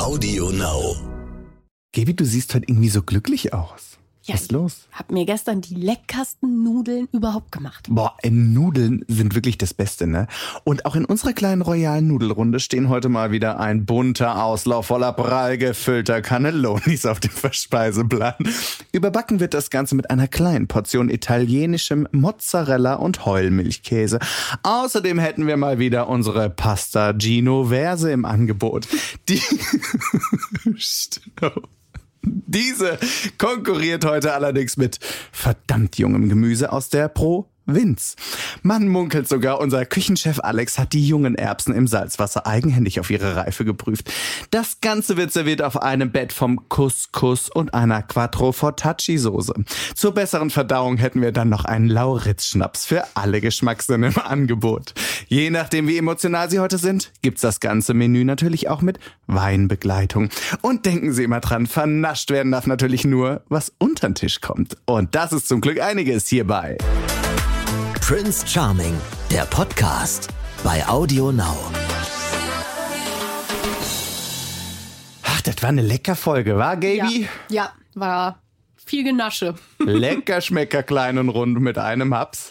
Audio 0.00 0.50
Now. 0.50 0.96
Gaby, 1.92 2.16
du 2.16 2.24
siehst 2.24 2.54
heute 2.54 2.64
irgendwie 2.66 2.88
so 2.88 3.02
glücklich 3.02 3.52
aus. 3.52 3.98
Ja, 4.30 4.34
Was 4.36 4.42
ist 4.42 4.52
los? 4.52 4.86
Ich 4.92 4.98
habe 5.00 5.12
mir 5.12 5.26
gestern 5.26 5.60
die 5.60 5.74
leckersten 5.74 6.62
Nudeln 6.62 7.08
überhaupt 7.10 7.50
gemacht. 7.50 7.88
Boah, 7.90 8.16
Nudeln 8.24 9.04
sind 9.08 9.34
wirklich 9.34 9.58
das 9.58 9.74
Beste, 9.74 10.06
ne? 10.06 10.28
Und 10.62 10.86
auch 10.86 10.94
in 10.94 11.04
unserer 11.04 11.32
kleinen 11.32 11.62
royalen 11.62 12.06
Nudelrunde 12.06 12.60
stehen 12.60 12.88
heute 12.88 13.08
mal 13.08 13.32
wieder 13.32 13.58
ein 13.58 13.86
bunter 13.86 14.44
Auslauf 14.44 14.86
voller 14.86 15.12
prall 15.14 15.58
gefüllter 15.58 16.22
Cannellonis 16.22 17.06
auf 17.06 17.18
dem 17.18 17.32
Verspeiseplan. 17.32 18.36
Überbacken 18.92 19.40
wird 19.40 19.52
das 19.52 19.68
Ganze 19.68 19.96
mit 19.96 20.10
einer 20.10 20.28
kleinen 20.28 20.68
Portion 20.68 21.10
italienischem 21.10 22.06
Mozzarella 22.12 22.94
und 22.94 23.26
Heulmilchkäse. 23.26 24.20
Außerdem 24.62 25.18
hätten 25.18 25.48
wir 25.48 25.56
mal 25.56 25.80
wieder 25.80 26.08
unsere 26.08 26.50
Pasta 26.50 27.10
Genovese 27.10 28.12
im 28.12 28.24
Angebot. 28.24 28.86
Die... 29.28 29.42
Stopp. 30.76 31.68
Diese 32.22 32.98
konkurriert 33.38 34.04
heute 34.04 34.34
allerdings 34.34 34.76
mit 34.76 34.98
verdammt 35.32 35.98
jungem 35.98 36.28
Gemüse 36.28 36.72
aus 36.72 36.88
der 36.88 37.08
Provinz. 37.70 38.16
Man 38.62 38.88
munkelt 38.88 39.28
sogar, 39.28 39.60
unser 39.60 39.86
Küchenchef 39.86 40.40
Alex 40.40 40.78
hat 40.78 40.92
die 40.92 41.06
jungen 41.06 41.34
Erbsen 41.36 41.74
im 41.74 41.86
Salzwasser 41.86 42.46
eigenhändig 42.46 43.00
auf 43.00 43.10
ihre 43.10 43.36
Reife 43.36 43.64
geprüft. 43.64 44.12
Das 44.50 44.80
Ganze 44.80 45.16
wird 45.16 45.32
serviert 45.32 45.62
auf 45.62 45.80
einem 45.80 46.10
Bett 46.10 46.32
vom 46.32 46.68
Couscous 46.68 47.48
und 47.48 47.72
einer 47.72 48.02
Quattro 48.02 48.52
Fortacci 48.52 49.18
Soße. 49.18 49.54
Zur 49.94 50.14
besseren 50.14 50.50
Verdauung 50.50 50.96
hätten 50.96 51.22
wir 51.22 51.32
dann 51.32 51.48
noch 51.48 51.64
einen 51.64 51.88
Lauritz-Schnaps 51.88 52.86
für 52.86 53.04
alle 53.14 53.40
Geschmackssinn 53.40 54.02
im 54.02 54.18
Angebot. 54.18 54.94
Je 55.28 55.50
nachdem, 55.50 55.86
wie 55.86 55.98
emotional 55.98 56.50
Sie 56.50 56.58
heute 56.58 56.78
sind, 56.78 57.12
gibt's 57.22 57.40
das 57.40 57.60
ganze 57.60 57.94
Menü 57.94 58.24
natürlich 58.24 58.68
auch 58.68 58.82
mit 58.82 58.98
Weinbegleitung. 59.26 60.28
Und 60.60 60.86
denken 60.86 61.12
Sie 61.12 61.24
immer 61.24 61.40
dran, 61.40 61.66
vernascht 61.66 62.30
werden 62.30 62.52
darf 62.52 62.66
natürlich 62.66 63.04
nur, 63.04 63.42
was 63.48 63.72
unter 63.78 64.08
den 64.08 64.16
Tisch 64.16 64.40
kommt. 64.40 64.76
Und 64.86 65.14
das 65.14 65.32
ist 65.32 65.46
zum 65.46 65.60
Glück 65.60 65.80
einiges 65.80 66.26
hierbei. 66.26 66.76
Prince 68.10 68.44
Charming, 68.44 68.94
der 69.30 69.44
Podcast 69.44 70.30
bei 70.64 70.84
Audio 70.88 71.30
Now. 71.30 71.56
Ach, 75.22 75.40
das 75.42 75.62
war 75.62 75.68
eine 75.68 75.82
lecker 75.82 76.16
Folge, 76.16 76.56
war, 76.56 76.76
Gaby? 76.76 77.20
Ja, 77.22 77.28
ja, 77.48 77.72
war 77.94 78.42
viel 78.84 79.04
Genasche. 79.04 79.54
Lecker, 79.78 80.40
schmecker, 80.40 80.82
klein 80.82 81.18
und 81.18 81.28
rund 81.28 81.60
mit 81.60 81.78
einem 81.78 82.12
Haps. 82.12 82.50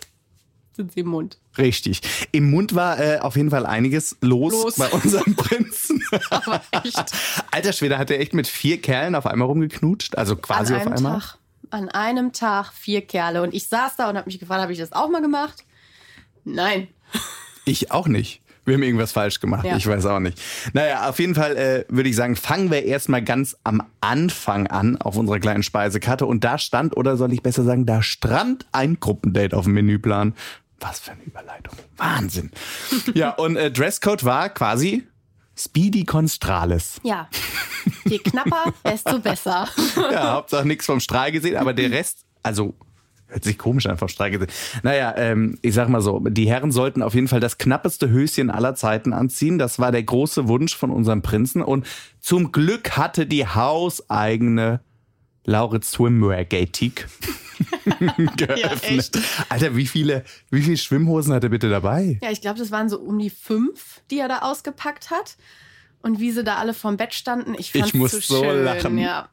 Sind 0.77 0.93
sie 0.93 1.01
im 1.01 1.07
Mund. 1.07 1.37
Richtig. 1.57 2.03
Im 2.31 2.49
Mund 2.51 2.73
war 2.73 2.97
äh, 2.97 3.19
auf 3.19 3.35
jeden 3.35 3.49
Fall 3.49 3.65
einiges 3.65 4.15
los, 4.21 4.53
Los. 4.53 4.75
bei 4.75 4.87
unserem 4.87 5.35
Prinzen. 5.35 6.01
Aber 6.29 6.61
echt. 6.71 7.11
Alter 7.51 7.73
Schwede, 7.73 7.97
hat 7.97 8.09
er 8.09 8.21
echt 8.21 8.33
mit 8.33 8.47
vier 8.47 8.81
Kerlen 8.81 9.13
auf 9.13 9.25
einmal 9.25 9.49
rumgeknutscht? 9.49 10.17
Also 10.17 10.37
quasi 10.37 10.73
an 10.73 10.79
auf 10.79 10.87
einmal? 10.87 11.19
Tag. 11.19 11.38
An 11.71 11.89
einem 11.89 12.33
Tag 12.33 12.71
vier 12.73 13.01
Kerle. 13.01 13.41
Und 13.41 13.53
ich 13.53 13.67
saß 13.67 13.95
da 13.97 14.09
und 14.09 14.17
habe 14.17 14.27
mich 14.27 14.39
gefragt, 14.39 14.61
habe 14.61 14.73
ich 14.73 14.79
das 14.79 14.91
auch 14.91 15.09
mal 15.09 15.21
gemacht? 15.21 15.65
Nein. 16.43 16.87
Ich 17.65 17.91
auch 17.91 18.07
nicht. 18.07 18.41
Wir 18.65 18.75
haben 18.75 18.83
irgendwas 18.83 19.11
falsch 19.11 19.39
gemacht. 19.39 19.65
Ja. 19.65 19.75
Ich 19.75 19.85
weiß 19.85 20.05
auch 20.07 20.19
nicht. 20.19 20.41
Naja, 20.73 21.09
auf 21.09 21.19
jeden 21.19 21.35
Fall 21.35 21.55
äh, 21.55 21.85
würde 21.87 22.09
ich 22.09 22.15
sagen, 22.15 22.35
fangen 22.35 22.71
wir 22.71 22.83
erstmal 22.83 23.23
ganz 23.23 23.57
am 23.63 23.83
Anfang 24.01 24.67
an 24.67 24.97
auf 24.97 25.17
unserer 25.17 25.39
kleinen 25.39 25.63
Speisekarte. 25.63 26.25
Und 26.25 26.43
da 26.43 26.57
stand, 26.57 26.97
oder 26.97 27.17
soll 27.17 27.33
ich 27.33 27.43
besser 27.43 27.63
sagen, 27.63 27.85
da 27.85 28.01
strand 28.01 28.65
ein 28.71 28.99
Gruppendate 28.99 29.55
auf 29.55 29.65
dem 29.65 29.73
Menüplan. 29.73 30.35
Was 30.79 30.99
für 30.99 31.11
eine 31.11 31.23
Überleitung. 31.23 31.75
Wahnsinn. 31.97 32.51
ja, 33.13 33.31
und 33.31 33.55
äh, 33.55 33.71
Dresscode 33.71 34.23
war 34.23 34.49
quasi 34.49 35.07
Speedy 35.59 36.05
Constralis. 36.05 37.01
Ja. 37.03 37.27
Je 38.05 38.19
knapper, 38.19 38.73
desto 38.85 39.19
besser. 39.19 39.67
Ja, 40.11 40.33
Hauptsache 40.33 40.65
nichts 40.65 40.85
vom 40.85 40.99
Strahl 40.99 41.31
gesehen, 41.31 41.57
aber 41.57 41.73
der 41.73 41.91
Rest, 41.91 42.25
also 42.43 42.75
hört 43.27 43.43
sich 43.43 43.57
komisch 43.57 43.85
an 43.85 43.97
vom 43.97 44.07
Strahl 44.07 44.31
gesehen. 44.31 44.49
Naja, 44.83 45.13
ähm, 45.17 45.57
ich 45.61 45.73
sag 45.73 45.89
mal 45.89 46.01
so, 46.01 46.19
die 46.19 46.49
Herren 46.49 46.71
sollten 46.71 47.03
auf 47.03 47.13
jeden 47.13 47.27
Fall 47.27 47.39
das 47.39 47.57
knappeste 47.57 48.09
Höschen 48.09 48.49
aller 48.49 48.75
Zeiten 48.75 49.13
anziehen. 49.13 49.59
Das 49.59 49.79
war 49.79 49.91
der 49.91 50.03
große 50.03 50.47
Wunsch 50.47 50.75
von 50.75 50.91
unserem 50.91 51.21
Prinzen 51.21 51.61
und 51.61 51.85
zum 52.19 52.51
Glück 52.51 52.97
hatte 52.97 53.25
die 53.25 53.45
hauseigene 53.45 54.81
Lauritz 55.49 55.91
Swimwear 55.91 56.45
Gatique 56.45 57.07
geöffnet. 58.37 58.83
echt. 58.83 59.19
Alter, 59.49 59.75
wie 59.75 59.87
viele, 59.87 60.23
wie 60.51 60.61
viele 60.61 60.77
Schwimmhosen 60.77 61.33
hat 61.33 61.43
er 61.43 61.49
bitte 61.49 61.69
dabei? 61.69 62.19
Ja, 62.21 62.29
ich 62.31 62.41
glaube, 62.41 62.59
das 62.59 62.71
waren 62.71 62.87
so 62.89 62.99
um 62.99 63.17
die 63.17 63.29
fünf, 63.31 64.01
die 64.11 64.19
er 64.19 64.27
da 64.27 64.39
ausgepackt 64.39 65.09
hat. 65.11 65.37
Und 66.01 66.21
wie 66.21 66.31
sie 66.31 66.45
da 66.45 66.55
alle 66.55 66.73
vorm 66.73 66.95
Bett 66.95 67.13
standen, 67.13 67.55
ich 67.57 67.73
fand's 67.73 67.89
Ich 67.89 67.93
muss 67.93 68.11
so, 68.11 68.19
so 68.21 68.43
schön. 68.45 68.63
lachen. 68.63 68.97
Ja. 68.97 69.27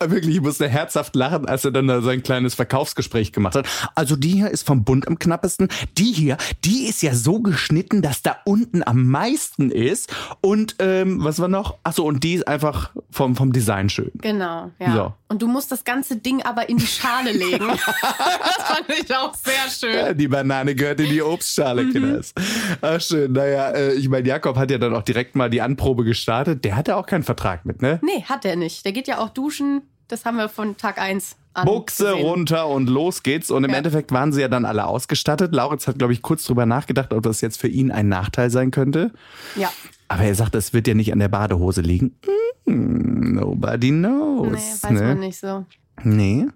Wirklich, 0.00 0.36
ich 0.36 0.40
musste 0.40 0.66
herzhaft 0.66 1.14
lachen, 1.14 1.44
als 1.44 1.66
er 1.66 1.70
dann 1.70 1.86
da 1.86 2.00
sein 2.00 2.22
kleines 2.22 2.54
Verkaufsgespräch 2.54 3.30
gemacht 3.32 3.54
hat. 3.54 3.68
Also 3.94 4.16
die 4.16 4.30
hier 4.30 4.50
ist 4.50 4.66
vom 4.66 4.84
Bund 4.84 5.06
am 5.06 5.18
knappesten. 5.18 5.68
Die 5.98 6.12
hier, 6.14 6.38
die 6.64 6.86
ist 6.86 7.02
ja 7.02 7.14
so 7.14 7.40
geschnitten, 7.40 8.00
dass 8.00 8.22
da 8.22 8.38
unten 8.46 8.82
am 8.86 9.04
meisten 9.06 9.70
ist. 9.70 10.10
Und 10.40 10.76
ähm, 10.78 11.22
was 11.22 11.40
war 11.40 11.48
noch? 11.48 11.76
Achso, 11.82 12.04
und 12.04 12.24
die 12.24 12.34
ist 12.36 12.48
einfach 12.48 12.92
vom, 13.10 13.36
vom 13.36 13.52
Design 13.52 13.90
schön. 13.90 14.10
Genau, 14.14 14.70
ja. 14.78 14.94
So. 14.94 15.14
Und 15.30 15.42
du 15.42 15.46
musst 15.46 15.70
das 15.70 15.84
ganze 15.84 16.16
Ding 16.16 16.42
aber 16.42 16.68
in 16.70 16.78
die 16.78 16.86
Schale 16.86 17.32
legen. 17.32 17.66
das 17.68 18.66
fand 18.66 18.88
ich 18.98 19.14
auch 19.14 19.34
sehr 19.34 19.68
schön. 19.70 19.94
Ja, 19.94 20.14
die 20.14 20.26
Banane 20.28 20.74
gehört 20.74 21.00
in 21.00 21.10
die 21.10 21.20
Obstschale, 21.22 21.82
Mhm. 21.84 21.92
Kinders. 21.92 22.32
Ach 22.80 23.00
schön, 23.00 23.32
naja, 23.32 23.70
äh, 23.72 23.92
ich 23.94 24.08
meine, 24.08 24.26
Jakob 24.26 24.56
hat 24.56 24.70
ja 24.70 24.78
dann 24.78 24.94
auch 24.94 25.02
direkt 25.02 25.36
mal 25.36 25.50
die 25.50 25.60
Anprobe 25.60 26.04
gestartet. 26.04 26.64
Der 26.64 26.76
hatte 26.76 26.96
auch 26.96 27.04
keinen 27.06 27.24
Vertrag 27.24 27.66
mit, 27.66 27.82
ne? 27.82 28.00
Nee, 28.02 28.24
hat 28.24 28.44
er 28.46 28.56
nicht. 28.56 28.84
Der 28.86 28.92
geht 28.92 29.06
ja 29.06 29.18
auch 29.18 29.28
duschen. 29.28 29.82
Das 30.08 30.24
haben 30.24 30.38
wir 30.38 30.48
von 30.48 30.78
Tag 30.78 30.98
1 30.98 31.36
an. 31.52 31.66
Buchse 31.66 32.04
gesehen. 32.12 32.22
runter 32.26 32.66
und 32.68 32.88
los 32.88 33.22
geht's. 33.22 33.50
Und 33.50 33.64
im 33.64 33.70
Ja. 33.70 33.76
Endeffekt 33.76 34.10
waren 34.12 34.32
sie 34.32 34.40
ja 34.40 34.48
dann 34.48 34.64
alle 34.64 34.86
ausgestattet. 34.86 35.52
Lauritz 35.52 35.86
hat, 35.86 35.98
glaube 35.98 36.14
ich, 36.14 36.22
kurz 36.22 36.44
drüber 36.44 36.64
nachgedacht, 36.64 37.12
ob 37.12 37.22
das 37.22 37.42
jetzt 37.42 37.60
für 37.60 37.68
ihn 37.68 37.90
ein 37.90 38.08
Nachteil 38.08 38.48
sein 38.48 38.70
könnte. 38.70 39.12
Ja. 39.56 39.70
Aber 40.08 40.22
er 40.22 40.34
sagt, 40.34 40.54
es 40.54 40.72
wird 40.72 40.88
ja 40.88 40.94
nicht 40.94 41.12
an 41.12 41.18
der 41.18 41.28
Badehose 41.28 41.82
liegen. 41.82 42.16
Hm, 42.66 43.34
nobody 43.34 43.90
knows. 43.90 44.48
Nee, 44.48 44.88
weiß 44.88 44.90
ne? 44.90 45.02
man 45.02 45.20
nicht 45.20 45.38
so. 45.38 45.64
Nee. 46.02 46.46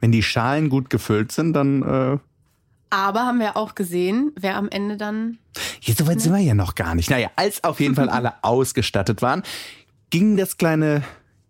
Wenn 0.00 0.12
die 0.12 0.22
Schalen 0.22 0.68
gut 0.68 0.90
gefüllt 0.90 1.32
sind, 1.32 1.52
dann. 1.52 1.82
Äh, 1.82 2.18
Aber 2.90 3.20
haben 3.20 3.38
wir 3.38 3.56
auch 3.56 3.74
gesehen, 3.74 4.32
wer 4.38 4.56
am 4.56 4.68
Ende 4.68 4.96
dann. 4.96 5.38
hier, 5.78 5.94
so 5.94 6.06
weit 6.06 6.20
sind 6.20 6.32
wir 6.32 6.40
ja 6.40 6.54
noch 6.54 6.74
gar 6.74 6.94
nicht. 6.94 7.10
Naja, 7.10 7.30
als 7.36 7.62
auf 7.64 7.80
jeden 7.80 7.94
Fall 7.94 8.08
alle 8.10 8.32
ausgestattet 8.42 9.22
waren, 9.22 9.42
ging 10.10 10.36
das 10.36 10.56
kleine 10.56 11.02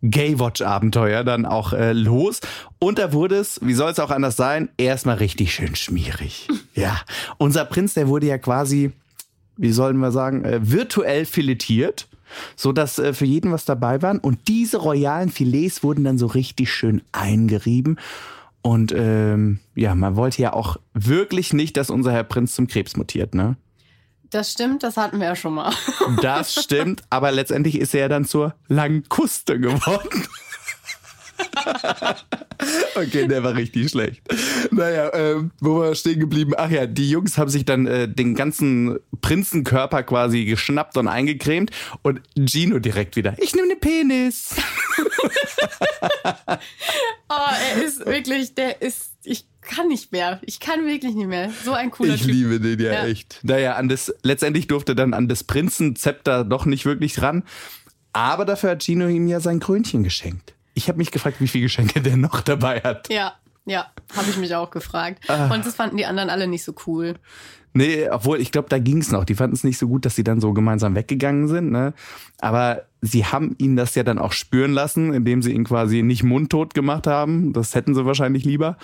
Gay-Watch-Abenteuer 0.03 1.25
dann 1.25 1.47
auch 1.47 1.73
äh, 1.73 1.93
los. 1.93 2.41
Und 2.79 2.99
da 2.99 3.13
wurde 3.13 3.37
es, 3.37 3.61
wie 3.63 3.75
soll 3.75 3.91
es 3.91 3.99
auch 3.99 4.11
anders 4.11 4.37
sein, 4.37 4.71
erstmal 4.77 5.17
richtig 5.17 5.55
schön 5.55 5.77
schmierig. 5.77 6.49
ja, 6.75 7.01
unser 7.39 7.65
Prinz, 7.65 7.95
der 7.95 8.09
wurde 8.09 8.27
ja 8.27 8.39
quasi, 8.39 8.93
wie 9.61 9.73
sollen 9.73 9.99
wir 9.99 10.11
sagen, 10.11 10.45
äh, 10.45 10.61
virtuell 10.63 11.27
filetiert. 11.27 12.09
So 12.55 12.71
dass 12.71 13.01
äh, 13.01 13.13
für 13.13 13.25
jeden 13.25 13.51
was 13.51 13.65
dabei 13.65 14.03
waren. 14.03 14.19
Und 14.19 14.47
diese 14.47 14.77
royalen 14.77 15.31
Filets 15.31 15.83
wurden 15.83 16.05
dann 16.05 16.17
so 16.17 16.27
richtig 16.27 16.73
schön 16.73 17.03
eingerieben. 17.11 17.99
Und 18.63 18.93
ähm, 18.97 19.59
ja, 19.75 19.95
man 19.95 20.15
wollte 20.15 20.41
ja 20.43 20.53
auch 20.53 20.77
wirklich 20.95 21.53
nicht, 21.53 21.77
dass 21.77 21.91
unser 21.91 22.13
Herr 22.13 22.23
Prinz 22.25 22.55
zum 22.55 22.69
Krebs 22.69 22.97
mutiert, 22.97 23.35
ne? 23.35 23.57
Das 24.31 24.53
stimmt, 24.53 24.85
das 24.85 24.97
hatten 24.97 25.19
wir 25.19 25.27
ja 25.27 25.37
schon 25.37 25.55
mal. 25.55 25.73
Das 26.23 26.55
stimmt, 26.55 27.03
aber 27.11 27.33
letztendlich 27.33 27.81
ist 27.81 27.95
er 27.95 28.03
ja 28.03 28.09
dann 28.09 28.25
zur 28.25 28.55
Languste 28.69 29.59
geworden. 29.59 30.09
okay, 32.97 33.27
der 33.27 33.43
war 33.43 33.55
richtig 33.55 33.91
schlecht. 33.91 34.23
Naja, 34.71 35.11
ähm, 35.15 35.51
wo 35.61 35.79
war 35.81 35.95
stehen 35.95 36.21
geblieben? 36.21 36.53
Ach 36.57 36.71
ja, 36.71 36.87
die 36.87 37.11
Jungs 37.11 37.39
haben 37.39 37.51
sich 37.51 37.65
dann 37.65 37.87
äh, 37.87 38.09
den 38.09 38.35
ganzen 38.35 38.99
Prinzenkörper 39.21 40.03
quasi 40.03 40.45
geschnappt 40.45 40.97
und 40.97 41.09
eingecremt 41.09 41.71
und 42.03 42.21
Gino 42.37 42.79
direkt 42.79 43.17
wieder. 43.17 43.35
Ich 43.39 43.55
nehme 43.55 43.69
den 43.69 43.81
Penis. 43.81 44.55
Oh, 47.33 47.35
er 47.77 47.85
ist 47.85 48.05
wirklich, 48.07 48.55
der 48.57 48.83
ist, 48.83 49.13
ich 49.23 49.47
kann 49.61 49.87
nicht 49.87 50.11
mehr. 50.11 50.41
Ich 50.45 50.59
kann 50.59 50.85
wirklich 50.85 51.15
nicht 51.15 51.29
mehr. 51.29 51.51
So 51.65 51.73
ein 51.75 51.93
cooler 51.93 52.15
Ich 52.15 52.23
Typ. 52.23 52.33
liebe 52.33 52.59
den 52.59 52.81
ja, 52.81 52.93
Ja. 52.93 53.07
echt. 53.07 53.39
Naja, 53.43 53.77
an 53.77 53.89
das, 53.89 54.13
letztendlich 54.23 54.67
durfte 54.67 54.97
dann 54.97 55.15
an 55.15 55.29
das 55.29 55.45
Prinzenzepter 55.45 56.45
doch 56.45 56.67
nicht 56.67 56.87
wirklich 56.87 57.23
ran. 57.23 57.45
Aber 58.13 58.45
dafür 58.45 58.71
hat 58.71 58.83
Gino 58.83 59.07
ihm 59.07 59.29
ja 59.29 59.39
sein 59.39 59.61
Krönchen 59.61 60.03
geschenkt. 60.03 60.55
Ich 60.75 60.89
habe 60.89 60.99
mich 60.99 61.11
gefragt, 61.11 61.41
wie 61.41 61.49
viele 61.49 61.65
Geschenke 61.65 62.01
der 62.01 62.17
noch 62.17 62.41
dabei 62.41 62.81
hat. 62.81 63.09
Ja, 63.13 63.35
ja, 63.67 63.87
habe 64.17 64.31
ich 64.31 64.37
mich 64.37 64.55
auch 64.55 64.71
gefragt. 64.71 65.29
Ah. 65.29 65.53
Und 65.53 65.67
das 65.67 65.75
fanden 65.75 65.97
die 65.97 66.07
anderen 66.07 66.31
alle 66.31 66.47
nicht 66.49 66.65
so 66.65 66.75
cool. 66.87 67.15
Nee, 67.73 68.09
obwohl 68.11 68.41
ich 68.41 68.51
glaube, 68.51 68.69
da 68.69 68.79
ging's 68.79 69.13
noch. 69.13 69.25
Die 69.25 69.35
fanden 69.35 69.55
es 69.55 69.63
nicht 69.63 69.79
so 69.79 69.87
gut, 69.87 70.05
dass 70.05 70.17
sie 70.17 70.25
dann 70.25 70.41
so 70.41 70.53
gemeinsam 70.53 70.97
weggegangen 70.97 71.47
sind. 71.47 71.71
Ne? 71.71 71.95
Aber 72.41 72.83
sie 73.01 73.27
haben 73.27 73.55
ihn 73.59 73.77
das 73.77 73.95
ja 73.95 74.03
dann 74.03 74.19
auch 74.19 74.33
spüren 74.33 74.73
lassen, 74.73 75.15
indem 75.15 75.41
sie 75.41 75.53
ihn 75.53 75.65
quasi 75.65 76.03
nicht 76.03 76.25
mundtot 76.25 76.75
gemacht 76.75 77.07
haben. 77.07 77.53
Das 77.53 77.75
hätten 77.75 77.95
sie 77.95 78.05
wahrscheinlich 78.05 78.45
lieber, 78.45 78.77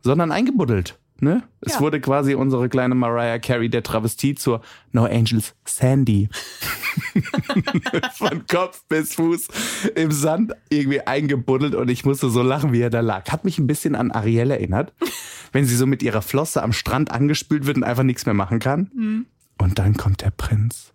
sondern 0.00 0.32
eingebuddelt. 0.32 0.98
Ne? 1.24 1.44
Es 1.60 1.74
Ja. 1.74 1.80
wurde 1.80 2.00
quasi 2.00 2.34
unsere 2.34 2.68
kleine 2.68 2.96
Mariah 2.96 3.38
Carey 3.38 3.68
der 3.70 3.84
Travestie 3.84 4.34
zur 4.34 4.60
No 4.90 5.04
Angels 5.04 5.54
Sandy. 5.64 6.28
Von 8.14 8.44
Kopf 8.48 8.82
bis 8.88 9.14
Fuß 9.14 9.46
im 9.94 10.10
Sand 10.10 10.52
irgendwie 10.68 11.00
eingebuddelt 11.02 11.76
und 11.76 11.88
ich 11.88 12.04
musste 12.04 12.28
so 12.28 12.42
lachen, 12.42 12.72
wie 12.72 12.80
er 12.80 12.90
da 12.90 12.98
lag. 12.98 13.30
Hat 13.30 13.44
mich 13.44 13.58
ein 13.60 13.68
bisschen 13.68 13.94
an 13.94 14.10
Ariel 14.10 14.50
erinnert, 14.50 14.92
wenn 15.52 15.64
sie 15.64 15.76
so 15.76 15.86
mit 15.86 16.02
ihrer 16.02 16.22
Flosse 16.22 16.60
am 16.60 16.72
Strand 16.72 17.12
angespült 17.12 17.66
wird 17.66 17.76
und 17.76 17.84
einfach 17.84 18.02
nichts 18.02 18.26
mehr 18.26 18.34
machen 18.34 18.58
kann. 18.58 19.26
Und 19.58 19.78
dann 19.78 19.96
kommt 19.96 20.22
der 20.22 20.30
Prinz 20.30 20.92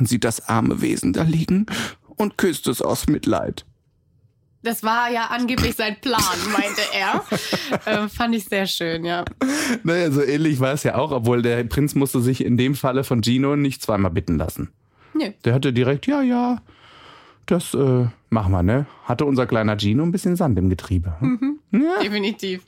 und 0.00 0.08
sieht 0.08 0.24
das 0.24 0.48
arme 0.48 0.80
Wesen 0.80 1.12
da 1.12 1.22
liegen 1.22 1.66
und 2.16 2.38
küsst 2.38 2.66
es 2.66 2.82
aus 2.82 3.06
Mitleid. 3.06 3.64
Das 4.64 4.82
war 4.82 5.10
ja 5.10 5.26
angeblich 5.26 5.76
sein 5.76 5.96
Plan, 6.00 6.20
meinte 6.50 6.80
er. 6.94 7.22
äh, 8.04 8.08
fand 8.08 8.34
ich 8.34 8.46
sehr 8.46 8.66
schön, 8.66 9.04
ja. 9.04 9.24
Naja, 9.82 10.10
so 10.10 10.22
ähnlich 10.22 10.58
war 10.58 10.72
es 10.72 10.82
ja 10.84 10.94
auch, 10.94 11.12
obwohl 11.12 11.42
der 11.42 11.62
Prinz 11.64 11.94
musste 11.94 12.22
sich 12.22 12.42
in 12.42 12.56
dem 12.56 12.74
Falle 12.74 13.04
von 13.04 13.22
Gino 13.22 13.56
nicht 13.56 13.82
zweimal 13.82 14.10
bitten 14.10 14.38
lassen. 14.38 14.70
Nö. 15.12 15.30
Der 15.44 15.52
hatte 15.52 15.74
direkt, 15.74 16.06
ja, 16.06 16.22
ja, 16.22 16.62
das 17.44 17.74
äh, 17.74 18.06
machen 18.30 18.52
wir, 18.52 18.62
ne? 18.62 18.86
Hatte 19.04 19.26
unser 19.26 19.46
kleiner 19.46 19.78
Gino 19.78 20.02
ein 20.02 20.12
bisschen 20.12 20.34
Sand 20.34 20.58
im 20.58 20.70
Getriebe. 20.70 21.14
hm? 21.70 21.84
Definitiv. 22.02 22.62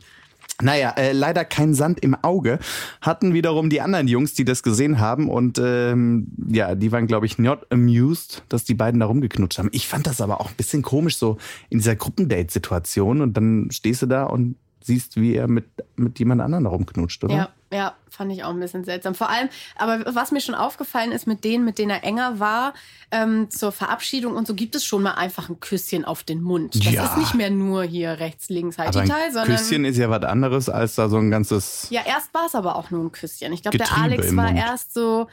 Naja, 0.63 0.91
äh, 0.97 1.13
leider 1.13 1.45
kein 1.45 1.75
Sand 1.75 2.01
im 2.01 2.15
Auge. 2.15 2.59
Hatten 3.01 3.35
wiederum 3.35 3.69
die 3.69 3.81
anderen 3.81 4.09
Jungs, 4.09 4.33
die 4.35 4.45
das 4.45 4.63
gesehen 4.63 5.01
haben. 5.01 5.29
Und 5.29 5.61
ähm, 5.63 6.29
ja, 6.49 6.75
die 6.75 6.93
waren, 6.93 7.07
glaube 7.07 7.27
ich, 7.27 7.39
not 7.39 7.67
amused, 7.71 8.43
dass 8.49 8.65
die 8.65 8.75
beiden 8.75 9.01
da 9.01 9.07
rumgeknutscht 9.07 9.59
haben. 9.59 9.69
Ich 9.73 9.87
fand 9.87 10.07
das 10.07 10.21
aber 10.21 10.41
auch 10.41 10.49
ein 10.49 10.57
bisschen 10.57 10.83
komisch, 10.83 11.19
so 11.19 11.37
in 11.69 11.79
dieser 11.79 11.97
Gruppendate-Situation. 11.97 13.21
Und 13.21 13.37
dann 13.37 13.69
stehst 13.71 14.03
du 14.03 14.07
da 14.07 14.25
und 14.25 14.57
siehst, 14.83 15.21
wie 15.21 15.35
er 15.35 15.49
mit, 15.49 15.67
mit 15.97 16.19
jemand 16.19 16.41
anderem 16.41 16.65
da 16.65 16.71
rumknutscht, 16.71 17.25
oder? 17.25 17.35
Ja, 17.35 17.49
ja, 17.77 17.95
fand 18.11 18.33
ich 18.33 18.43
auch 18.45 18.51
ein 18.51 18.59
bisschen 18.61 18.85
seltsam. 18.85 19.15
Vor 19.15 19.29
allem, 19.29 19.49
aber 19.77 20.15
was 20.15 20.33
mir 20.33 20.41
schon 20.41 20.55
aufgefallen 20.55 21.13
ist, 21.13 21.27
mit 21.27 21.45
denen, 21.45 21.65
mit 21.65 21.79
denen 21.79 21.91
er 21.91 22.03
enger 22.03 22.41
war, 22.41 22.73
ähm, 23.11 23.51
zur 23.51 23.71
Verabschiedung 23.73 24.35
und 24.35 24.47
so 24.47 24.55
gibt 24.55 24.75
es 24.75 24.85
schon 24.85 25.03
mal 25.03 25.13
einfach 25.13 25.49
ein 25.49 25.61
Küsschen 25.61 26.05
auf 26.05 26.23
den 26.25 26.43
Mund. 26.43 26.75
Das 26.75 26.93
Ja. 26.93 27.05
ist 27.05 27.17
nicht 27.19 27.35
mehr 27.35 27.51
nur 27.51 27.85
hier 27.85 28.19
rechts, 28.19 28.49
links, 28.49 28.79
halt 28.79 28.89
Aber 28.89 29.03
die 29.05 29.11
ein 29.13 29.17
Teil, 29.17 29.33
sondern. 29.33 29.57
Küsschen 29.57 29.85
ist 29.85 29.99
ja 29.99 30.09
was 30.11 30.23
anderes 30.23 30.69
als 30.69 30.95
da 30.97 31.09
so 31.09 31.19
ein 31.19 31.31
ganzes. 31.31 31.87
Ja, 31.91 32.01
erst 32.07 32.33
war 32.35 32.47
es 32.47 32.55
aber 32.55 32.77
auch 32.77 32.91
nur 32.91 33.05
ein 33.05 33.13
Küsschen. 33.13 33.53
Ich 33.53 33.63
glaube, 33.63 33.79
der 33.79 33.93
Alex 33.97 34.35
war 34.35 34.47
Mund. 34.47 34.59
erst 34.59 34.95
so, 34.95 35.29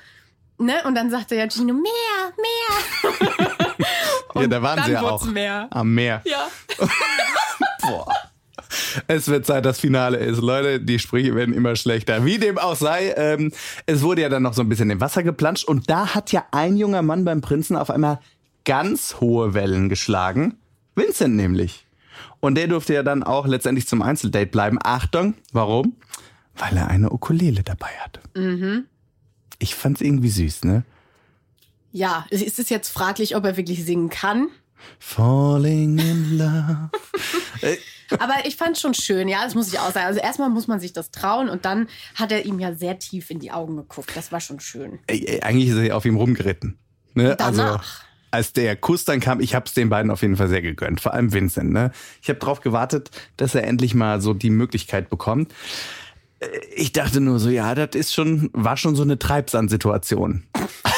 ne? 0.57 0.73
Und 0.85 0.95
dann 0.95 1.09
sagte 1.09 1.35
ja 1.35 1.47
Gino, 1.47 1.73
mehr, 1.73 2.33
mehr. 2.37 3.37
ja, 4.41 4.47
da 4.47 4.61
waren 4.61 4.83
sie 4.83 4.91
ja 4.91 5.01
auch 5.01 5.25
mehr. 5.25 5.67
am 5.71 5.93
Meer. 5.93 6.21
Ja. 6.25 6.47
Es 9.07 9.27
wird 9.27 9.45
Zeit, 9.45 9.65
das 9.65 9.79
Finale 9.79 10.17
ist. 10.17 10.41
Leute, 10.41 10.79
die 10.79 10.99
Sprüche 10.99 11.35
werden 11.35 11.53
immer 11.53 11.75
schlechter. 11.75 12.25
Wie 12.25 12.37
dem 12.37 12.57
auch 12.57 12.75
sei, 12.75 13.13
ähm, 13.15 13.51
es 13.85 14.01
wurde 14.01 14.21
ja 14.21 14.29
dann 14.29 14.43
noch 14.43 14.53
so 14.53 14.61
ein 14.61 14.69
bisschen 14.69 14.89
im 14.89 15.01
Wasser 15.01 15.23
geplanscht 15.23 15.65
und 15.65 15.89
da 15.89 16.13
hat 16.15 16.31
ja 16.31 16.45
ein 16.51 16.77
junger 16.77 17.01
Mann 17.01 17.25
beim 17.25 17.41
Prinzen 17.41 17.75
auf 17.75 17.89
einmal 17.89 18.19
ganz 18.65 19.17
hohe 19.19 19.53
Wellen 19.53 19.89
geschlagen. 19.89 20.57
Vincent 20.95 21.35
nämlich. 21.35 21.85
Und 22.39 22.55
der 22.55 22.67
durfte 22.67 22.93
ja 22.93 23.03
dann 23.03 23.23
auch 23.23 23.47
letztendlich 23.47 23.87
zum 23.87 24.01
Einzeldate 24.01 24.47
bleiben. 24.47 24.77
Achtung, 24.83 25.35
warum? 25.51 25.95
Weil 26.55 26.77
er 26.77 26.87
eine 26.87 27.11
Ukulele 27.11 27.63
dabei 27.63 27.89
hatte. 28.03 28.19
Ich 29.59 29.75
fand's 29.75 30.01
irgendwie 30.01 30.29
süß, 30.29 30.65
ne? 30.65 30.83
Ja, 31.91 32.25
es 32.31 32.41
ist 32.41 32.69
jetzt 32.69 32.89
fraglich, 32.89 33.35
ob 33.35 33.45
er 33.45 33.55
wirklich 33.55 33.85
singen 33.85 34.09
kann. 34.09 34.49
Falling 34.99 35.97
in 35.99 36.37
love. 36.37 36.89
Aber 38.19 38.33
ich 38.45 38.55
fand 38.55 38.77
schon 38.77 38.93
schön, 38.93 39.27
ja, 39.27 39.43
das 39.43 39.55
muss 39.55 39.67
ich 39.71 39.79
auch 39.79 39.91
sagen. 39.91 40.07
Also 40.07 40.19
erstmal 40.19 40.49
muss 40.49 40.67
man 40.67 40.79
sich 40.79 40.93
das 40.93 41.11
trauen 41.11 41.49
und 41.49 41.65
dann 41.65 41.87
hat 42.15 42.31
er 42.31 42.45
ihm 42.45 42.59
ja 42.59 42.73
sehr 42.73 42.99
tief 42.99 43.29
in 43.29 43.39
die 43.39 43.51
Augen 43.51 43.75
geguckt. 43.75 44.11
Das 44.15 44.31
war 44.31 44.39
schon 44.39 44.59
schön. 44.59 44.99
Ey, 45.07 45.25
ey, 45.27 45.41
eigentlich 45.41 45.69
ist 45.69 45.77
er 45.77 45.83
ja 45.83 45.95
auf 45.95 46.05
ihm 46.05 46.17
rumgeritten. 46.17 46.77
Ne? 47.13 47.37
Also, 47.39 47.61
Danach. 47.61 48.03
als 48.31 48.53
der 48.53 48.75
Kuss 48.75 49.05
dann 49.05 49.19
kam, 49.19 49.39
ich 49.39 49.53
hab's 49.55 49.73
den 49.73 49.89
beiden 49.89 50.09
auf 50.11 50.21
jeden 50.21 50.35
Fall 50.37 50.47
sehr 50.49 50.61
gegönnt. 50.61 51.01
Vor 51.01 51.13
allem 51.13 51.31
Vincent. 51.33 51.71
Ne? 51.71 51.91
Ich 52.21 52.29
habe 52.29 52.39
darauf 52.39 52.61
gewartet, 52.61 53.11
dass 53.37 53.53
er 53.55 53.63
endlich 53.65 53.93
mal 53.93 54.21
so 54.21 54.33
die 54.33 54.49
Möglichkeit 54.49 55.09
bekommt. 55.09 55.51
Äh, 56.39 56.47
Ich 56.75 56.91
dachte 56.91 57.21
nur 57.21 57.39
so, 57.39 57.49
ja, 57.49 57.75
das 57.75 57.95
ist 57.95 58.13
schon, 58.13 58.49
war 58.53 58.77
schon 58.77 58.95
so 58.95 59.03
eine 59.03 59.19
Treibsandsituation. 59.19 60.43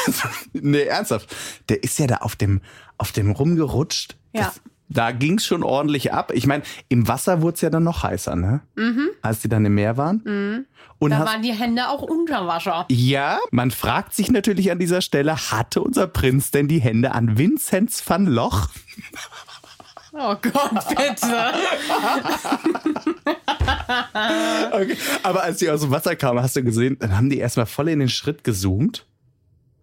Also, 0.08 0.28
nee, 0.52 0.84
ernsthaft. 0.84 1.34
Der 1.68 1.82
ist 1.82 1.98
ja 1.98 2.06
da 2.06 2.18
auf 2.18 2.36
dem, 2.36 2.60
auf 2.96 3.10
dem 3.10 3.32
rumgerutscht. 3.32 4.14
Ja. 4.32 4.44
Das, 4.44 4.60
da 4.88 5.10
ging's 5.12 5.44
schon 5.46 5.62
ordentlich 5.62 6.12
ab. 6.12 6.32
Ich 6.34 6.46
meine, 6.46 6.62
im 6.88 7.08
Wasser 7.08 7.42
wurd's 7.42 7.60
ja 7.60 7.70
dann 7.70 7.84
noch 7.84 8.02
heißer, 8.02 8.36
ne? 8.36 8.60
Als 9.22 9.40
die 9.40 9.48
dann 9.48 9.64
im 9.64 9.74
Meer 9.74 9.96
waren. 9.96 10.66
Und 10.98 11.10
Da 11.10 11.18
hast, 11.18 11.26
waren 11.26 11.42
die 11.42 11.52
Hände 11.52 11.88
auch 11.88 12.02
unter 12.02 12.46
Wasser. 12.46 12.86
ja, 12.88 13.38
man 13.50 13.70
fragt 13.70 14.14
sich 14.14 14.30
natürlich 14.30 14.70
an 14.70 14.78
dieser 14.78 15.00
Stelle, 15.02 15.36
hatte 15.50 15.82
unser 15.82 16.06
Prinz 16.06 16.50
denn 16.50 16.68
die 16.68 16.80
Hände 16.80 17.12
an 17.12 17.36
Vinzenz 17.36 18.02
van 18.08 18.26
Loch? 18.26 18.68
Oh 20.12 20.34
Gott, 20.40 20.88
bitte. 20.88 21.52
Okay. 24.72 24.96
Aber 25.22 25.42
als 25.42 25.58
die 25.58 25.70
aus 25.70 25.80
dem 25.82 25.90
Wasser 25.90 26.16
kamen, 26.16 26.40
hast 26.42 26.56
du 26.56 26.62
gesehen, 26.62 26.96
dann 26.98 27.16
haben 27.16 27.30
die 27.30 27.38
erstmal 27.38 27.66
voll 27.66 27.88
in 27.88 27.98
den 27.98 28.08
Schritt 28.08 28.44
gezoomt. 28.44 29.06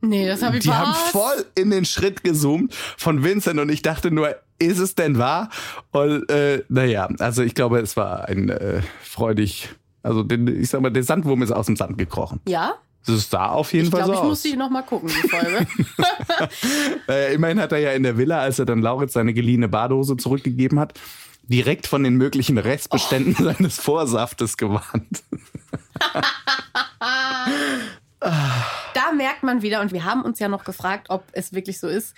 Nee, 0.05 0.27
das 0.27 0.41
habe 0.41 0.57
ich 0.57 0.63
Die 0.63 0.69
was? 0.69 0.75
haben 0.75 0.93
voll 1.11 1.45
in 1.55 1.69
den 1.71 1.85
Schritt 1.85 2.23
gezoomt 2.23 2.73
von 2.97 3.23
Vincent 3.23 3.59
und 3.59 3.69
ich 3.69 3.81
dachte 3.81 4.11
nur, 4.11 4.35
ist 4.59 4.79
es 4.79 4.95
denn 4.95 5.17
wahr? 5.17 5.49
Und 5.91 6.29
äh, 6.29 6.63
naja, 6.67 7.07
also 7.19 7.41
ich 7.41 7.55
glaube, 7.55 7.79
es 7.79 7.95
war 7.95 8.25
ein 8.27 8.49
äh, 8.49 8.81
freudig, 9.01 9.69
also 10.01 10.23
den, 10.23 10.47
ich 10.47 10.69
sag 10.69 10.81
mal, 10.81 10.89
der 10.91 11.03
Sandwurm 11.03 11.41
ist 11.41 11.51
aus 11.51 11.67
dem 11.67 11.77
Sand 11.77 11.97
gekrochen. 11.97 12.41
Ja? 12.47 12.73
Das 13.05 13.29
sah 13.29 13.47
auf 13.47 13.73
jeden 13.73 13.85
Ich 13.85 13.91
Fall 13.91 14.01
glaube, 14.03 14.13
so 14.13 14.19
ich 14.19 14.23
aus. 14.23 14.29
muss 14.29 14.41
die 14.43 14.55
noch 14.57 14.69
mal 14.69 14.81
gucken, 14.83 15.09
die 15.09 15.27
Folge. 15.29 15.67
Äh, 17.09 17.33
immerhin 17.35 17.59
hat 17.59 17.71
er 17.73 17.79
ja 17.79 17.91
in 17.91 18.03
der 18.03 18.17
Villa, 18.17 18.39
als 18.39 18.59
er 18.59 18.65
dann 18.65 18.81
Lauritz 18.81 19.13
seine 19.13 19.33
geliehene 19.33 19.67
Badehose 19.67 20.15
zurückgegeben 20.17 20.79
hat, 20.79 20.93
direkt 21.43 21.85
von 21.87 22.03
den 22.03 22.15
möglichen 22.15 22.57
Restbeständen 22.57 23.35
Oh. 23.39 23.43
seines 23.53 23.77
Vorsaftes 23.79 24.55
gewarnt. 24.57 25.23
da 28.23 29.11
merkt 29.15 29.43
man 29.43 29.61
wieder, 29.61 29.81
und 29.81 29.91
wir 29.91 30.05
haben 30.05 30.21
uns 30.23 30.39
ja 30.39 30.47
noch 30.47 30.63
gefragt, 30.63 31.07
ob 31.09 31.23
es 31.33 31.53
wirklich 31.53 31.79
so 31.79 31.87
ist, 31.87 32.15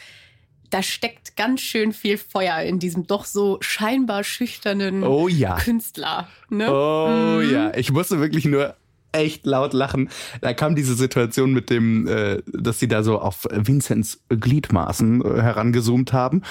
da 0.70 0.82
steckt 0.82 1.36
ganz 1.36 1.62
schön 1.62 1.94
viel 1.94 2.18
Feuer 2.18 2.60
in 2.62 2.80
diesem 2.80 3.08
doch 3.08 3.26
so 3.26 3.58
scheinbar 3.62 4.24
schüchternen 4.24 5.04
Oh 5.04 5.28
ja. 5.28 5.58
Künstler. 5.58 6.28
Ne? 6.50 6.72
Oh 6.72 7.42
ja, 7.42 7.74
ich 7.76 7.92
musste 7.92 8.20
wirklich 8.20 8.46
nur 8.46 8.76
echt 9.12 9.46
laut 9.46 9.74
lachen. 9.74 10.10
Da 10.42 10.54
kam 10.54 10.76
diese 10.76 10.96
Situation 10.96 11.54
mit 11.54 11.70
dem, 11.70 12.08
äh, 12.08 12.42
dass 12.48 12.80
sie 12.80 12.88
da 12.88 13.04
so 13.04 13.20
auf 13.20 13.48
Vinzenz 13.50 14.20
Gliedmaßen 14.30 15.24
äh, 15.24 15.42
herangezoomt 15.42 16.12
haben. 16.12 16.42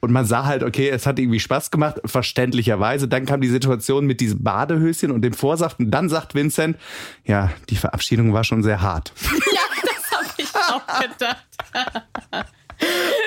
Und 0.00 0.12
man 0.12 0.24
sah 0.26 0.44
halt, 0.44 0.62
okay, 0.62 0.88
es 0.90 1.06
hat 1.06 1.18
irgendwie 1.18 1.40
Spaß 1.40 1.70
gemacht, 1.70 2.00
verständlicherweise. 2.04 3.08
Dann 3.08 3.24
kam 3.26 3.40
die 3.40 3.48
Situation 3.48 4.06
mit 4.06 4.20
diesem 4.20 4.42
Badehöschen 4.42 5.10
und 5.10 5.22
dem 5.22 5.32
Vorsaft. 5.32 5.78
Und 5.80 5.90
dann 5.90 6.08
sagt 6.08 6.34
Vincent, 6.34 6.76
ja, 7.24 7.50
die 7.70 7.76
Verabschiedung 7.76 8.32
war 8.32 8.44
schon 8.44 8.62
sehr 8.62 8.82
hart. 8.82 9.12
Ja, 9.52 9.62
das 9.82 10.18
habe 10.18 10.34
ich 10.38 10.54
auch 10.54 11.00
gedacht. 11.00 12.46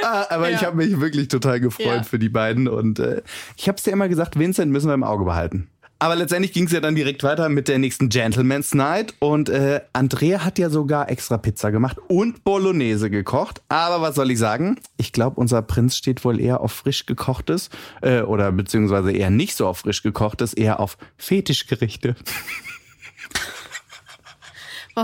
Ah, 0.04 0.28
aber 0.30 0.52
ich 0.52 0.62
Ja. 0.62 0.68
habe 0.68 0.78
mich 0.78 1.00
wirklich 1.02 1.28
total 1.28 1.60
gefreut 1.60 1.86
Ja. 1.88 2.04
für 2.04 2.20
die 2.20 2.30
beiden. 2.30 2.68
Und 2.68 3.00
äh, 3.00 3.24
ich 3.58 3.68
habe 3.68 3.78
es 3.78 3.84
dir 3.84 3.92
immer 3.92 4.08
gesagt, 4.08 4.38
Vincent 4.38 4.72
müssen 4.72 4.88
wir 4.88 4.94
im 4.94 5.04
Auge 5.04 5.26
behalten. 5.26 5.68
Aber 6.02 6.16
letztendlich 6.16 6.54
ging 6.54 6.66
es 6.66 6.72
ja 6.72 6.80
dann 6.80 6.96
direkt 6.96 7.24
weiter 7.24 7.50
mit 7.50 7.68
der 7.68 7.78
nächsten 7.78 8.08
Gentleman's 8.08 8.74
Night. 8.74 9.14
Und 9.20 9.50
äh, 9.50 9.82
Andrea 9.92 10.46
hat 10.46 10.58
ja 10.58 10.70
sogar 10.70 11.10
extra 11.10 11.38
Pizza 11.38 11.72
gemacht 11.72 11.98
und 12.08 12.46
Bolognese 12.46 13.10
gekocht. 13.10 13.62
Aber 13.68 14.02
was 14.02 14.16
soll 14.16 14.32
ich 14.32 14.40
sagen? 14.40 14.78
Ich 14.96 15.12
glaube, 15.12 15.42
unser 15.42 15.62
Prinz 15.62 15.98
steht 15.98 16.24
wohl 16.24 16.40
eher 16.40 16.62
auf 16.62 16.72
frisch 16.72 17.06
gekochtes. 17.06 17.70
Äh, 18.02 18.22
oder 18.22 18.50
beziehungsweise 18.54 19.12
eher 19.12 19.30
nicht 19.30 19.58
so 19.58 19.68
auf 19.68 19.80
frisch 19.80 20.02
gekochtes, 20.02 20.54
eher 20.54 20.80
auf 20.80 20.98
Fetischgerichte. 21.18 22.16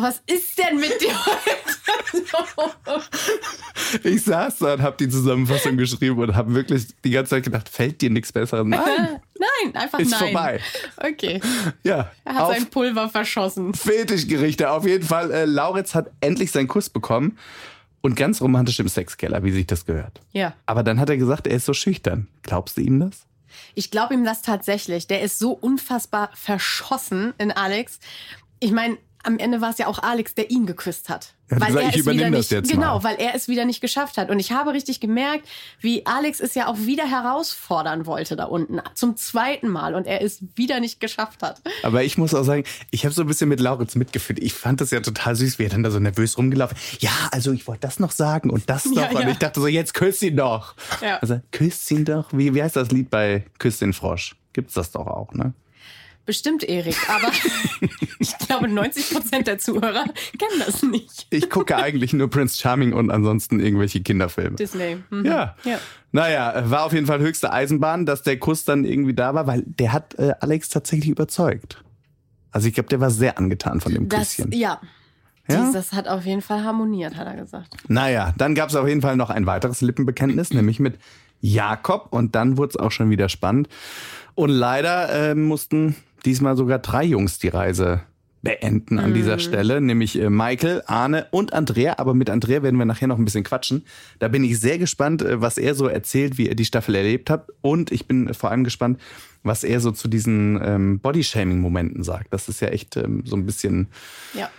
Was 0.01 0.21
ist 0.27 0.57
denn 0.57 0.77
mit 0.79 0.99
dir 1.01 1.13
heute? 1.25 3.01
Ich 4.03 4.23
saß 4.23 4.57
da 4.59 4.73
und 4.73 4.81
habe 4.81 4.97
die 4.97 5.09
Zusammenfassung 5.09 5.77
geschrieben 5.77 6.19
und 6.19 6.35
habe 6.35 6.53
wirklich 6.53 6.87
die 7.03 7.11
ganze 7.11 7.31
Zeit 7.31 7.43
gedacht, 7.43 7.69
fällt 7.69 8.01
dir 8.01 8.09
nichts 8.09 8.31
Besseres? 8.31 8.65
Nein, 8.65 8.81
Nein, 9.37 9.75
einfach 9.75 9.99
ist 9.99 10.11
nein. 10.11 10.19
vorbei. 10.19 10.59
Okay. 10.97 11.41
Ja, 11.83 12.11
Er 12.23 12.35
hat 12.35 12.47
sein 12.55 12.69
Pulver 12.69 13.09
verschossen. 13.09 13.73
Fetischgerichte. 13.73 14.69
Auf 14.71 14.85
jeden 14.85 15.05
Fall, 15.05 15.31
äh, 15.31 15.45
Lauritz 15.45 15.93
hat 15.95 16.11
endlich 16.21 16.51
seinen 16.51 16.67
Kuss 16.67 16.89
bekommen 16.89 17.37
und 18.01 18.15
ganz 18.15 18.41
romantisch 18.41 18.79
im 18.79 18.87
Sexkeller, 18.87 19.43
wie 19.43 19.51
sich 19.51 19.67
das 19.67 19.85
gehört. 19.85 20.21
Ja. 20.31 20.53
Aber 20.65 20.83
dann 20.83 20.99
hat 20.99 21.09
er 21.09 21.17
gesagt, 21.17 21.47
er 21.47 21.55
ist 21.55 21.65
so 21.65 21.73
schüchtern. 21.73 22.27
Glaubst 22.43 22.77
du 22.77 22.81
ihm 22.81 22.99
das? 22.99 23.25
Ich 23.73 23.91
glaube 23.91 24.13
ihm 24.13 24.23
das 24.25 24.41
tatsächlich. 24.41 25.07
Der 25.07 25.21
ist 25.21 25.39
so 25.39 25.51
unfassbar 25.51 26.29
verschossen 26.33 27.33
in 27.37 27.51
Alex. 27.51 27.99
Ich 28.59 28.71
meine, 28.71 28.97
am 29.25 29.37
Ende 29.39 29.61
war 29.61 29.71
es 29.71 29.77
ja 29.77 29.87
auch 29.87 29.99
Alex, 29.99 30.35
der 30.35 30.51
ihn 30.51 30.65
geküsst 30.65 31.09
hat. 31.09 31.33
Ja, 31.51 31.61
weil 31.61 31.73
sag, 31.73 31.83
er 31.83 31.89
ich 31.89 31.95
es 31.95 32.01
übernehme 32.01 32.31
das 32.31 32.39
nicht, 32.39 32.51
jetzt 32.51 32.71
genau, 32.71 32.97
mal. 32.97 33.03
weil 33.03 33.15
er 33.17 33.35
es 33.35 33.47
wieder 33.47 33.65
nicht 33.65 33.79
geschafft 33.79 34.17
hat. 34.17 34.29
Und 34.31 34.39
ich 34.39 34.51
habe 34.51 34.73
richtig 34.73 34.99
gemerkt, 34.99 35.47
wie 35.79 36.05
Alex 36.05 36.39
es 36.39 36.55
ja 36.55 36.67
auch 36.67 36.77
wieder 36.77 37.07
herausfordern 37.07 38.07
wollte 38.07 38.35
da 38.35 38.45
unten. 38.45 38.79
Zum 38.95 39.15
zweiten 39.15 39.67
Mal. 39.69 39.93
Und 39.93 40.07
er 40.07 40.21
es 40.21 40.43
wieder 40.55 40.79
nicht 40.79 40.99
geschafft 40.99 41.43
hat. 41.43 41.61
Aber 41.83 42.03
ich 42.03 42.17
muss 42.17 42.33
auch 42.33 42.43
sagen, 42.43 42.63
ich 42.89 43.05
habe 43.05 43.13
so 43.13 43.21
ein 43.21 43.27
bisschen 43.27 43.49
mit 43.49 43.59
Lauritz 43.59 43.95
mitgefühlt. 43.95 44.39
Ich 44.39 44.53
fand 44.53 44.81
das 44.81 44.89
ja 44.91 45.01
total 45.01 45.35
süß, 45.35 45.59
wie 45.59 45.65
er 45.65 45.69
dann 45.69 45.83
da 45.83 45.91
so 45.91 45.99
nervös 45.99 46.37
rumgelaufen. 46.37 46.77
Ja, 46.99 47.11
also 47.31 47.51
ich 47.51 47.67
wollte 47.67 47.81
das 47.81 47.99
noch 47.99 48.11
sagen 48.11 48.49
und 48.49 48.69
das 48.69 48.85
noch. 48.85 48.95
Ja, 48.95 49.09
und 49.09 49.21
ja. 49.21 49.29
ich 49.29 49.37
dachte 49.37 49.61
so, 49.61 49.67
jetzt 49.67 49.93
küsst 49.93 50.23
ihn 50.23 50.37
doch. 50.37 50.75
Also 51.21 51.41
küsst 51.51 51.89
ihn 51.91 52.05
doch. 52.05 52.29
Wie, 52.31 52.55
wie 52.55 52.63
heißt 52.63 52.75
das 52.75 52.91
Lied 52.91 53.09
bei 53.09 53.45
Küsst 53.59 53.81
den 53.81 53.93
Frosch? 53.93 54.35
Gibt's 54.53 54.73
das 54.73 54.91
doch 54.91 55.05
auch, 55.07 55.33
ne? 55.33 55.53
Bestimmt, 56.25 56.63
Erik. 56.63 56.97
Aber 57.09 57.31
ich 58.19 58.37
glaube, 58.39 58.67
90 58.67 59.11
Prozent 59.11 59.47
der 59.47 59.59
Zuhörer 59.59 60.05
kennen 60.39 60.63
das 60.65 60.81
nicht. 60.83 61.27
Ich 61.29 61.49
gucke 61.49 61.75
eigentlich 61.77 62.13
nur 62.13 62.29
Prince 62.29 62.57
Charming 62.59 62.93
und 62.93 63.11
ansonsten 63.11 63.59
irgendwelche 63.59 64.01
Kinderfilme. 64.01 64.55
Disney. 64.55 64.97
Mhm. 65.09 65.25
Ja. 65.25 65.55
ja. 65.63 65.77
Naja, 66.11 66.69
war 66.69 66.85
auf 66.85 66.93
jeden 66.93 67.05
Fall 67.05 67.19
höchste 67.19 67.51
Eisenbahn, 67.51 68.05
dass 68.05 68.23
der 68.23 68.39
Kuss 68.39 68.65
dann 68.65 68.85
irgendwie 68.85 69.13
da 69.13 69.33
war, 69.33 69.47
weil 69.47 69.63
der 69.65 69.93
hat 69.93 70.15
äh, 70.17 70.33
Alex 70.39 70.69
tatsächlich 70.69 71.09
überzeugt. 71.09 71.83
Also 72.51 72.67
ich 72.69 72.73
glaube, 72.73 72.89
der 72.89 73.01
war 73.01 73.11
sehr 73.11 73.37
angetan 73.37 73.81
von 73.81 73.93
dem 73.93 74.07
Das, 74.09 74.35
Küsschen. 74.37 74.51
ja. 74.53 74.79
Ja? 75.47 75.71
Das 75.71 75.91
hat 75.93 76.07
auf 76.07 76.25
jeden 76.25 76.41
Fall 76.41 76.63
harmoniert, 76.63 77.15
hat 77.17 77.27
er 77.27 77.35
gesagt. 77.35 77.75
Naja, 77.87 78.33
dann 78.37 78.55
gab 78.55 78.69
es 78.69 78.75
auf 78.75 78.87
jeden 78.87 79.01
Fall 79.01 79.15
noch 79.15 79.29
ein 79.29 79.45
weiteres 79.45 79.81
Lippenbekenntnis, 79.81 80.51
nämlich 80.51 80.79
mit 80.79 80.97
Jakob. 81.39 82.07
Und 82.11 82.33
dann 82.33 82.57
wurde 82.57 82.69
es 82.71 82.77
auch 82.77 82.91
schon 82.91 83.11
wieder 83.11 83.29
spannend. 83.29 83.67
Und 84.33 84.49
leider 84.49 85.31
äh, 85.31 85.35
mussten 85.35 85.95
diesmal 86.25 86.57
sogar 86.57 86.79
drei 86.79 87.03
Jungs 87.03 87.39
die 87.39 87.49
Reise 87.49 88.01
beenden 88.45 88.99
an 88.99 89.13
dieser 89.13 89.39
Stelle, 89.39 89.81
nämlich 89.81 90.19
äh, 90.19 90.29
Michael, 90.29 90.83
Arne 90.85 91.27
und 91.31 91.51
Andrea. 91.53 91.95
Aber 91.97 92.13
mit 92.13 92.29
Andrea 92.29 92.61
werden 92.63 92.77
wir 92.77 92.85
nachher 92.85 93.07
noch 93.07 93.17
ein 93.17 93.25
bisschen 93.25 93.43
quatschen. 93.43 93.85
Da 94.19 94.27
bin 94.27 94.43
ich 94.43 94.59
sehr 94.59 94.77
gespannt, 94.77 95.23
äh, 95.23 95.41
was 95.41 95.57
er 95.57 95.73
so 95.75 95.87
erzählt, 95.87 96.37
wie 96.37 96.47
er 96.47 96.55
die 96.55 96.63
Staffel 96.63 96.95
erlebt 96.95 97.29
hat. 97.29 97.49
Und 97.61 97.91
ich 97.91 98.07
bin 98.07 98.33
vor 98.33 98.51
allem 98.51 98.63
gespannt, 98.63 99.01
was 99.43 99.63
er 99.63 99.79
so 99.79 99.91
zu 99.91 100.07
diesen 100.07 100.59
ähm, 100.63 100.99
Bodyshaming-Momenten 100.99 102.03
sagt. 102.03 102.31
Das 102.33 102.47
ist 102.47 102.61
ja 102.61 102.69
echt 102.69 102.95
ähm, 102.97 103.23
so 103.25 103.35
ein 103.35 103.45
bisschen 103.45 103.87
Ja. 104.33 104.49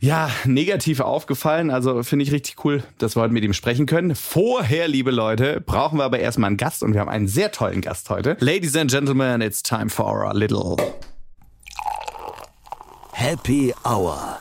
Ja, 0.00 0.30
negativ 0.44 1.00
aufgefallen. 1.00 1.70
Also 1.70 2.02
finde 2.02 2.24
ich 2.24 2.32
richtig 2.32 2.64
cool, 2.64 2.82
dass 2.98 3.16
wir 3.16 3.22
heute 3.22 3.32
mit 3.32 3.44
ihm 3.44 3.52
sprechen 3.52 3.86
können. 3.86 4.14
Vorher, 4.14 4.88
liebe 4.88 5.10
Leute, 5.10 5.60
brauchen 5.60 5.98
wir 5.98 6.04
aber 6.04 6.20
erstmal 6.20 6.48
einen 6.48 6.56
Gast 6.56 6.82
und 6.82 6.94
wir 6.94 7.00
haben 7.00 7.08
einen 7.08 7.28
sehr 7.28 7.50
tollen 7.50 7.80
Gast 7.80 8.08
heute. 8.10 8.36
Ladies 8.40 8.76
and 8.76 8.90
Gentlemen, 8.90 9.40
it's 9.40 9.62
time 9.62 9.90
for 9.90 10.24
our 10.24 10.34
little 10.34 10.76
Happy 13.12 13.74
Hour. 13.84 14.38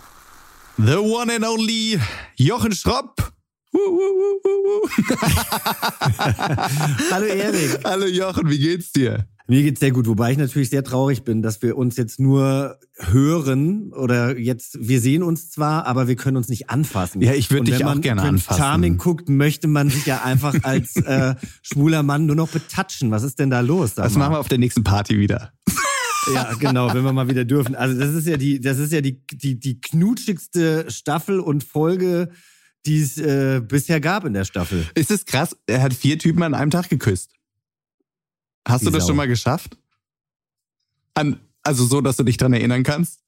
The 0.78 0.98
one 0.98 1.34
and 1.34 1.44
only 1.44 2.00
Jochen 2.36 2.74
Schropp. 2.74 3.34
Hallo 7.12 7.26
Erik. 7.26 7.80
Hallo 7.84 8.06
Jochen, 8.06 8.50
wie 8.50 8.60
geht's 8.60 8.92
dir? 8.92 9.28
Mir 9.50 9.64
geht's 9.64 9.80
sehr 9.80 9.92
gut, 9.92 10.08
wobei 10.08 10.34
ich 10.34 10.38
natürlich 10.38 10.70
sehr 10.70 10.84
traurig 10.84 11.24
bin, 11.24 11.42
dass 11.42 11.62
wir 11.62 11.78
uns 11.78 11.96
jetzt 11.96 12.20
nur 12.20 12.78
hören 12.98 13.94
oder 13.94 14.38
jetzt, 14.38 14.78
wir 14.82 15.00
sehen 15.00 15.24
uns 15.24 15.50
zwar, 15.50 15.86
aber 15.86 16.10
wir 16.10 16.18
können 16.18 16.36
uns 16.36 16.50
nicht 16.50 16.70
anfassen. 16.70 17.22
Ja, 17.22 17.34
ich 17.34 17.50
würd 17.50 17.62
Und 17.62 17.68
dich 17.70 17.80
wenn 17.80 17.86
auch 17.86 17.94
man 17.94 18.02
gerne 18.02 18.24
anfassen. 18.24 18.62
Charming 18.62 18.98
guckt, 18.98 19.30
möchte 19.30 19.68
man 19.68 19.90
sich 19.90 20.06
ja 20.06 20.22
einfach 20.24 20.54
als 20.64 20.98
äh, 20.98 21.36
schwuler 21.62 22.04
Mann 22.04 22.26
nur 22.26 22.36
noch 22.36 22.50
betatschen. 22.50 23.10
Was 23.12 23.24
ist 23.24 23.40
denn 23.40 23.50
da 23.50 23.62
los? 23.62 23.94
Das 23.94 24.16
machen 24.16 24.34
wir 24.34 24.40
auf 24.40 24.50
der 24.50 24.58
nächsten 24.58 24.84
Party 24.84 25.18
wieder. 25.18 25.54
Ja, 26.34 26.54
genau, 26.60 26.94
wenn 26.94 27.04
wir 27.04 27.14
mal 27.14 27.30
wieder 27.30 27.46
dürfen. 27.46 27.74
Also 27.74 27.98
das 27.98 28.14
ist 28.14 28.28
ja 28.28 28.36
die, 28.36 28.60
das 28.60 28.80
ist 28.80 28.92
ja 28.92 29.00
die, 29.00 29.26
die, 29.32 29.58
die 29.60 29.80
knutschigste 29.80 30.92
Staffel 30.92 31.40
und 31.40 31.64
Folge, 31.64 32.30
die 32.86 33.02
es 33.02 33.18
äh, 33.18 33.62
bisher 33.66 34.02
gab 34.02 34.26
in 34.26 34.34
der 34.34 34.44
Staffel. 34.44 34.86
Ist 34.96 35.10
es 35.10 35.26
krass? 35.26 35.56
Er 35.68 35.82
hat 35.82 35.94
vier 35.94 36.20
Typen 36.20 36.44
an 36.44 36.54
einem 36.54 36.72
Tag 36.72 36.90
geküsst. 36.90 37.37
Hast 38.68 38.86
du 38.86 38.90
das 38.90 39.04
Sau. 39.04 39.10
schon 39.10 39.18
mal 39.18 39.28
geschafft? 39.28 39.78
An, 41.14 41.40
also 41.64 41.86
so, 41.86 42.02
dass 42.02 42.18
du 42.18 42.24
dich 42.24 42.38
dran 42.38 42.54
erinnern 42.54 42.84
kannst? 42.84 43.22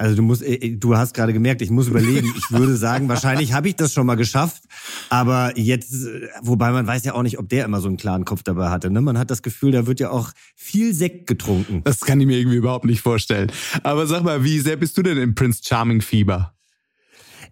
Also 0.00 0.14
du 0.14 0.22
musst, 0.22 0.42
äh, 0.42 0.76
du 0.76 0.96
hast 0.96 1.12
gerade 1.12 1.32
gemerkt, 1.32 1.60
ich 1.60 1.70
muss 1.70 1.88
überlegen. 1.88 2.32
Ich 2.36 2.52
würde 2.52 2.76
sagen, 2.76 3.08
wahrscheinlich 3.08 3.52
habe 3.52 3.68
ich 3.68 3.74
das 3.74 3.92
schon 3.92 4.06
mal 4.06 4.14
geschafft, 4.14 4.62
aber 5.10 5.58
jetzt, 5.58 5.92
äh, 5.92 6.28
wobei 6.40 6.70
man 6.70 6.86
weiß 6.86 7.04
ja 7.04 7.14
auch 7.14 7.24
nicht, 7.24 7.38
ob 7.38 7.48
der 7.48 7.64
immer 7.64 7.80
so 7.80 7.88
einen 7.88 7.96
klaren 7.96 8.24
Kopf 8.24 8.44
dabei 8.44 8.70
hatte. 8.70 8.90
Ne? 8.90 9.00
Man 9.00 9.18
hat 9.18 9.30
das 9.30 9.42
Gefühl, 9.42 9.72
da 9.72 9.88
wird 9.88 9.98
ja 9.98 10.10
auch 10.10 10.30
viel 10.54 10.94
Sekt 10.94 11.26
getrunken. 11.26 11.82
Das 11.82 12.00
kann 12.00 12.20
ich 12.20 12.28
mir 12.28 12.38
irgendwie 12.38 12.58
überhaupt 12.58 12.84
nicht 12.84 13.00
vorstellen. 13.00 13.50
Aber 13.82 14.06
sag 14.06 14.22
mal, 14.22 14.44
wie 14.44 14.60
sehr 14.60 14.76
bist 14.76 14.96
du 14.96 15.02
denn 15.02 15.18
im 15.18 15.34
Prince 15.34 15.62
Charming 15.64 16.00
Fieber? 16.00 16.54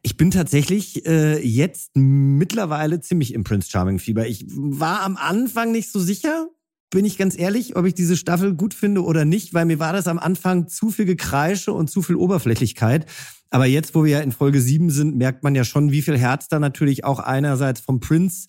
Ich 0.03 0.17
bin 0.17 0.31
tatsächlich 0.31 1.05
äh, 1.05 1.45
jetzt 1.45 1.97
mittlerweile 1.97 3.01
ziemlich 3.01 3.35
im 3.35 3.43
Prince 3.43 3.69
Charming 3.69 3.99
Fieber. 3.99 4.29
Ich 4.29 4.45
war 4.47 5.01
am 5.01 5.17
Anfang 5.17 5.73
nicht 5.73 5.91
so 5.91 5.99
sicher, 5.99 6.49
bin 6.91 7.05
ich 7.05 7.19
ganz 7.19 7.37
ehrlich, 7.39 7.77
ob 7.77 7.85
ich 7.85 7.95
diese 7.95 8.17
Staffel 8.17 8.55
gut 8.55 8.73
finde 8.73 9.03
oder 9.05 9.25
nicht, 9.25 9.55
weil 9.55 9.65
mir 9.65 9.79
war 9.79 9.93
das 9.93 10.07
am 10.07 10.19
Anfang 10.19 10.69
zu 10.69 10.91
viel 10.91 11.05
Gekreische 11.05 11.73
und 11.73 11.91
zu 11.91 12.03
viel 12.03 12.17
Oberflächlichkeit. 12.17 13.07
Aber 13.51 13.67
jetzt, 13.67 13.95
wo 13.95 14.05
wir 14.05 14.13
ja 14.13 14.21
in 14.21 14.33
Folge 14.33 14.61
7 14.61 14.91
sind, 14.91 15.17
merkt 15.17 15.43
man 15.43 15.55
ja 15.55 15.65
schon, 15.65 15.91
wie 15.93 16.03
viel 16.03 16.19
Herz 16.19 16.49
da 16.49 16.59
natürlich 16.59 17.05
auch 17.05 17.21
einerseits 17.21 17.81
vom 17.81 18.01
Prince 18.01 18.49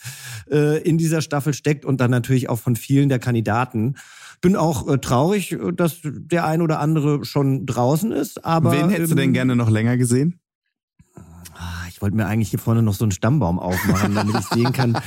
äh, 0.51 0.81
in 0.81 0.97
dieser 0.97 1.21
Staffel 1.21 1.53
steckt 1.53 1.85
und 1.85 2.01
dann 2.01 2.11
natürlich 2.11 2.49
auch 2.49 2.59
von 2.59 2.75
vielen 2.75 3.09
der 3.09 3.19
Kandidaten. 3.19 3.95
Bin 4.41 4.55
auch 4.55 4.87
äh, 4.87 4.97
traurig, 4.97 5.57
dass 5.75 5.99
der 6.03 6.45
ein 6.45 6.61
oder 6.61 6.79
andere 6.79 7.25
schon 7.25 7.65
draußen 7.65 8.11
ist, 8.11 8.43
aber 8.43 8.71
Wen 8.71 8.89
hättest 8.89 9.11
du 9.11 9.15
denn 9.15 9.29
ähm, 9.29 9.33
gerne 9.33 9.55
noch 9.55 9.69
länger 9.69 9.97
gesehen? 9.97 10.39
Ah, 11.53 11.85
Ich 11.89 12.01
wollte 12.01 12.15
mir 12.15 12.25
eigentlich 12.27 12.49
hier 12.49 12.59
vorne 12.59 12.81
noch 12.81 12.93
so 12.93 13.05
einen 13.05 13.11
Stammbaum 13.11 13.59
aufmachen, 13.59 14.13
damit 14.15 14.35
ich 14.39 14.45
sehen 14.47 14.73
kann. 14.73 14.97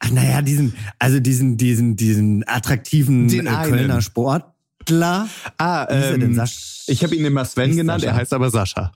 Ach, 0.00 0.10
naja, 0.10 0.42
diesen, 0.42 0.74
also 0.98 1.20
diesen, 1.20 1.56
diesen, 1.56 1.96
diesen 1.96 2.46
attraktiven 2.46 3.28
Den 3.28 3.46
äh. 3.46 3.50
Kölner 3.64 4.00
Sportler. 4.00 5.28
Ah, 5.58 5.86
Wie 5.88 5.98
ist 5.98 6.04
er 6.04 6.18
denn? 6.18 6.38
ähm, 6.38 6.46
ich 6.86 7.02
habe 7.02 7.14
ihn 7.16 7.24
immer 7.24 7.44
Sven 7.44 7.76
genannt, 7.76 8.02
er 8.02 8.10
Sascha. 8.10 8.20
heißt 8.20 8.32
aber 8.32 8.50
Sascha. 8.50 8.92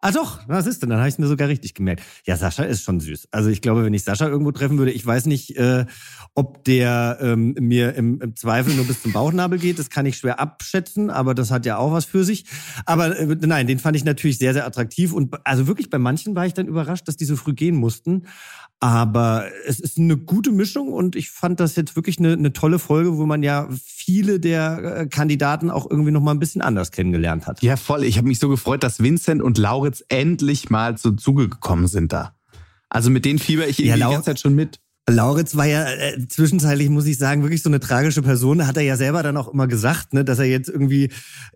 Ah 0.00 0.12
doch, 0.12 0.40
was 0.46 0.66
ist 0.66 0.82
denn? 0.82 0.90
Dann 0.90 0.98
habe 0.98 1.08
ich 1.08 1.14
es 1.14 1.18
mir 1.18 1.26
sogar 1.26 1.48
richtig 1.48 1.74
gemerkt. 1.74 2.02
Ja, 2.26 2.36
Sascha 2.36 2.62
ist 2.64 2.82
schon 2.82 3.00
süß. 3.00 3.28
Also 3.30 3.48
ich 3.48 3.62
glaube, 3.62 3.82
wenn 3.84 3.94
ich 3.94 4.04
Sascha 4.04 4.28
irgendwo 4.28 4.52
treffen 4.52 4.76
würde, 4.78 4.92
ich 4.92 5.04
weiß 5.04 5.24
nicht, 5.26 5.56
äh, 5.56 5.86
ob 6.34 6.64
der 6.64 7.18
ähm, 7.22 7.56
mir 7.58 7.94
im, 7.94 8.20
im 8.20 8.36
Zweifel 8.36 8.74
nur 8.74 8.84
bis 8.84 9.02
zum 9.02 9.12
Bauchnabel 9.12 9.58
geht. 9.58 9.78
Das 9.78 9.88
kann 9.88 10.04
ich 10.04 10.18
schwer 10.18 10.38
abschätzen, 10.38 11.08
aber 11.10 11.34
das 11.34 11.50
hat 11.50 11.64
ja 11.64 11.78
auch 11.78 11.92
was 11.92 12.04
für 12.04 12.24
sich. 12.24 12.44
Aber 12.84 13.18
äh, 13.18 13.36
nein, 13.40 13.66
den 13.66 13.78
fand 13.78 13.96
ich 13.96 14.04
natürlich 14.04 14.36
sehr, 14.36 14.52
sehr 14.52 14.66
attraktiv. 14.66 15.14
Und 15.14 15.34
also 15.44 15.66
wirklich 15.66 15.88
bei 15.88 15.98
manchen 15.98 16.34
war 16.36 16.46
ich 16.46 16.52
dann 16.52 16.68
überrascht, 16.68 17.08
dass 17.08 17.16
die 17.16 17.24
so 17.24 17.34
früh 17.34 17.54
gehen 17.54 17.74
mussten. 17.76 18.26
Aber 18.78 19.46
es 19.66 19.80
ist 19.80 19.96
eine 19.96 20.18
gute 20.18 20.52
Mischung 20.52 20.92
und 20.92 21.16
ich 21.16 21.30
fand 21.30 21.60
das 21.60 21.76
jetzt 21.76 21.96
wirklich 21.96 22.18
eine, 22.18 22.34
eine 22.34 22.52
tolle 22.52 22.78
Folge, 22.78 23.16
wo 23.16 23.24
man 23.24 23.42
ja 23.42 23.68
viele 23.70 24.38
der 24.38 24.98
äh, 24.98 25.06
Kandidaten 25.06 25.70
auch 25.70 25.90
irgendwie 25.90 26.10
noch 26.10 26.20
mal 26.20 26.32
ein 26.32 26.38
bisschen 26.38 26.60
anders 26.60 26.92
kennengelernt 26.92 27.46
hat. 27.46 27.62
Ja, 27.62 27.76
voll. 27.76 28.04
Ich 28.04 28.18
habe 28.18 28.28
mich 28.28 28.38
so 28.38 28.50
gefreut, 28.50 28.82
dass 28.82 29.02
Vincent 29.02 29.40
und 29.40 29.56
Lauritz 29.56 30.04
endlich 30.08 30.68
mal 30.68 30.98
zum 30.98 31.16
Zuge 31.16 31.48
gekommen 31.48 31.86
sind 31.86 32.12
da. 32.12 32.34
Also 32.90 33.10
mit 33.10 33.24
denen 33.24 33.38
fieber 33.38 33.66
ich 33.66 33.78
Ja, 33.78 33.94
die 33.94 34.00
ganze 34.00 34.22
Zeit 34.22 34.40
schon 34.40 34.54
mit. 34.54 34.78
Lauritz 35.08 35.54
war 35.54 35.66
ja 35.66 35.88
äh, 35.88 36.26
zwischenzeitlich, 36.26 36.88
muss 36.88 37.06
ich 37.06 37.16
sagen, 37.16 37.42
wirklich 37.42 37.62
so 37.62 37.70
eine 37.70 37.78
tragische 37.78 38.22
Person. 38.22 38.66
Hat 38.66 38.76
er 38.76 38.82
ja 38.82 38.96
selber 38.96 39.22
dann 39.22 39.36
auch 39.36 39.46
immer 39.46 39.68
gesagt, 39.68 40.12
ne, 40.12 40.24
dass 40.24 40.40
er 40.40 40.46
jetzt 40.46 40.68
irgendwie 40.68 41.10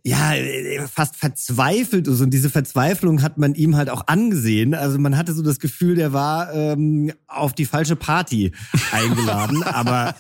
ja 0.05 0.35
äh, 0.35 0.87
fast 0.87 1.17
verzweifelt 1.17 2.07
ist. 2.07 2.21
Und 2.21 2.31
diese 2.31 2.49
Verzweiflung 2.49 3.23
hat 3.23 3.39
man 3.39 3.55
ihm 3.55 3.77
halt 3.77 3.91
auch 3.91 4.07
angesehen. 4.07 4.73
Also 4.73 5.01
man 5.01 5.17
hatte 5.17 5.33
so 5.33 5.43
das 5.43 5.59
Gefühl, 5.59 5.97
der 5.97 6.13
war 6.13 6.55
ähm, 6.55 7.13
auf 7.27 7.53
die 7.53 7.67
falsche 7.67 7.97
Party 7.97 8.53
eingeladen. 8.93 9.65
Aber 9.65 10.15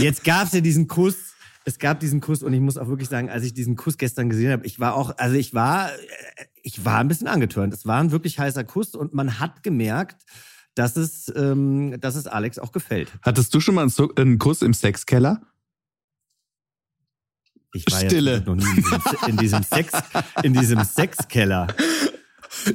jetzt 0.00 0.24
gab 0.24 0.46
es 0.46 0.54
ja 0.54 0.62
diesen 0.62 0.88
Kuss. 0.88 1.16
Es 1.66 1.78
gab 1.78 2.00
diesen 2.00 2.22
Kuss 2.22 2.42
und 2.42 2.54
ich 2.54 2.60
muss 2.60 2.78
auch 2.78 2.88
wirklich 2.88 3.10
sagen, 3.10 3.28
als 3.28 3.44
ich 3.44 3.52
diesen 3.52 3.76
Kuss 3.76 3.98
gestern 3.98 4.30
gesehen 4.30 4.50
habe, 4.50 4.66
ich 4.66 4.80
war 4.80 4.94
auch, 4.94 5.16
also 5.18 5.36
ich 5.36 5.52
war, 5.52 5.90
äh, 5.90 5.96
ich 6.62 6.86
war 6.86 7.00
ein 7.00 7.08
bisschen 7.08 7.28
angetörnt. 7.28 7.74
Es 7.74 7.84
war 7.84 8.00
ein 8.00 8.12
wirklich 8.12 8.38
heißer 8.38 8.64
Kuss 8.64 8.94
und 8.94 9.12
man 9.12 9.40
hat 9.40 9.62
gemerkt, 9.62 10.24
dass 10.74 10.96
es, 10.96 11.32
ähm, 11.36 12.00
dass 12.00 12.14
es 12.14 12.26
Alex 12.26 12.58
auch 12.58 12.72
gefällt. 12.72 13.12
Hattest 13.22 13.52
du 13.54 13.60
schon 13.60 13.74
mal 13.74 13.82
einen, 13.82 13.90
Su- 13.90 14.12
einen 14.16 14.38
Kuss 14.38 14.62
im 14.62 14.74
Sexkeller? 14.74 15.42
Ich 17.74 17.84
war 17.90 18.00
Stille. 18.00 18.42
noch 18.44 18.54
nie 18.54 18.84
in 19.28 19.36
diesem 19.38 19.62
Sex, 19.62 19.92
in 20.42 20.52
diesem 20.52 20.84
Sexkeller. 20.84 21.68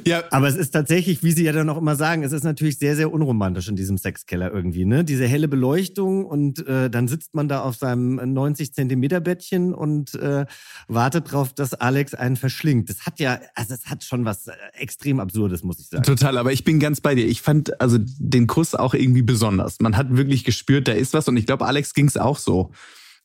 Ja, 0.06 0.24
Aber 0.30 0.48
es 0.48 0.56
ist 0.56 0.70
tatsächlich, 0.70 1.22
wie 1.22 1.32
Sie 1.32 1.44
ja 1.44 1.52
dann 1.52 1.68
auch 1.70 1.78
immer 1.78 1.96
sagen, 1.96 2.22
es 2.22 2.32
ist 2.32 2.44
natürlich 2.44 2.78
sehr, 2.78 2.96
sehr 2.96 3.12
unromantisch 3.12 3.68
in 3.68 3.76
diesem 3.76 3.96
Sexkeller 3.96 4.52
irgendwie, 4.52 4.84
ne? 4.84 5.04
Diese 5.04 5.26
helle 5.26 5.48
Beleuchtung 5.48 6.24
und 6.24 6.66
äh, 6.66 6.90
dann 6.90 7.08
sitzt 7.08 7.34
man 7.34 7.48
da 7.48 7.62
auf 7.62 7.76
seinem 7.76 8.16
90 8.16 8.74
Zentimeter 8.74 9.20
Bettchen 9.20 9.74
und 9.74 10.14
äh, 10.14 10.46
wartet 10.88 11.32
drauf, 11.32 11.52
dass 11.52 11.74
Alex 11.74 12.14
einen 12.14 12.36
verschlingt. 12.36 12.90
Das 12.90 13.06
hat 13.06 13.20
ja, 13.20 13.40
also 13.54 13.74
es 13.74 13.86
hat 13.86 14.04
schon 14.04 14.24
was 14.24 14.48
äh, 14.48 14.52
extrem 14.74 15.20
Absurdes, 15.20 15.62
muss 15.62 15.78
ich 15.78 15.88
sagen. 15.88 16.02
Total, 16.02 16.38
aber 16.38 16.52
ich 16.52 16.64
bin 16.64 16.80
ganz 16.80 17.00
bei 17.00 17.14
dir. 17.14 17.26
Ich 17.26 17.42
fand 17.42 17.80
also 17.80 17.98
den 18.00 18.46
Kuss 18.46 18.74
auch 18.74 18.94
irgendwie 18.94 19.22
besonders. 19.22 19.80
Man 19.80 19.96
hat 19.96 20.16
wirklich 20.16 20.44
gespürt, 20.44 20.88
da 20.88 20.92
ist 20.92 21.14
was 21.14 21.28
und 21.28 21.36
ich 21.36 21.46
glaube, 21.46 21.66
Alex 21.66 21.94
ging 21.94 22.06
es 22.06 22.16
auch 22.16 22.38
so 22.38 22.72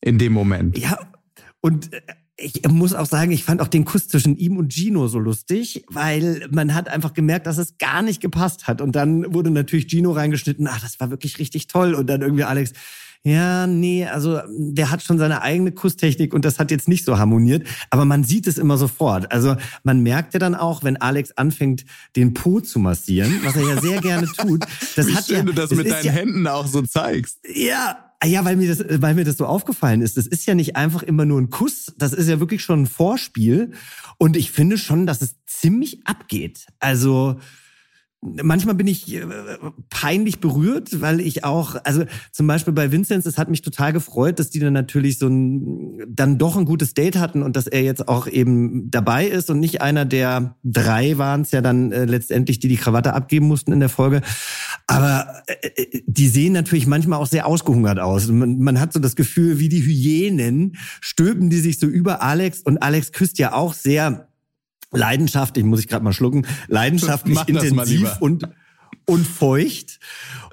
in 0.01 0.17
dem 0.17 0.33
Moment. 0.33 0.77
Ja, 0.77 0.99
und 1.61 1.93
äh, 1.93 2.01
ich 2.35 2.67
muss 2.67 2.93
auch 2.93 3.05
sagen, 3.05 3.31
ich 3.31 3.43
fand 3.43 3.61
auch 3.61 3.67
den 3.67 3.85
Kuss 3.85 4.07
zwischen 4.07 4.35
ihm 4.37 4.57
und 4.57 4.73
Gino 4.73 5.07
so 5.07 5.19
lustig, 5.19 5.85
weil 5.89 6.47
man 6.51 6.73
hat 6.73 6.89
einfach 6.89 7.13
gemerkt, 7.13 7.45
dass 7.45 7.57
es 7.57 7.77
gar 7.77 8.01
nicht 8.01 8.21
gepasst 8.21 8.67
hat. 8.67 8.81
Und 8.81 8.95
dann 8.95 9.33
wurde 9.33 9.51
natürlich 9.51 9.87
Gino 9.87 10.11
reingeschnitten, 10.11 10.67
ach, 10.67 10.81
das 10.81 10.99
war 10.99 11.11
wirklich 11.11 11.37
richtig 11.37 11.67
toll. 11.67 11.93
Und 11.93 12.07
dann 12.07 12.21
irgendwie 12.21 12.43
Alex, 12.43 12.73
ja, 13.25 13.67
nee, 13.67 14.05
also 14.05 14.41
der 14.49 14.91
hat 14.91 15.01
schon 15.01 15.17
seine 15.17 15.41
eigene 15.43 15.71
Kusstechnik 15.71 16.33
und 16.33 16.43
das 16.43 16.59
hat 16.59 16.71
jetzt 16.71 16.89
nicht 16.89 17.05
so 17.05 17.17
harmoniert. 17.19 17.65
Aber 17.89 18.03
man 18.03 18.23
sieht 18.23 18.47
es 18.47 18.57
immer 18.57 18.77
sofort. 18.77 19.31
Also 19.31 19.55
man 19.83 20.01
merkt 20.01 20.33
ja 20.33 20.39
dann 20.39 20.55
auch, 20.55 20.83
wenn 20.83 20.97
Alex 20.97 21.31
anfängt, 21.37 21.85
den 22.15 22.33
Po 22.33 22.59
zu 22.59 22.79
massieren, 22.79 23.39
was 23.43 23.55
er 23.55 23.75
ja 23.75 23.81
sehr 23.81 24.01
gerne 24.01 24.27
tut. 24.27 24.65
Das 24.95 25.07
Wie 25.07 25.15
hat 25.15 25.25
schön 25.25 25.37
ja, 25.37 25.43
du 25.43 25.53
das, 25.53 25.69
das 25.69 25.77
mit 25.77 25.89
deinen 25.89 26.05
ja, 26.05 26.11
Händen 26.11 26.47
auch 26.47 26.67
so 26.67 26.81
zeigst. 26.81 27.39
Ja, 27.53 28.12
Ah 28.23 28.27
ja, 28.27 28.45
weil 28.45 28.55
mir 28.55 28.73
das, 28.73 29.01
weil 29.01 29.15
mir 29.15 29.25
das 29.25 29.35
so 29.35 29.45
aufgefallen 29.45 30.01
ist. 30.01 30.15
Das 30.15 30.27
ist 30.27 30.45
ja 30.45 30.55
nicht 30.55 30.77
einfach 30.77 31.03
immer 31.03 31.25
nur 31.25 31.41
ein 31.41 31.49
Kuss. 31.49 31.93
Das 31.97 32.13
ist 32.13 32.29
ja 32.29 32.39
wirklich 32.39 32.63
schon 32.63 32.83
ein 32.83 32.87
Vorspiel. 32.87 33.71
Und 34.17 34.37
ich 34.37 34.49
finde 34.49 34.77
schon, 34.77 35.05
dass 35.05 35.21
es 35.21 35.35
ziemlich 35.45 36.07
abgeht. 36.07 36.67
Also, 36.79 37.41
manchmal 38.43 38.75
bin 38.75 38.87
ich 38.87 39.13
äh, 39.13 39.25
peinlich 39.89 40.39
berührt, 40.39 41.01
weil 41.01 41.19
ich 41.19 41.43
auch, 41.43 41.75
also 41.83 42.03
zum 42.31 42.47
Beispiel 42.47 42.73
bei 42.73 42.91
Vinzenz, 42.91 43.25
es 43.25 43.37
hat 43.37 43.49
mich 43.49 43.61
total 43.61 43.93
gefreut, 43.93 44.39
dass 44.39 44.49
die 44.49 44.59
dann 44.59 44.73
natürlich 44.73 45.17
so 45.19 45.27
ein, 45.27 45.99
dann 46.07 46.37
doch 46.37 46.57
ein 46.57 46.65
gutes 46.65 46.93
Date 46.93 47.17
hatten 47.17 47.43
und 47.43 47.55
dass 47.55 47.67
er 47.67 47.81
jetzt 47.81 48.07
auch 48.07 48.27
eben 48.27 48.89
dabei 48.91 49.27
ist 49.27 49.49
und 49.49 49.59
nicht 49.59 49.81
einer 49.81 50.05
der 50.05 50.55
drei 50.63 51.17
waren 51.17 51.41
es 51.41 51.51
ja 51.51 51.61
dann 51.61 51.91
äh, 51.91 52.05
letztendlich, 52.05 52.59
die 52.59 52.67
die 52.67 52.77
Krawatte 52.77 53.13
abgeben 53.13 53.47
mussten 53.47 53.71
in 53.71 53.79
der 53.79 53.89
Folge. 53.89 54.21
Aber 54.87 55.43
äh, 55.47 55.67
äh, 55.67 56.01
die 56.05 56.27
sehen 56.27 56.53
natürlich 56.53 56.87
manchmal 56.87 57.19
auch 57.19 57.27
sehr 57.27 57.45
ausgehungert 57.45 57.99
aus. 57.99 58.27
Man, 58.27 58.59
man 58.59 58.79
hat 58.79 58.93
so 58.93 58.99
das 58.99 59.15
Gefühl, 59.15 59.59
wie 59.59 59.69
die 59.69 59.85
Hyänen 59.85 60.75
stülpen 61.01 61.49
die 61.49 61.59
sich 61.59 61.79
so 61.79 61.87
über 61.87 62.21
Alex 62.21 62.61
und 62.61 62.81
Alex 62.81 63.11
küsst 63.11 63.37
ja 63.37 63.53
auch 63.53 63.73
sehr 63.73 64.27
leidenschaftlich, 64.93 65.65
muss 65.65 65.79
ich 65.79 65.87
gerade 65.87 66.03
mal 66.03 66.13
schlucken, 66.13 66.45
leidenschaftlich 66.67 67.39
intensiv 67.47 68.17
und 68.19 68.47
und 69.05 69.27
feucht. 69.27 69.99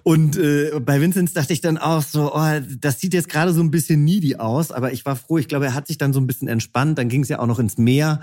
Und 0.03 0.37
äh, 0.37 0.73
bei 0.81 1.01
Vinzenz 1.01 1.35
dachte 1.35 1.53
ich 1.53 1.61
dann 1.61 1.79
auch 1.79 2.03
so, 2.03 2.35
oh, 2.35 2.61
das 2.81 3.01
sieht 3.01 3.15
jetzt 3.15 3.29
gerade 3.29 3.53
so 3.53 3.63
ein 3.63 3.71
bisschen 3.71 4.05
needy 4.05 4.37
aus, 4.37 4.73
aber 4.73 4.93
ich 4.93 5.05
war 5.05 5.15
froh. 5.15 5.39
Ich 5.39 5.47
glaube, 5.47 5.67
er 5.67 5.75
hat 5.75 5.87
sich 5.87 5.99
dann 5.99 6.13
so 6.13 6.21
ein 6.21 6.27
bisschen 6.27 6.49
entspannt. 6.49 6.99
Dann 6.99 7.09
ging 7.09 7.23
es 7.23 7.29
ja 7.29 7.39
auch 7.39 7.47
noch 7.47 7.59
ins 7.59 7.77
Meer. 7.79 8.21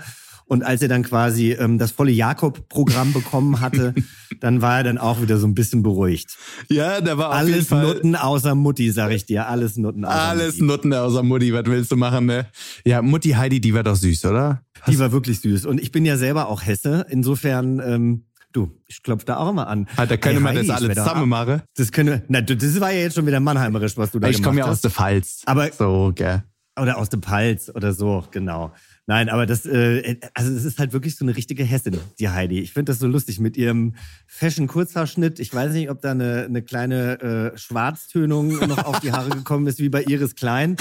Und 0.48 0.62
als 0.64 0.80
er 0.80 0.88
dann 0.88 1.02
quasi 1.02 1.52
ähm, 1.52 1.78
das 1.78 1.90
volle 1.90 2.10
Jakob-Programm 2.10 3.12
bekommen 3.12 3.60
hatte, 3.60 3.94
dann 4.40 4.62
war 4.62 4.78
er 4.78 4.84
dann 4.84 4.98
auch 4.98 5.20
wieder 5.20 5.38
so 5.38 5.46
ein 5.46 5.54
bisschen 5.54 5.82
beruhigt. 5.82 6.36
Ja, 6.70 7.02
da 7.02 7.18
war 7.18 7.28
auf 7.28 7.34
alles 7.34 7.54
jeden 7.54 7.66
Fall 7.66 7.82
Nutten 7.82 8.16
außer 8.16 8.54
Mutti, 8.54 8.90
sag 8.90 9.12
ich 9.12 9.26
dir. 9.26 9.46
Alles 9.46 9.76
Nutten 9.76 10.06
außer 10.06 10.14
Alles 10.14 10.54
Mutti. 10.54 10.64
Nutten 10.64 10.94
außer 10.94 11.22
Mutti. 11.22 11.52
Was 11.52 11.66
willst 11.66 11.92
du 11.92 11.96
machen, 11.96 12.26
ne? 12.26 12.46
Ja, 12.84 13.02
Mutti 13.02 13.30
Heidi, 13.30 13.60
die 13.60 13.74
war 13.74 13.82
doch 13.82 13.96
süß, 13.96 14.24
oder? 14.24 14.62
Die 14.86 14.98
war 14.98 15.12
wirklich 15.12 15.40
süß. 15.40 15.66
Und 15.66 15.80
ich 15.80 15.92
bin 15.92 16.06
ja 16.06 16.16
selber 16.16 16.48
auch 16.48 16.64
Hesse. 16.64 17.04
Insofern, 17.10 17.80
ähm, 17.80 18.24
du, 18.52 18.70
ich 18.86 19.02
klopfe 19.02 19.26
da 19.26 19.36
auch 19.36 19.50
immer 19.50 19.68
an. 19.68 19.86
Da 19.96 20.16
können 20.16 20.42
wir 20.42 20.52
das 20.54 20.70
alles 20.70 20.96
zusammen 20.96 21.28
machen. 21.28 21.62
Das 21.76 21.92
können 21.92 22.22
na, 22.28 22.40
das 22.40 22.80
war 22.80 22.90
ja 22.90 23.00
jetzt 23.00 23.16
schon 23.16 23.26
wieder 23.26 23.40
mannheimerisch, 23.40 23.98
was 23.98 24.12
du 24.12 24.18
da 24.18 24.28
ich 24.28 24.36
gemacht 24.36 24.36
hast. 24.36 24.38
Ich 24.38 24.44
komme 24.44 24.58
ja 24.60 24.64
aus 24.64 24.80
der 24.80 24.90
Pfalz. 24.90 25.42
Aber, 25.44 25.70
so, 25.72 26.12
gell. 26.14 26.42
Oder 26.80 26.96
aus 26.96 27.10
der 27.10 27.18
Pfalz 27.18 27.70
oder 27.74 27.92
so, 27.92 28.24
genau. 28.30 28.72
Nein, 29.08 29.30
aber 29.30 29.46
das, 29.46 29.64
äh, 29.64 30.20
also 30.34 30.52
es 30.52 30.66
ist 30.66 30.78
halt 30.78 30.92
wirklich 30.92 31.16
so 31.16 31.24
eine 31.24 31.34
richtige 31.34 31.64
Hessin, 31.64 31.98
die 32.18 32.28
Heidi. 32.28 32.60
Ich 32.60 32.74
finde 32.74 32.92
das 32.92 32.98
so 32.98 33.06
lustig 33.06 33.40
mit 33.40 33.56
ihrem 33.56 33.94
Fashion-Kurzhaarschnitt. 34.26 35.40
Ich 35.40 35.54
weiß 35.54 35.72
nicht, 35.72 35.88
ob 35.88 36.02
da 36.02 36.10
eine, 36.10 36.44
eine 36.44 36.60
kleine 36.60 37.52
äh, 37.54 37.56
Schwarztönung 37.56 38.48
noch 38.68 38.84
auf 38.84 39.00
die 39.00 39.12
Haare 39.12 39.30
gekommen 39.30 39.66
ist, 39.66 39.78
wie 39.78 39.88
bei 39.88 40.02
Iris 40.02 40.34
Klein. 40.34 40.76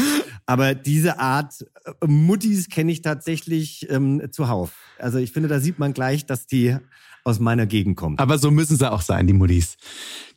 Aber 0.45 0.75
diese 0.75 1.19
Art 1.19 1.65
äh, 1.85 2.05
Muttis 2.05 2.67
kenne 2.67 2.91
ich 2.91 3.01
tatsächlich 3.01 3.89
ähm, 3.89 4.21
zuhauf. 4.29 4.73
Also 4.99 5.19
ich 5.19 5.31
finde, 5.31 5.47
da 5.47 5.61
sieht 5.61 5.79
man 5.79 5.93
gleich, 5.93 6.25
dass 6.25 6.47
die 6.47 6.75
aus 7.23 7.39
meiner 7.39 7.65
Gegend 7.65 7.95
kommt. 7.95 8.19
Aber 8.19 8.37
so 8.39 8.51
müssen 8.51 8.75
sie 8.75 8.91
auch 8.91 9.03
sein, 9.03 9.27
die 9.27 9.33
Muttis. 9.33 9.77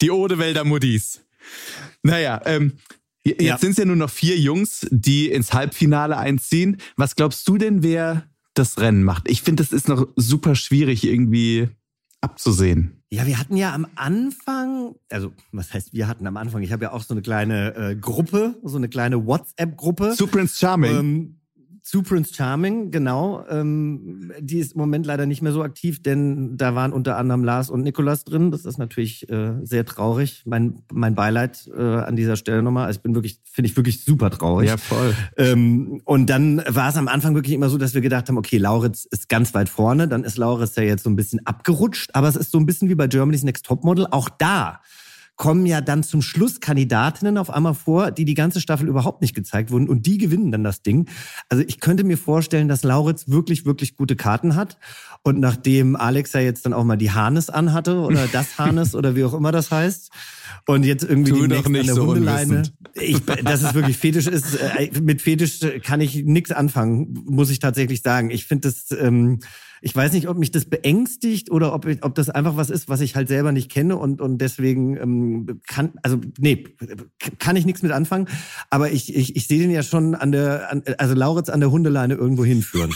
Die 0.01 0.13
Odewälder 0.13 0.63
Muttis. 0.63 1.25
Naja, 2.05 2.41
ähm, 2.45 2.75
Jetzt 3.25 3.43
ja. 3.43 3.59
sind 3.59 3.73
es 3.73 3.77
ja 3.77 3.85
nur 3.85 3.97
noch 3.97 4.11
vier 4.11 4.39
Jungs, 4.39 4.87
die 4.91 5.31
ins 5.31 5.53
Halbfinale 5.53 6.17
einziehen. 6.17 6.79
Was 6.97 7.17
glaubst 7.17 7.47
du 7.49 7.59
denn, 7.59 7.83
wer 7.83 8.25
das 8.55 8.79
Rennen 8.79 9.05
macht? 9.05 9.29
Ich 9.29 9.43
finde, 9.43 9.63
das 9.63 9.73
ist 9.73 9.89
noch 9.89 10.09
super 10.17 10.55
schwierig 10.55 11.05
irgendwie 11.05 11.69
abzusehen. 12.21 13.03
Ja, 13.11 13.27
wir 13.27 13.39
hatten 13.39 13.57
ja 13.57 13.75
am 13.75 13.87
Anfang, 13.97 14.95
also 15.11 15.33
was 15.53 15.75
heißt 15.75 15.93
wir 15.93 16.07
hatten 16.07 16.27
am 16.27 16.37
Anfang? 16.37 16.63
Ich 16.63 16.73
habe 16.73 16.85
ja 16.85 16.93
auch 16.93 17.03
so 17.03 17.13
eine 17.13 17.23
kleine 17.23 17.75
äh, 17.75 17.97
Gruppe, 17.97 18.59
so 18.63 18.77
eine 18.77 18.89
kleine 18.89 19.27
WhatsApp-Gruppe. 19.27 20.15
Prince 20.27 20.57
Charming. 20.59 20.97
Ähm, 20.97 21.40
zu 21.91 22.03
Prince 22.03 22.33
Charming, 22.33 22.93
genau. 22.93 23.45
Ähm, 23.51 24.31
die 24.39 24.61
ist 24.61 24.75
im 24.75 24.79
Moment 24.79 25.07
leider 25.07 25.27
nicht 25.27 25.43
mehr 25.43 25.51
so 25.51 25.65
aktiv, 25.65 26.01
denn 26.01 26.57
da 26.57 26.77
waren 26.77 26.93
unter 26.93 27.17
anderem 27.17 27.43
Lars 27.43 27.69
und 27.69 27.83
Nikolas 27.83 28.25
drin. 28.25 28.53
Das 28.53 28.65
ist 28.65 28.79
natürlich 28.79 29.29
äh, 29.29 29.55
sehr 29.65 29.85
traurig. 29.85 30.45
Mein, 30.47 30.83
mein 30.93 31.17
Beileid 31.17 31.69
äh, 31.77 31.83
an 31.83 32.15
dieser 32.15 32.37
Stelle 32.37 32.63
nochmal. 32.63 32.87
Also 32.87 32.99
ich 32.99 33.03
bin 33.03 33.17
wirklich, 33.17 33.41
finde 33.43 33.69
ich 33.69 33.77
wirklich 33.77 34.05
super 34.05 34.31
traurig. 34.31 34.69
Ja, 34.69 34.77
voll. 34.77 35.17
Ähm, 35.37 36.01
und 36.05 36.31
dann 36.31 36.63
war 36.69 36.91
es 36.91 36.97
am 36.97 37.09
Anfang 37.09 37.35
wirklich 37.35 37.55
immer 37.55 37.69
so, 37.69 37.77
dass 37.77 37.93
wir 37.93 38.03
gedacht 38.03 38.29
haben, 38.29 38.39
okay, 38.39 38.59
Lauritz 38.59 39.05
ist 39.07 39.29
ganz 39.29 39.53
weit 39.55 39.69
vorne. 39.69 40.07
Dann 40.07 40.23
ist 40.23 40.39
Lauritz 40.39 40.77
ja 40.77 40.85
jetzt 40.85 41.03
so 41.03 41.11
ein 41.11 41.17
bisschen 41.17 41.45
abgerutscht. 41.45 42.15
Aber 42.15 42.29
es 42.29 42.37
ist 42.37 42.53
so 42.53 42.59
ein 42.59 42.67
bisschen 42.67 42.89
wie 42.89 42.95
bei 42.95 43.09
Germany's 43.09 43.43
Next 43.43 43.67
Topmodel. 43.67 44.07
Auch 44.13 44.29
da 44.29 44.81
kommen 45.41 45.65
ja 45.65 45.81
dann 45.81 46.03
zum 46.03 46.21
Schluss 46.21 46.61
Kandidatinnen 46.61 47.39
auf 47.39 47.49
einmal 47.49 47.73
vor, 47.73 48.11
die 48.11 48.27
die 48.27 48.35
ganze 48.35 48.61
Staffel 48.61 48.87
überhaupt 48.87 49.23
nicht 49.23 49.35
gezeigt 49.35 49.71
wurden 49.71 49.89
und 49.89 50.05
die 50.05 50.19
gewinnen 50.19 50.53
dann 50.53 50.63
das 50.63 50.83
Ding. 50.83 51.09
Also 51.49 51.65
ich 51.67 51.81
könnte 51.81 52.05
mir 52.05 52.19
vorstellen, 52.19 52.69
dass 52.69 52.85
Lauritz 52.85 53.27
wirklich, 53.27 53.65
wirklich 53.65 53.97
gute 53.97 54.17
Karten 54.17 54.55
hat 54.55 54.77
und 55.23 55.41
nachdem 55.41 55.97
Alex 55.97 56.35
ja 56.35 56.41
jetzt 56.41 56.67
dann 56.67 56.75
auch 56.75 56.85
mal 56.85 56.99
die 56.99 57.13
Harnes 57.13 57.49
anhatte 57.49 58.01
oder 58.01 58.29
das 58.31 58.59
Harnes 58.59 58.95
oder 58.95 59.17
wie 59.17 59.25
auch 59.25 59.33
immer 59.33 59.51
das 59.51 59.71
heißt 59.71 60.11
und 60.67 60.85
jetzt 60.85 61.05
irgendwie 61.05 61.31
tu 61.31 61.47
die 61.47 61.49
doch 61.49 61.67
nicht 61.71 61.81
an 61.81 61.87
der 61.87 61.95
so 61.95 62.07
Hundeleine. 62.07 62.63
Ich, 62.93 63.25
dass 63.25 63.63
es 63.63 63.73
wirklich 63.73 63.97
Fetisch 63.97 64.27
ist, 64.27 64.57
äh, 64.57 64.91
mit 65.01 65.23
Fetisch 65.23 65.61
kann 65.83 66.03
ich 66.03 66.23
nichts 66.23 66.53
anfangen, 66.53 67.25
muss 67.25 67.49
ich 67.49 67.61
tatsächlich 67.61 68.03
sagen. 68.03 68.29
Ich 68.29 68.45
finde 68.45 68.69
das... 68.69 68.91
Ähm, 68.91 69.39
ich 69.83 69.95
weiß 69.95 70.13
nicht, 70.13 70.29
ob 70.29 70.39
mich 70.39 70.51
das 70.51 70.65
beängstigt 70.65 71.51
oder 71.51 71.73
ob, 71.73 71.87
ob 72.03 72.15
das 72.15 72.29
einfach 72.31 72.57
was 72.57 72.71
ist, 72.71 72.89
was 72.89 73.01
ich 73.01 73.17
halt 73.17 73.29
selber 73.29 73.53
nicht 73.53 73.71
kenne 73.71 73.97
und, 73.97 74.21
und 74.21 74.39
deswegen 74.39 74.97
ähm, 74.97 75.61
kann, 75.67 75.93
also 76.03 76.19
nee, 76.39 76.65
kann 77.39 77.57
ich 77.57 77.65
nichts 77.65 77.83
mit 77.83 77.93
anfangen. 77.93 78.29
Aber 78.69 78.91
ich, 78.91 79.15
ich, 79.15 79.37
ich 79.37 79.47
sehe 79.47 79.61
den 79.61 79.71
ja 79.71 79.83
schon 79.83 80.15
an 80.15 80.33
der, 80.33 80.71
an, 80.71 80.83
also 80.99 81.15
Lauritz 81.15 81.49
an 81.49 81.61
der 81.61 81.71
Hundeleine 81.71 82.15
irgendwo 82.15 82.45
hinführen. 82.45 82.95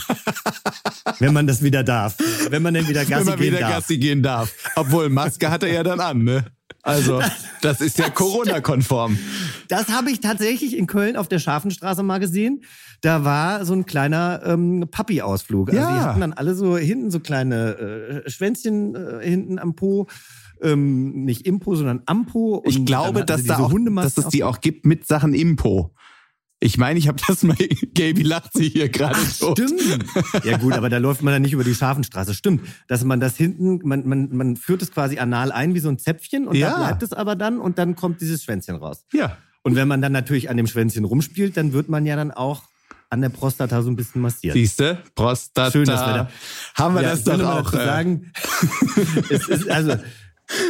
wenn 1.19 1.33
man 1.33 1.47
das 1.47 1.63
wieder 1.63 1.83
darf. 1.83 2.17
Wenn 2.49 2.61
man 2.61 2.73
denn 2.73 2.87
wieder 2.87 3.05
Gassi 3.05 3.19
wenn 3.19 3.25
man 3.25 3.39
gehen 3.39 3.47
wieder 3.47 3.59
darf. 3.59 3.71
Gassi 3.71 3.97
gehen 3.97 4.23
darf. 4.23 4.53
Obwohl, 4.75 5.09
Maske 5.09 5.49
hat 5.49 5.63
er 5.63 5.73
ja 5.73 5.83
dann 5.83 5.99
an, 5.99 6.23
ne? 6.23 6.45
Also, 6.85 7.19
das 7.61 7.81
ist 7.81 7.97
ja 7.97 8.09
Corona-konform. 8.11 9.17
Das 9.69 9.89
habe 9.89 10.11
ich 10.11 10.19
tatsächlich 10.19 10.77
in 10.77 10.85
Köln 10.85 11.17
auf 11.17 11.27
der 11.27 11.39
Scharfenstraße 11.39 12.03
mal 12.03 12.19
gesehen. 12.19 12.63
Da 13.01 13.23
war 13.25 13.65
so 13.65 13.73
ein 13.73 13.87
kleiner 13.87 14.41
ähm, 14.45 14.85
Papi-Ausflug. 14.89 15.69
Also 15.69 15.81
ja. 15.81 15.91
die 15.91 15.99
hatten 15.99 16.19
dann 16.21 16.33
alle 16.33 16.53
so 16.53 16.77
hinten 16.77 17.09
so 17.09 17.19
kleine 17.19 18.23
äh, 18.25 18.29
Schwänzchen 18.29 18.95
äh, 18.95 19.27
hinten 19.27 19.57
am 19.57 19.75
Po. 19.75 20.05
Ähm, 20.61 21.25
nicht 21.25 21.47
im 21.47 21.59
Po, 21.59 21.75
sondern 21.75 22.03
am 22.05 22.27
Po. 22.27 22.57
Und 22.57 22.69
ich 22.69 22.85
glaube, 22.85 23.25
dass, 23.25 23.43
da 23.45 23.57
auch, 23.57 23.73
dass 23.73 24.17
es 24.17 24.27
die 24.27 24.43
auch 24.43 24.61
gibt 24.61 24.85
mit 24.85 25.07
Sachen 25.07 25.33
im 25.33 25.55
Po. 25.55 25.91
Ich 26.65 26.79
meine, 26.79 26.97
ich 26.97 27.07
habe 27.07 27.21
das 27.27 27.43
mal, 27.43 27.55
Gaby 27.93 28.23
lacht 28.23 28.53
sie 28.53 28.69
hier 28.69 28.89
gerade 28.89 29.19
tot. 29.39 29.59
Stimmt. 29.59 30.03
Ja 30.43 30.57
gut, 30.57 30.73
aber 30.73 30.89
da 30.89 30.97
läuft 30.97 31.21
man 31.21 31.31
dann 31.31 31.43
nicht 31.43 31.53
über 31.53 31.63
die 31.63 31.75
Scharfenstraße. 31.75 32.33
Stimmt, 32.33 32.61
dass 32.87 33.03
man 33.03 33.19
das 33.19 33.37
hinten, 33.37 33.87
man, 33.87 34.07
man, 34.07 34.35
man 34.35 34.57
führt 34.57 34.81
es 34.81 34.91
quasi 34.91 35.19
anal 35.19 35.51
ein 35.51 35.75
wie 35.75 35.79
so 35.79 35.89
ein 35.89 35.99
Zäpfchen 35.99 36.47
und 36.47 36.55
ja. 36.55 36.71
da 36.71 36.77
bleibt 36.77 37.03
es 37.03 37.13
aber 37.13 37.35
dann 37.35 37.59
und 37.59 37.77
dann 37.77 37.95
kommt 37.95 38.19
dieses 38.19 38.43
Schwänzchen 38.43 38.77
raus. 38.77 39.05
Ja. 39.13 39.37
Und 39.61 39.75
wenn 39.75 39.87
man 39.87 40.01
dann 40.01 40.11
natürlich 40.11 40.49
an 40.49 40.57
dem 40.57 40.65
Schwänzchen 40.65 41.05
rumspielt, 41.05 41.55
dann 41.55 41.71
wird 41.71 41.87
man 41.87 42.07
ja 42.07 42.15
dann 42.15 42.31
auch 42.31 42.63
an 43.11 43.21
der 43.21 43.29
Prostata 43.29 43.83
so 43.83 43.91
ein 43.91 43.95
bisschen 43.95 44.21
massiert. 44.21 44.53
Siehste, 44.53 44.97
Prostata. 45.13 45.71
Schön, 45.71 45.85
dass 45.85 46.01
wir 46.01 46.13
da 46.13 46.29
haben 46.73 46.95
wir 46.95 47.03
ja, 47.03 47.11
das 47.11 47.23
doch 47.23 47.39
auch. 47.41 47.73
Äh. 47.73 47.85
Sagen, 47.85 48.31
es 49.29 49.47
ist, 49.47 49.69
also 49.69 49.97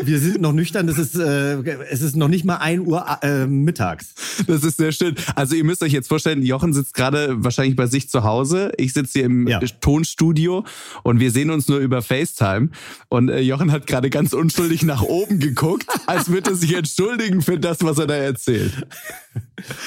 wir 0.04 0.20
sind 0.20 0.42
noch 0.42 0.54
nüchtern, 0.54 0.88
es 0.88 0.98
ist, 0.98 1.16
äh, 1.16 1.62
es 1.90 2.02
ist 2.02 2.16
noch 2.16 2.28
nicht 2.28 2.46
mal 2.46 2.58
ein 2.58 2.82
Uhr 2.82 3.06
äh, 3.22 3.46
mittags. 3.46 4.14
Das 4.48 4.64
ist 4.64 4.78
sehr 4.78 4.92
schön. 4.92 5.16
Also 5.36 5.56
ihr 5.56 5.64
müsst 5.64 5.84
euch 5.84 5.92
jetzt 5.92 6.08
vorstellen, 6.08 6.42
Jochen 6.44 6.74
sitzt 6.74 6.94
gerade 6.94 7.44
wahrscheinlich 7.44 7.76
bei 7.76 7.88
sich 7.88 8.10
zu 8.10 8.24
Hause. 8.24 8.72
Ich 8.78 8.94
sitze 8.94 9.20
hier 9.20 9.26
im 9.26 9.48
ja. 9.48 9.60
Tonstudio 9.60 10.66
und 11.04 11.20
wir 11.20 11.32
sehen 11.32 11.50
uns 11.50 11.68
nur 11.68 11.80
über 11.80 12.02
FaceTime. 12.02 12.70
Und 13.10 13.30
äh, 13.30 13.40
Jochen 13.42 13.72
hat 13.72 13.88
gerade 13.88 14.10
ganz 14.10 14.34
unschuldig 14.34 14.84
nach 14.84 15.02
oben 15.02 15.40
geguckt, 15.40 15.88
als 16.08 16.30
würde 16.30 16.52
er 16.52 16.56
sich 16.56 16.76
entschuldigen 16.76 17.42
für 17.42 17.60
das, 17.60 17.80
was 17.82 17.98
er 17.98 18.08
da 18.08 18.16
erzählt. 18.16 18.74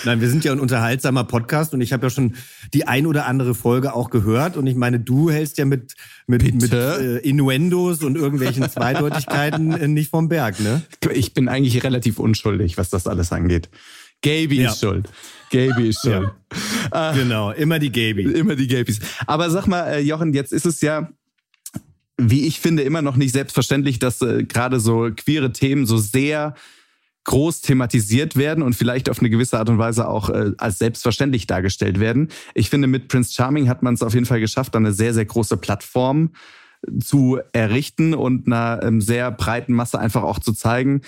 Nein, 0.04 0.20
wir 0.20 0.28
sind 0.28 0.44
ja 0.44 0.52
ein 0.52 0.60
unterhaltsamer 0.60 1.24
Podcast 1.24 1.74
und 1.74 1.80
ich 1.80 1.92
habe 1.92 2.06
ja 2.06 2.10
schon 2.10 2.34
die 2.74 2.86
ein 2.86 3.06
oder 3.06 3.26
andere 3.26 3.54
Folge 3.54 3.94
auch 3.94 4.10
gehört. 4.10 4.56
Und 4.56 4.66
ich 4.66 4.76
meine, 4.76 5.00
du 5.00 5.30
hältst 5.30 5.58
ja 5.58 5.64
mit, 5.64 5.94
mit, 6.26 6.42
mit 6.54 6.72
äh, 6.72 7.18
Innuendos 7.18 8.02
und 8.02 8.16
irgendwelchen 8.16 8.68
Zweideutigkeiten 8.68 9.77
äh, 9.78 9.88
nicht 9.88 10.10
vom 10.10 10.28
Berg, 10.28 10.60
ne? 10.60 10.82
Ich 11.12 11.34
bin 11.34 11.48
eigentlich 11.48 11.82
relativ 11.84 12.18
unschuldig, 12.18 12.76
was 12.78 12.90
das 12.90 13.06
alles 13.06 13.32
angeht. 13.32 13.68
Gaby 14.22 14.62
Ja. 14.62 14.70
ist 14.72 14.80
schuld. 14.80 15.08
Gaby 15.50 15.88
ist 15.88 16.00
schuld. 16.02 16.30
Ja. 16.92 17.12
Genau, 17.12 17.52
immer 17.52 17.78
die 17.78 17.90
Gaby. 17.92 18.22
Immer 18.24 18.56
die 18.56 18.66
Gabys. 18.66 18.98
Aber 19.26 19.50
sag 19.50 19.66
mal, 19.66 19.84
äh, 19.88 20.00
Jochen, 20.00 20.34
jetzt 20.34 20.52
ist 20.52 20.66
es 20.66 20.80
ja, 20.80 21.08
wie 22.16 22.46
ich 22.46 22.58
finde, 22.60 22.82
immer 22.82 23.00
noch 23.02 23.16
nicht 23.16 23.32
selbstverständlich, 23.32 23.98
dass 23.98 24.20
äh, 24.20 24.42
gerade 24.44 24.80
so 24.80 25.08
queere 25.14 25.52
Themen 25.52 25.86
so 25.86 25.98
sehr 25.98 26.54
groß 27.24 27.60
thematisiert 27.60 28.36
werden 28.36 28.62
und 28.62 28.74
vielleicht 28.74 29.08
auf 29.10 29.20
eine 29.20 29.30
gewisse 29.30 29.58
Art 29.58 29.68
und 29.68 29.78
Weise 29.78 30.08
auch 30.08 30.30
äh, 30.30 30.52
als 30.58 30.78
selbstverständlich 30.78 31.46
dargestellt 31.46 32.00
werden. 32.00 32.28
Ich 32.54 32.70
finde, 32.70 32.88
mit 32.88 33.08
Prince 33.08 33.32
Charming 33.34 33.68
hat 33.68 33.82
man 33.82 33.94
es 33.94 34.02
auf 34.02 34.14
jeden 34.14 34.26
Fall 34.26 34.40
geschafft, 34.40 34.74
eine 34.74 34.92
sehr, 34.92 35.12
sehr 35.14 35.26
große 35.26 35.58
Plattform 35.58 36.30
zu 37.00 37.38
errichten 37.52 38.14
und 38.14 38.46
einer 38.46 38.80
ähm, 38.82 39.00
sehr 39.00 39.30
breiten 39.30 39.72
Masse 39.72 39.98
einfach 39.98 40.22
auch 40.22 40.38
zu 40.38 40.52
zeigen, 40.52 41.02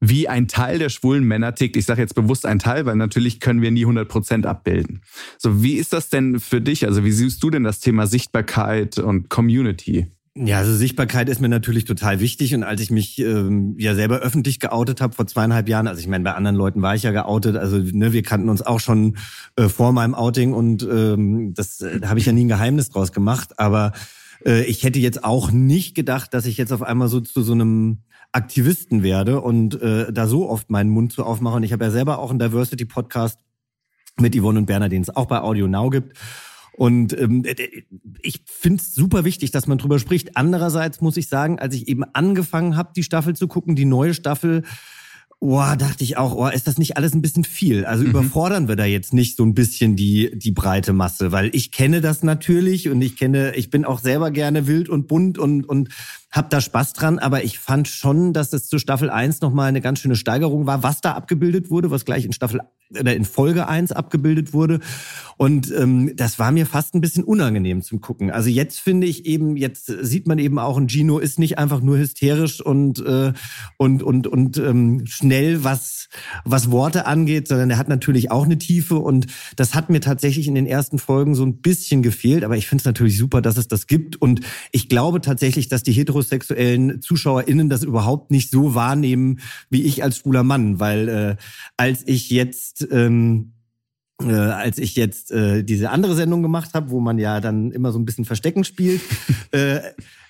wie 0.00 0.28
ein 0.28 0.48
Teil 0.48 0.78
der 0.78 0.88
schwulen 0.88 1.24
Männer 1.24 1.54
tickt. 1.54 1.76
Ich 1.76 1.86
sage 1.86 2.02
jetzt 2.02 2.14
bewusst 2.14 2.46
ein 2.46 2.58
Teil, 2.58 2.84
weil 2.86 2.96
natürlich 2.96 3.40
können 3.40 3.62
wir 3.62 3.70
nie 3.70 3.82
100 3.82 4.08
Prozent 4.08 4.46
abbilden. 4.46 5.02
So, 5.38 5.62
wie 5.62 5.74
ist 5.74 5.92
das 5.92 6.08
denn 6.08 6.40
für 6.40 6.60
dich? 6.60 6.86
Also 6.86 7.04
wie 7.04 7.12
siehst 7.12 7.42
du 7.42 7.50
denn 7.50 7.64
das 7.64 7.80
Thema 7.80 8.06
Sichtbarkeit 8.06 8.98
und 8.98 9.30
Community? 9.30 10.08
Ja, 10.36 10.58
also 10.58 10.74
Sichtbarkeit 10.74 11.28
ist 11.28 11.40
mir 11.40 11.48
natürlich 11.48 11.84
total 11.84 12.18
wichtig. 12.18 12.56
Und 12.56 12.64
als 12.64 12.80
ich 12.80 12.90
mich 12.90 13.20
ähm, 13.20 13.76
ja 13.78 13.94
selber 13.94 14.18
öffentlich 14.18 14.58
geoutet 14.58 15.00
habe 15.00 15.14
vor 15.14 15.28
zweieinhalb 15.28 15.68
Jahren, 15.68 15.86
also 15.86 16.00
ich 16.00 16.08
meine, 16.08 16.24
bei 16.24 16.34
anderen 16.34 16.56
Leuten 16.56 16.82
war 16.82 16.96
ich 16.96 17.04
ja 17.04 17.12
geoutet, 17.12 17.56
also 17.56 17.78
ne, 17.78 18.12
wir 18.12 18.22
kannten 18.22 18.48
uns 18.48 18.60
auch 18.60 18.80
schon 18.80 19.16
äh, 19.54 19.68
vor 19.68 19.92
meinem 19.92 20.14
Outing 20.14 20.52
und 20.52 20.82
ähm, 20.82 21.54
das 21.54 21.82
äh, 21.82 22.00
habe 22.04 22.18
ich 22.18 22.26
ja 22.26 22.32
nie 22.32 22.46
ein 22.46 22.48
Geheimnis 22.48 22.88
draus 22.88 23.12
gemacht. 23.12 23.60
Aber 23.60 23.92
äh, 24.44 24.64
ich 24.64 24.84
hätte 24.84 24.98
jetzt 24.98 25.24
auch 25.24 25.50
nicht 25.50 25.94
gedacht, 25.94 26.34
dass 26.34 26.46
ich 26.46 26.56
jetzt 26.56 26.72
auf 26.72 26.82
einmal 26.82 27.08
so 27.08 27.20
zu 27.20 27.42
so 27.42 27.52
einem 27.52 27.98
Aktivisten 28.32 29.02
werde 29.02 29.40
und 29.40 29.80
äh, 29.80 30.12
da 30.12 30.26
so 30.26 30.48
oft 30.48 30.70
meinen 30.70 30.90
Mund 30.90 31.12
zu 31.12 31.24
aufmache. 31.24 31.56
Und 31.56 31.62
ich 31.62 31.72
habe 31.72 31.84
ja 31.84 31.90
selber 31.90 32.18
auch 32.18 32.30
einen 32.30 32.38
Diversity-Podcast 32.38 33.38
mit 34.18 34.36
Yvonne 34.36 34.60
und 34.60 34.66
Berner, 34.66 34.88
den 34.88 35.02
es 35.02 35.14
auch 35.14 35.26
bei 35.26 35.40
Audio 35.40 35.68
Now 35.68 35.90
gibt. 35.90 36.18
Und 36.76 37.16
ähm, 37.16 37.44
ich 38.20 38.42
finde 38.46 38.82
es 38.82 38.94
super 38.94 39.24
wichtig, 39.24 39.52
dass 39.52 39.68
man 39.68 39.78
drüber 39.78 40.00
spricht. 40.00 40.36
Andererseits 40.36 41.00
muss 41.00 41.16
ich 41.16 41.28
sagen, 41.28 41.60
als 41.60 41.74
ich 41.74 41.86
eben 41.86 42.02
angefangen 42.02 42.76
habe, 42.76 42.92
die 42.96 43.04
Staffel 43.04 43.36
zu 43.36 43.46
gucken, 43.46 43.76
die 43.76 43.84
neue 43.84 44.14
Staffel, 44.14 44.64
Boah, 45.40 45.76
dachte 45.76 46.04
ich 46.04 46.16
auch, 46.16 46.34
oh, 46.34 46.48
ist 46.48 46.66
das 46.66 46.78
nicht 46.78 46.96
alles 46.96 47.12
ein 47.14 47.20
bisschen 47.20 47.44
viel? 47.44 47.84
Also 47.84 48.02
Mhm. 48.02 48.10
überfordern 48.10 48.66
wir 48.68 48.76
da 48.76 48.86
jetzt 48.86 49.12
nicht 49.12 49.36
so 49.36 49.44
ein 49.44 49.52
bisschen 49.52 49.94
die, 49.94 50.30
die 50.38 50.52
breite 50.52 50.92
Masse? 50.94 51.32
Weil 51.32 51.50
ich 51.54 51.70
kenne 51.70 52.00
das 52.00 52.22
natürlich 52.22 52.88
und 52.88 53.02
ich 53.02 53.16
kenne, 53.16 53.54
ich 53.54 53.68
bin 53.68 53.84
auch 53.84 53.98
selber 54.00 54.30
gerne 54.30 54.66
wild 54.66 54.88
und 54.88 55.06
bunt 55.06 55.36
und, 55.38 55.64
und 55.68 55.90
hab 56.34 56.50
da 56.50 56.60
Spaß 56.60 56.94
dran, 56.94 57.20
aber 57.20 57.44
ich 57.44 57.60
fand 57.60 57.86
schon, 57.86 58.32
dass 58.32 58.52
es 58.52 58.66
zu 58.68 58.80
Staffel 58.80 59.08
1 59.08 59.40
nochmal 59.40 59.68
eine 59.68 59.80
ganz 59.80 60.00
schöne 60.00 60.16
Steigerung 60.16 60.66
war, 60.66 60.82
was 60.82 61.00
da 61.00 61.12
abgebildet 61.12 61.70
wurde, 61.70 61.92
was 61.92 62.04
gleich 62.04 62.24
in 62.24 62.32
Staffel 62.32 62.60
oder 62.98 63.14
in 63.14 63.24
Folge 63.24 63.68
1 63.68 63.92
abgebildet 63.92 64.52
wurde. 64.52 64.80
Und 65.36 65.72
ähm, 65.76 66.12
das 66.16 66.38
war 66.38 66.52
mir 66.52 66.66
fast 66.66 66.94
ein 66.94 67.00
bisschen 67.00 67.24
unangenehm 67.24 67.82
zum 67.82 68.00
Gucken. 68.00 68.30
Also 68.30 68.50
jetzt 68.50 68.78
finde 68.78 69.06
ich 69.06 69.26
eben, 69.26 69.56
jetzt 69.56 69.86
sieht 69.86 70.26
man 70.26 70.38
eben 70.38 70.58
auch, 70.58 70.76
ein 70.76 70.88
Gino 70.88 71.18
ist 71.18 71.38
nicht 71.38 71.58
einfach 71.58 71.80
nur 71.80 71.98
hysterisch 71.98 72.60
und, 72.60 73.04
äh, 73.04 73.32
und, 73.76 74.02
und, 74.02 74.26
und 74.26 74.58
ähm, 74.58 75.06
schnell, 75.06 75.64
was, 75.64 76.08
was 76.44 76.70
Worte 76.70 77.06
angeht, 77.06 77.48
sondern 77.48 77.70
er 77.70 77.78
hat 77.78 77.88
natürlich 77.88 78.30
auch 78.30 78.44
eine 78.44 78.58
Tiefe 78.58 78.96
und 78.96 79.26
das 79.56 79.74
hat 79.74 79.90
mir 79.90 80.00
tatsächlich 80.00 80.46
in 80.46 80.54
den 80.54 80.66
ersten 80.66 80.98
Folgen 80.98 81.34
so 81.34 81.44
ein 81.44 81.60
bisschen 81.60 82.02
gefehlt, 82.02 82.44
aber 82.44 82.56
ich 82.56 82.66
finde 82.68 82.82
es 82.82 82.86
natürlich 82.86 83.18
super, 83.18 83.40
dass 83.40 83.56
es 83.56 83.66
das 83.66 83.86
gibt 83.86 84.16
und 84.16 84.40
ich 84.70 84.88
glaube 84.88 85.20
tatsächlich, 85.20 85.68
dass 85.68 85.82
die 85.82 85.92
heterosexuellen 86.24 87.00
ZuschauerInnen 87.00 87.68
das 87.68 87.82
überhaupt 87.82 88.30
nicht 88.30 88.50
so 88.50 88.74
wahrnehmen, 88.74 89.40
wie 89.70 89.82
ich 89.82 90.02
als 90.02 90.18
schwuler 90.18 90.42
Mann, 90.42 90.80
weil 90.80 91.08
äh, 91.08 91.36
als 91.76 92.02
ich 92.06 92.30
jetzt 92.30 92.86
ähm, 92.90 93.52
äh, 94.22 94.32
als 94.32 94.78
ich 94.78 94.94
jetzt 94.94 95.32
äh, 95.32 95.64
diese 95.64 95.90
andere 95.90 96.14
Sendung 96.14 96.42
gemacht 96.42 96.74
habe, 96.74 96.90
wo 96.90 97.00
man 97.00 97.18
ja 97.18 97.40
dann 97.40 97.72
immer 97.72 97.92
so 97.92 97.98
ein 97.98 98.04
bisschen 98.04 98.24
Verstecken 98.24 98.64
spielt, 98.64 99.00
äh, 99.50 99.80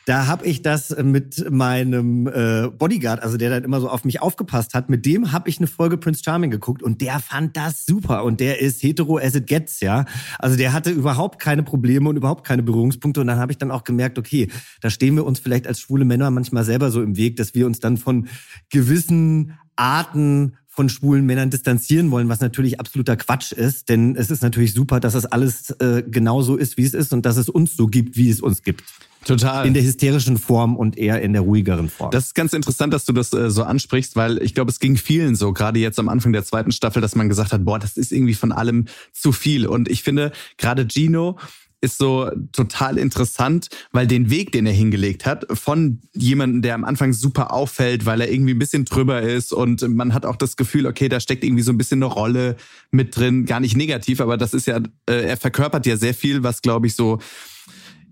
da 0.07 0.27
habe 0.27 0.45
ich 0.45 0.63
das 0.63 0.95
mit 1.03 1.51
meinem 1.51 2.27
äh, 2.27 2.69
Bodyguard, 2.69 3.23
also 3.23 3.37
der 3.37 3.51
dann 3.51 3.65
immer 3.65 3.81
so 3.81 3.89
auf 3.89 4.05
mich 4.05 4.21
aufgepasst 4.21 4.75
hat, 4.75 4.91
mit 4.91 5.07
dem 5.07 5.33
habe 5.33 5.49
ich 5.49 5.59
eine 5.59 5.67
Folge 5.67 5.97
Prince 5.97 6.23
Charming 6.25 6.51
geguckt 6.51 6.83
und 6.83 7.01
der 7.01 7.21
fand 7.21 7.57
das 7.57 7.87
super 7.87 8.25
und 8.25 8.41
der 8.41 8.61
ist 8.61 8.83
hetero 8.83 9.19
as 9.19 9.35
it 9.35 9.47
gets, 9.47 9.81
ja. 9.81 10.05
Also 10.39 10.57
der 10.57 10.73
hatte 10.73 10.91
überhaupt 10.91 11.41
keine 11.41 11.63
Probleme 11.63 12.09
und 12.09 12.17
überhaupt 12.17 12.47
keine 12.47 12.63
Berührungspunkte 12.63 13.21
und 13.21 13.27
dann 13.27 13.39
habe 13.39 13.53
ich 13.53 13.59
dann 13.59 13.71
auch 13.71 13.85
gemerkt, 13.85 14.19
okay, 14.19 14.49
da 14.81 14.91
stehen 14.91 15.17
wir 15.17 15.25
uns 15.25 15.39
vielleicht 15.39 15.67
als 15.67 15.81
schwule 15.81 16.05
Männer 16.05 16.31
manchmal 16.31 16.65
selber 16.65 16.91
so 16.91 17.03
im 17.03 17.17
Weg, 17.17 17.37
dass 17.37 17.55
wir 17.55 17.67
uns 17.67 17.81
dann 17.81 17.97
von 17.97 18.29
gewissen 18.71 19.59
Arten 19.77 20.57
von 20.75 20.89
schwulen 20.89 21.25
Männern 21.25 21.51
distanzieren 21.51 22.11
wollen, 22.11 22.29
was 22.29 22.41
natürlich 22.41 22.81
absoluter 22.81 23.17
Quatsch 23.17 23.53
ist, 23.53 23.89
denn 23.89 24.17
es 24.17 24.29
ist 24.29 24.43
natürlich 24.43 24.75
super, 24.75 24.99
dass 24.99 25.13
das 25.13 25.25
alles 25.25 25.71
äh, 25.71 26.03
genau 26.07 26.43
so 26.43 26.57
ist, 26.57 26.77
wie 26.77 26.83
es 26.83 26.95
ist 26.95 27.13
und 27.13 27.25
dass 27.25 27.37
es 27.37 27.49
uns 27.49 27.77
so 27.77 27.87
gibt, 27.87 28.17
wie 28.17 28.29
es 28.29 28.41
uns 28.41 28.63
gibt. 28.63 28.83
Total. 29.25 29.67
In 29.67 29.75
der 29.75 29.83
hysterischen 29.83 30.39
Form 30.39 30.77
und 30.77 30.99
eher 30.99 31.23
in 31.23 31.33
der 31.33 31.43
ruhigeren 31.43 31.89
Form. 31.89 32.11
Das 32.11 32.27
ist 32.27 32.35
ganz 32.35 32.53
interessant, 32.53 32.93
dass 32.93 33.05
du 33.05 33.13
das 33.13 33.33
äh, 33.33 33.51
so 33.51 33.63
ansprichst, 33.63 34.17
weil 34.17 34.43
ich 34.43 34.55
glaube, 34.55 34.71
es 34.71 34.79
ging 34.79 34.97
vielen 34.97 35.35
so, 35.35 35.53
gerade 35.53 35.79
jetzt 35.79 35.99
am 35.99 36.09
Anfang 36.09 36.33
der 36.33 36.45
zweiten 36.45 36.73
Staffel, 36.73 37.01
dass 37.01 37.15
man 37.15 37.29
gesagt 37.29 37.53
hat, 37.53 37.65
boah, 37.65 37.79
das 37.79 37.97
ist 37.97 38.13
irgendwie 38.13 38.35
von 38.35 38.53
allem 38.53 38.87
zu 39.13 39.33
viel. 39.33 39.67
Und 39.67 39.89
ich 39.89 40.03
finde, 40.03 40.33
gerade 40.59 40.87
Gino 40.87 41.39
ist 41.85 41.99
so 41.99 42.31
total 42.53 42.97
interessant, 42.97 43.69
weil 43.93 44.07
den 44.07 44.31
Weg, 44.31 44.53
den 44.53 44.67
er 44.67 44.73
hingelegt 44.73 45.27
hat, 45.27 45.47
von 45.53 46.01
jemandem, 46.15 46.63
der 46.63 46.75
am 46.75 46.85
Anfang 46.85 47.13
super 47.13 47.53
auffällt, 47.53 48.07
weil 48.07 48.23
er 48.23 48.33
irgendwie 48.33 48.55
ein 48.55 48.59
bisschen 48.59 48.87
drüber 48.87 49.21
ist 49.21 49.53
und 49.53 49.87
man 49.95 50.15
hat 50.15 50.25
auch 50.25 50.37
das 50.37 50.57
Gefühl, 50.57 50.87
okay, 50.87 51.11
da 51.11 51.21
steckt 51.21 51.45
irgendwie 51.45 51.63
so 51.63 51.73
ein 51.73 51.79
bisschen 51.79 52.03
eine 52.03 52.13
Rolle 52.13 52.57
mit 52.91 53.17
drin, 53.17 53.45
gar 53.45 53.61
nicht 53.61 53.77
negativ, 53.77 54.21
aber 54.23 54.39
das 54.39 54.55
ist 54.55 54.67
ja, 54.67 54.79
äh, 55.07 55.27
er 55.27 55.37
verkörpert 55.37 55.85
ja 55.85 55.99
sehr 55.99 56.15
viel, 56.15 56.43
was 56.43 56.63
glaube 56.63 56.87
ich 56.87 56.95
so 56.95 57.19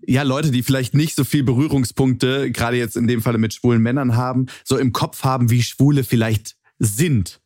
ja, 0.07 0.23
Leute, 0.23 0.51
die 0.51 0.63
vielleicht 0.63 0.95
nicht 0.95 1.15
so 1.15 1.25
viel 1.25 1.45
Berührungspunkte, 1.45 2.51
gerade 2.51 2.77
jetzt 2.77 2.97
in 2.97 3.07
dem 3.07 3.23
Falle 3.23 3.39
mit 3.39 3.55
schwulen 3.55 3.83
Männern 3.83 4.17
haben, 4.17 4.47
so 4.65 4.77
im 4.77 4.93
Kopf 4.93 5.25
haben, 5.25 5.51
wie 5.51 5.63
Schwule 5.63 6.05
vielleicht 6.05 6.57
sind. 6.79 7.41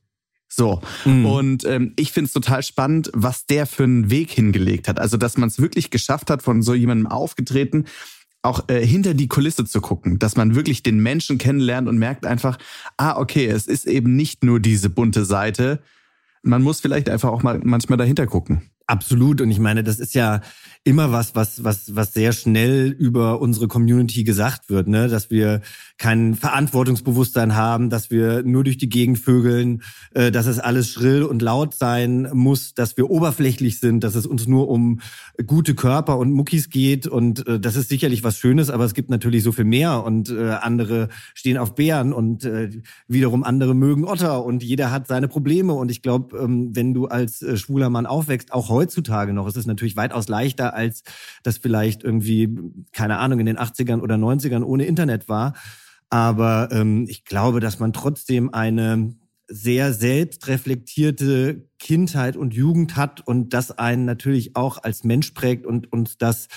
So. 0.49 0.81
Mhm. 1.05 1.27
Und 1.27 1.65
ähm, 1.65 1.93
ich 1.97 2.13
finde 2.13 2.27
es 2.27 2.33
total 2.33 2.63
spannend, 2.63 3.11
was 3.13 3.47
der 3.47 3.67
für 3.67 3.85
einen 3.85 4.11
Weg 4.11 4.31
hingelegt 4.31 4.89
hat. 4.89 4.99
Also, 4.99 5.17
dass 5.17 5.37
man 5.37 5.49
es 5.49 5.61
wirklich 5.61 5.91
geschafft 5.91 6.31
hat, 6.31 6.43
von 6.43 6.63
so 6.63 6.73
jemandem 6.73 7.07
aufgetreten, 7.07 7.85
auch 8.43 8.69
äh, 8.69 8.85
hinter 8.85 9.13
die 9.13 9.29
Kulisse 9.29 9.65
zu 9.65 9.81
gucken, 9.81 10.19
dass 10.19 10.37
man 10.37 10.55
wirklich 10.55 10.83
den 10.83 11.01
Menschen 11.01 11.37
kennenlernt 11.37 11.89
und 11.89 11.99
merkt 11.99 12.25
einfach, 12.25 12.59
ah, 12.97 13.19
okay, 13.19 13.47
es 13.47 13.67
ist 13.67 13.87
eben 13.87 14.17
nicht 14.17 14.45
nur 14.45 14.61
diese 14.61 14.89
bunte 14.89 15.25
Seite. 15.25 15.83
Man 16.43 16.63
muss 16.63 16.81
vielleicht 16.81 17.09
einfach 17.09 17.31
auch 17.31 17.43
mal 17.43 17.61
manchmal 17.65 17.99
dahinter 17.99 18.27
gucken. 18.27 18.63
Absolut. 18.89 19.41
Und 19.41 19.51
ich 19.51 19.59
meine, 19.59 19.83
das 19.83 19.99
ist 19.99 20.15
ja 20.15 20.41
immer 20.85 21.11
was, 21.11 21.35
was, 21.35 21.65
was, 21.65 21.97
was 21.97 22.15
sehr 22.15 22.33
schnell 22.33 22.91
über 22.91 23.41
unsere 23.41 23.67
Community 23.67 24.23
gesagt 24.23 24.71
wird, 24.71 24.87
ne? 24.87 25.09
Dass 25.09 25.29
wir 25.29 25.63
kein 25.99 26.37
Verantwortungsbewusstsein 26.37 27.57
haben, 27.57 27.91
dass 27.91 28.13
wir 28.13 28.45
nur 28.45 28.63
durch 28.63 28.79
die 28.79 28.89
Gegend 28.89 29.19
vögeln, 29.19 29.83
äh, 30.15 30.31
dass 30.31 30.47
es 30.47 30.61
alles 30.61 30.89
schrill 30.89 31.25
und 31.25 31.43
laut 31.43 31.75
sein 31.75 32.29
muss, 32.33 32.75
dass 32.75 32.97
wir 32.97 33.11
oberflächlich 33.11 33.81
sind, 33.81 34.05
dass 34.05 34.15
es 34.15 34.27
uns 34.27 34.47
nur 34.47 34.69
um 34.69 35.01
gute 35.45 35.75
Körper 35.75 36.19
und 36.19 36.31
Muckis 36.31 36.71
geht. 36.71 37.09
Und 37.09 37.45
äh, 37.49 37.59
das 37.59 37.75
ist 37.75 37.89
sicherlich 37.89 38.23
was 38.23 38.39
Schönes, 38.39 38.71
aber 38.71 38.85
es 38.85 38.95
gibt 38.95 39.11
natürlich 39.11 39.43
so 39.43 39.51
viel 39.51 39.65
mehr. 39.65 40.05
Und 40.05 40.31
äh, 40.31 40.51
andere 40.51 41.09
stehen 41.35 41.59
auf 41.59 41.75
Bären 41.75 42.13
und 42.13 42.45
äh, 42.45 42.71
wiederum 43.09 43.43
andere 43.43 43.75
mögen 43.75 44.05
Otter 44.05 44.45
und 44.45 44.63
jeder 44.63 44.93
hat 44.93 45.09
seine 45.09 45.27
Probleme. 45.27 45.73
Und 45.73 45.91
ich 45.91 46.03
glaube, 46.03 46.39
ähm, 46.39 46.71
wenn 46.77 46.95
du 46.95 47.07
als 47.07 47.43
äh, 47.43 47.57
schwuler 47.57 47.91
Mann 47.91 48.07
aufwächst, 48.07 48.53
auch 48.53 48.76
heutzutage 48.77 49.33
noch, 49.33 49.47
ist 49.47 49.57
es 49.57 49.67
natürlich 49.67 49.97
weitaus 49.97 50.29
leichter, 50.29 50.75
als 50.75 51.03
das 51.43 51.57
vielleicht 51.59 52.05
irgendwie, 52.05 52.55
keine 52.93 53.19
Ahnung, 53.19 53.41
in 53.41 53.47
den 53.47 53.59
80ern 53.59 54.01
oder 54.01 54.17
90ern 54.17 54.63
ohne 54.63 54.85
Internet 54.85 55.29
war. 55.29 55.55
Aber 56.11 56.69
ähm, 56.71 57.07
ich 57.09 57.25
glaube, 57.25 57.61
dass 57.61 57.81
man 57.81 57.93
trotzdem 57.93 58.53
eine 58.53 59.15
sehr 59.49 59.93
selbstreflektierte 59.95 61.69
Kindheit 61.79 62.37
und 62.37 62.53
Jugend 62.53 62.97
hat 62.97 63.27
und 63.27 63.55
das 63.55 63.71
einen 63.71 64.05
natürlich 64.05 64.57
auch 64.57 64.83
als 64.83 65.05
Mensch 65.05 65.31
prägt 65.31 65.67
und 65.67 65.93
uns 65.93 66.19
das 66.19 66.49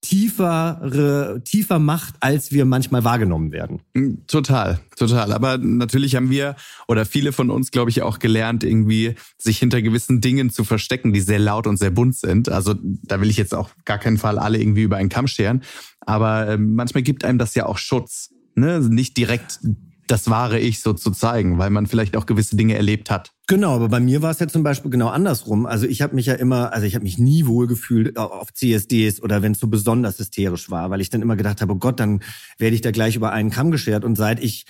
tiefere, 0.00 1.42
tiefer 1.44 1.78
macht, 1.78 2.14
als 2.20 2.52
wir 2.52 2.64
manchmal 2.64 3.04
wahrgenommen 3.04 3.52
werden. 3.52 3.80
Mm, 3.94 4.14
Total, 4.26 4.78
total. 4.96 5.32
Aber 5.32 5.58
natürlich 5.58 6.14
haben 6.14 6.30
wir 6.30 6.56
oder 6.86 7.04
viele 7.04 7.32
von 7.32 7.50
uns, 7.50 7.70
glaube 7.70 7.90
ich, 7.90 8.02
auch 8.02 8.18
gelernt, 8.18 8.62
irgendwie 8.62 9.16
sich 9.38 9.58
hinter 9.58 9.82
gewissen 9.82 10.20
Dingen 10.20 10.50
zu 10.50 10.64
verstecken, 10.64 11.12
die 11.12 11.20
sehr 11.20 11.38
laut 11.38 11.66
und 11.66 11.78
sehr 11.78 11.90
bunt 11.90 12.16
sind. 12.16 12.48
Also 12.48 12.74
da 12.80 13.20
will 13.20 13.30
ich 13.30 13.36
jetzt 13.36 13.54
auch 13.54 13.70
gar 13.84 13.98
keinen 13.98 14.18
Fall 14.18 14.38
alle 14.38 14.58
irgendwie 14.58 14.82
über 14.82 14.96
einen 14.96 15.08
Kamm 15.08 15.26
scheren. 15.26 15.62
Aber 16.00 16.48
äh, 16.48 16.58
manchmal 16.58 17.02
gibt 17.02 17.24
einem 17.24 17.38
das 17.38 17.54
ja 17.54 17.66
auch 17.66 17.78
Schutz, 17.78 18.30
ne? 18.54 18.80
Nicht 18.80 19.16
direkt 19.16 19.60
das 20.10 20.28
wahre 20.30 20.58
Ich 20.58 20.80
so 20.80 20.92
zu 20.92 21.10
zeigen, 21.10 21.58
weil 21.58 21.70
man 21.70 21.86
vielleicht 21.86 22.16
auch 22.16 22.26
gewisse 22.26 22.56
Dinge 22.56 22.74
erlebt 22.74 23.10
hat. 23.10 23.32
Genau, 23.46 23.74
aber 23.74 23.88
bei 23.88 24.00
mir 24.00 24.20
war 24.20 24.30
es 24.30 24.38
ja 24.40 24.48
zum 24.48 24.62
Beispiel 24.62 24.90
genau 24.90 25.08
andersrum. 25.08 25.64
Also 25.64 25.86
ich 25.86 26.02
habe 26.02 26.14
mich 26.14 26.26
ja 26.26 26.34
immer, 26.34 26.72
also 26.72 26.86
ich 26.86 26.94
habe 26.94 27.04
mich 27.04 27.18
nie 27.18 27.46
wohl 27.46 27.66
gefühlt 27.66 28.16
auf 28.18 28.52
CSDs 28.52 29.22
oder 29.22 29.42
wenn 29.42 29.52
es 29.52 29.60
so 29.60 29.68
besonders 29.68 30.18
hysterisch 30.18 30.70
war, 30.70 30.90
weil 30.90 31.00
ich 31.00 31.10
dann 31.10 31.22
immer 31.22 31.36
gedacht 31.36 31.60
habe, 31.60 31.72
oh 31.72 31.76
Gott, 31.76 32.00
dann 32.00 32.20
werde 32.58 32.74
ich 32.74 32.82
da 32.82 32.90
gleich 32.90 33.16
über 33.16 33.32
einen 33.32 33.50
Kamm 33.50 33.70
geschert. 33.70 34.04
Und 34.04 34.16
seit 34.16 34.42
ich 34.42 34.66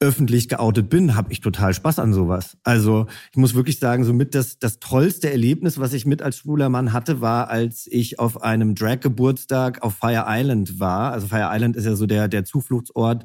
öffentlich 0.00 0.48
geoutet 0.48 0.88
bin, 0.88 1.14
habe 1.14 1.30
ich 1.30 1.40
total 1.40 1.74
Spaß 1.74 1.98
an 1.98 2.14
sowas. 2.14 2.56
Also 2.64 3.06
ich 3.32 3.36
muss 3.36 3.54
wirklich 3.54 3.78
sagen, 3.78 4.04
so 4.04 4.14
mit 4.14 4.34
das, 4.34 4.58
das 4.58 4.80
tollste 4.80 5.30
Erlebnis, 5.30 5.78
was 5.78 5.92
ich 5.92 6.06
mit 6.06 6.22
als 6.22 6.38
schwuler 6.38 6.70
Mann 6.70 6.94
hatte, 6.94 7.20
war, 7.20 7.50
als 7.50 7.86
ich 7.86 8.18
auf 8.18 8.42
einem 8.42 8.74
Drag-Geburtstag 8.74 9.82
auf 9.82 9.96
Fire 9.96 10.24
Island 10.26 10.80
war. 10.80 11.12
Also 11.12 11.26
Fire 11.26 11.50
Island 11.52 11.76
ist 11.76 11.84
ja 11.84 11.96
so 11.96 12.06
der, 12.06 12.28
der 12.28 12.46
Zufluchtsort, 12.46 13.24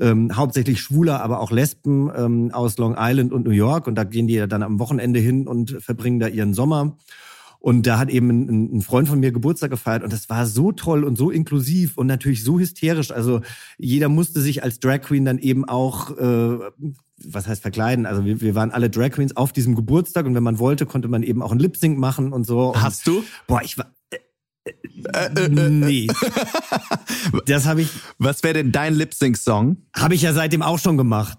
ähm, 0.00 0.36
hauptsächlich 0.36 0.80
Schwuler, 0.80 1.22
aber 1.22 1.38
auch 1.38 1.52
Lesben 1.52 2.10
ähm, 2.16 2.50
aus 2.52 2.76
Long 2.76 2.96
Island 2.98 3.32
und 3.32 3.44
New 3.44 3.52
York. 3.52 3.86
Und 3.86 3.94
da 3.94 4.02
gehen 4.02 4.26
die 4.26 4.34
ja 4.34 4.48
dann 4.48 4.64
am 4.64 4.80
Wochenende 4.80 5.20
hin 5.20 5.46
und 5.46 5.80
verbringen 5.80 6.18
da 6.18 6.26
ihren 6.26 6.54
Sommer. 6.54 6.96
Und 7.66 7.84
da 7.84 7.98
hat 7.98 8.10
eben 8.10 8.30
ein, 8.30 8.76
ein, 8.76 8.80
Freund 8.80 9.08
von 9.08 9.18
mir 9.18 9.32
Geburtstag 9.32 9.72
gefeiert 9.72 10.04
und 10.04 10.12
das 10.12 10.28
war 10.28 10.46
so 10.46 10.70
toll 10.70 11.02
und 11.02 11.18
so 11.18 11.32
inklusiv 11.32 11.98
und 11.98 12.06
natürlich 12.06 12.44
so 12.44 12.60
hysterisch. 12.60 13.10
Also 13.10 13.40
jeder 13.76 14.08
musste 14.08 14.40
sich 14.40 14.62
als 14.62 14.78
Drag 14.78 15.00
Queen 15.00 15.24
dann 15.24 15.38
eben 15.38 15.64
auch, 15.64 16.16
äh, 16.16 16.58
was 17.24 17.48
heißt 17.48 17.62
verkleiden? 17.62 18.06
Also 18.06 18.24
wir, 18.24 18.40
wir 18.40 18.54
waren 18.54 18.70
alle 18.70 18.88
Drag 18.88 19.10
Queens 19.10 19.36
auf 19.36 19.52
diesem 19.52 19.74
Geburtstag 19.74 20.26
und 20.26 20.36
wenn 20.36 20.44
man 20.44 20.60
wollte, 20.60 20.86
konnte 20.86 21.08
man 21.08 21.24
eben 21.24 21.42
auch 21.42 21.50
ein 21.50 21.58
Lip 21.58 21.76
Sync 21.76 21.98
machen 21.98 22.32
und 22.32 22.46
so. 22.46 22.68
Und, 22.68 22.80
Hast 22.80 23.04
du? 23.08 23.24
Boah, 23.48 23.62
ich 23.64 23.76
war. 23.76 23.92
Äh, 24.10 24.20
äh, 25.12 25.46
äh, 25.46 25.68
nee. 25.68 26.06
das 27.46 27.66
habe 27.66 27.82
ich. 27.82 27.90
Was 28.18 28.44
wäre 28.44 28.54
denn 28.54 28.70
dein 28.70 28.94
Lip 28.94 29.12
Sync 29.12 29.36
Song? 29.36 29.78
Habe 29.92 30.14
ich 30.14 30.22
ja 30.22 30.32
seitdem 30.32 30.62
auch 30.62 30.78
schon 30.78 30.96
gemacht. 30.96 31.38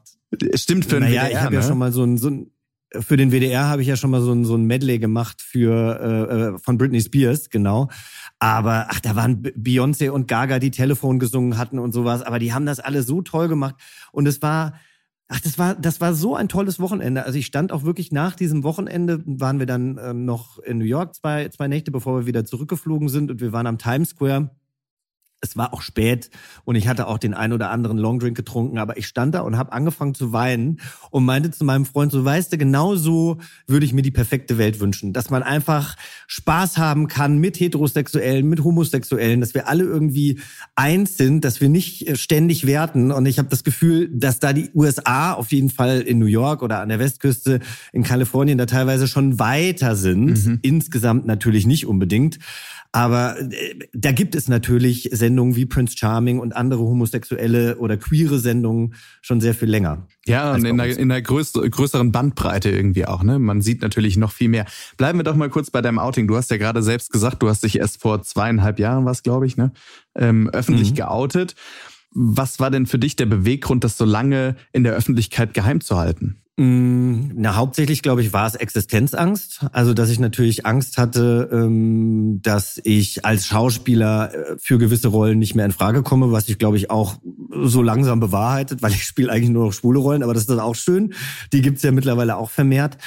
Stimmt 0.55 0.83
für 0.87 0.97
einen 0.97 1.05
naja, 1.05 1.21
WDR, 1.21 1.31
ich 1.31 1.37
habe 1.37 1.55
ne? 1.55 1.61
ja 1.61 1.65
schon 1.65 1.77
mal 1.77 1.93
so 1.93 2.03
ein, 2.03 2.17
so 2.17 2.29
ein 2.29 2.51
für 3.01 3.17
den 3.17 3.31
WDR 3.31 3.67
habe 3.67 3.81
ich 3.81 3.87
ja 3.87 3.95
schon 3.95 4.11
mal 4.11 4.21
so 4.21 4.31
ein, 4.31 4.45
so 4.45 4.55
ein 4.55 4.65
Medley 4.65 4.99
gemacht 4.99 5.41
für 5.41 5.99
äh, 5.99 6.55
äh 6.55 6.57
von 6.59 6.77
Britney 6.77 7.01
Spears, 7.01 7.49
genau. 7.49 7.89
Aber 8.39 8.87
ach, 8.89 8.99
da 8.99 9.15
waren 9.15 9.41
Beyoncé 9.41 10.09
und 10.09 10.27
Gaga, 10.27 10.59
die 10.59 10.71
Telefon 10.71 11.19
gesungen 11.19 11.57
hatten 11.57 11.79
und 11.79 11.91
sowas. 11.91 12.21
Aber 12.21 12.39
die 12.39 12.53
haben 12.53 12.65
das 12.65 12.79
alle 12.79 13.03
so 13.03 13.21
toll 13.21 13.47
gemacht. 13.47 13.75
Und 14.11 14.27
es 14.27 14.41
war, 14.41 14.73
ach, 15.27 15.39
das 15.39 15.57
war, 15.57 15.75
das 15.75 16.01
war 16.01 16.13
so 16.13 16.35
ein 16.35 16.47
tolles 16.47 16.79
Wochenende. 16.79 17.23
Also 17.23 17.39
ich 17.39 17.47
stand 17.47 17.71
auch 17.71 17.83
wirklich 17.83 18.11
nach 18.11 18.35
diesem 18.35 18.63
Wochenende, 18.63 19.23
waren 19.25 19.59
wir 19.59 19.65
dann 19.65 19.99
ähm, 20.01 20.25
noch 20.25 20.59
in 20.59 20.77
New 20.77 20.85
York 20.85 21.15
zwei, 21.15 21.49
zwei 21.49 21.67
Nächte, 21.67 21.91
bevor 21.91 22.19
wir 22.19 22.25
wieder 22.27 22.45
zurückgeflogen 22.45 23.09
sind. 23.09 23.31
Und 23.31 23.41
wir 23.41 23.53
waren 23.53 23.67
am 23.67 23.79
Times 23.79 24.09
Square 24.09 24.51
es 25.41 25.55
war 25.55 25.73
auch 25.73 25.81
spät 25.81 26.29
und 26.65 26.75
ich 26.75 26.87
hatte 26.87 27.07
auch 27.07 27.19
den 27.19 27.33
ein 27.33 27.53
oder 27.53 27.69
anderen 27.69 27.97
Longdrink 27.97 28.35
getrunken, 28.35 28.79
aber 28.79 28.97
ich 28.97 29.07
stand 29.07 29.35
da 29.35 29.41
und 29.41 29.57
habe 29.57 29.71
angefangen 29.71 30.15
zu 30.15 30.33
weinen 30.33 30.79
und 31.11 31.25
meinte 31.25 31.51
zu 31.51 31.63
meinem 31.63 31.85
Freund, 31.85 32.11
so 32.11 32.25
weißt 32.25 32.53
du, 32.53 32.57
genau 32.57 32.95
so 32.95 33.37
würde 33.67 33.85
ich 33.85 33.93
mir 33.93 34.01
die 34.01 34.11
perfekte 34.11 34.57
Welt 34.57 34.79
wünschen, 34.79 35.13
dass 35.13 35.29
man 35.29 35.43
einfach 35.43 35.95
Spaß 36.25 36.77
haben 36.77 37.07
kann 37.07 37.37
mit 37.37 37.59
Heterosexuellen, 37.59 38.47
mit 38.49 38.63
Homosexuellen, 38.63 39.39
dass 39.39 39.53
wir 39.53 39.67
alle 39.67 39.83
irgendwie 39.83 40.39
eins 40.75 41.17
sind, 41.17 41.45
dass 41.45 41.61
wir 41.61 41.69
nicht 41.69 42.07
äh, 42.07 42.15
ständig 42.15 42.65
werten 42.65 43.11
und 43.11 43.25
ich 43.27 43.37
habe 43.37 43.49
das 43.49 43.63
Gefühl, 43.63 44.09
dass 44.11 44.39
da 44.39 44.53
die 44.53 44.71
USA 44.73 45.33
auf 45.33 45.51
jeden 45.51 45.69
Fall 45.69 46.01
in 46.01 46.17
New 46.17 46.25
York 46.25 46.63
oder 46.63 46.79
an 46.79 46.89
der 46.89 46.99
Westküste 46.99 47.59
in 47.93 48.03
Kalifornien 48.03 48.57
da 48.57 48.65
teilweise 48.65 49.07
schon 49.07 49.37
weiter 49.37 49.95
sind, 49.95 50.45
mhm. 50.45 50.59
insgesamt 50.63 51.27
natürlich 51.27 51.67
nicht 51.67 51.85
unbedingt. 51.85 52.39
Aber 52.91 53.39
äh, 53.39 53.75
da 53.93 54.11
gibt 54.11 54.35
es 54.35 54.47
natürlich 54.47 55.09
Sendungen 55.27 55.57
wie 55.57 55.65
Prince 55.65 55.97
Charming 55.97 56.39
und 56.39 56.55
andere 56.55 56.79
homosexuelle 56.79 57.77
oder 57.77 57.97
queere 57.97 58.39
Sendungen 58.39 58.93
schon 59.21 59.41
sehr 59.41 59.53
viel 59.53 59.69
länger. 59.69 60.07
Ja, 60.25 60.53
und 60.53 60.63
in 60.63 60.79
einer, 60.79 60.97
in 60.97 61.11
einer 61.11 61.21
größeren 61.21 62.13
Bandbreite 62.13 62.69
irgendwie 62.69 63.05
auch. 63.05 63.23
Ne? 63.23 63.39
Man 63.39 63.61
sieht 63.61 63.81
natürlich 63.81 64.15
noch 64.15 64.31
viel 64.31 64.47
mehr. 64.47 64.65
Bleiben 64.95 65.19
wir 65.19 65.23
doch 65.23 65.35
mal 65.35 65.49
kurz 65.49 65.69
bei 65.69 65.81
deinem 65.81 65.99
Outing. 65.99 66.27
Du 66.27 66.37
hast 66.37 66.49
ja 66.49 66.55
gerade 66.55 66.81
selbst 66.81 67.11
gesagt, 67.11 67.43
du 67.43 67.49
hast 67.49 67.63
dich 67.63 67.77
erst 67.77 68.01
vor 68.01 68.21
zweieinhalb 68.21 68.79
Jahren, 68.79 69.03
was 69.03 69.21
glaube 69.21 69.45
ich, 69.45 69.57
ne, 69.57 69.73
ähm, 70.15 70.49
öffentlich 70.49 70.91
mhm. 70.91 70.95
geoutet. 70.95 71.55
Was 72.11 72.61
war 72.61 72.71
denn 72.71 72.85
für 72.85 72.99
dich 72.99 73.17
der 73.17 73.25
Beweggrund, 73.25 73.83
das 73.83 73.97
so 73.97 74.05
lange 74.05 74.55
in 74.71 74.85
der 74.85 74.93
Öffentlichkeit 74.93 75.53
geheim 75.53 75.81
zu 75.81 75.97
halten? 75.97 76.37
Mm, 76.59 77.33
na, 77.35 77.55
hauptsächlich, 77.55 78.01
glaube 78.01 78.21
ich, 78.21 78.33
war 78.33 78.47
es 78.47 78.55
Existenzangst. 78.55 79.67
Also, 79.73 79.93
dass 79.93 80.09
ich 80.09 80.19
natürlich 80.19 80.65
Angst 80.65 80.97
hatte, 80.97 81.49
ähm, 81.51 82.39
dass 82.41 82.81
ich 82.83 83.23
als 83.23 83.45
Schauspieler 83.45 84.33
äh, 84.33 84.55
für 84.57 84.79
gewisse 84.79 85.09
Rollen 85.09 85.37
nicht 85.37 85.53
mehr 85.53 85.65
in 85.65 85.71
Frage 85.71 86.01
komme, 86.01 86.31
was 86.31 86.49
ich, 86.49 86.57
glaube 86.57 86.77
ich, 86.77 86.89
auch 86.89 87.17
so 87.63 87.83
langsam 87.83 88.19
bewahrheitet, 88.19 88.81
weil 88.81 88.91
ich 88.91 89.03
spiele 89.03 89.31
eigentlich 89.31 89.51
nur 89.51 89.65
noch 89.65 89.73
schwule 89.73 89.99
Rollen, 89.99 90.23
aber 90.23 90.33
das 90.33 90.43
ist 90.43 90.57
auch 90.57 90.75
schön. 90.75 91.13
Die 91.53 91.61
gibt's 91.61 91.83
ja 91.83 91.91
mittlerweile 91.91 92.37
auch 92.37 92.49
vermehrt. 92.49 92.97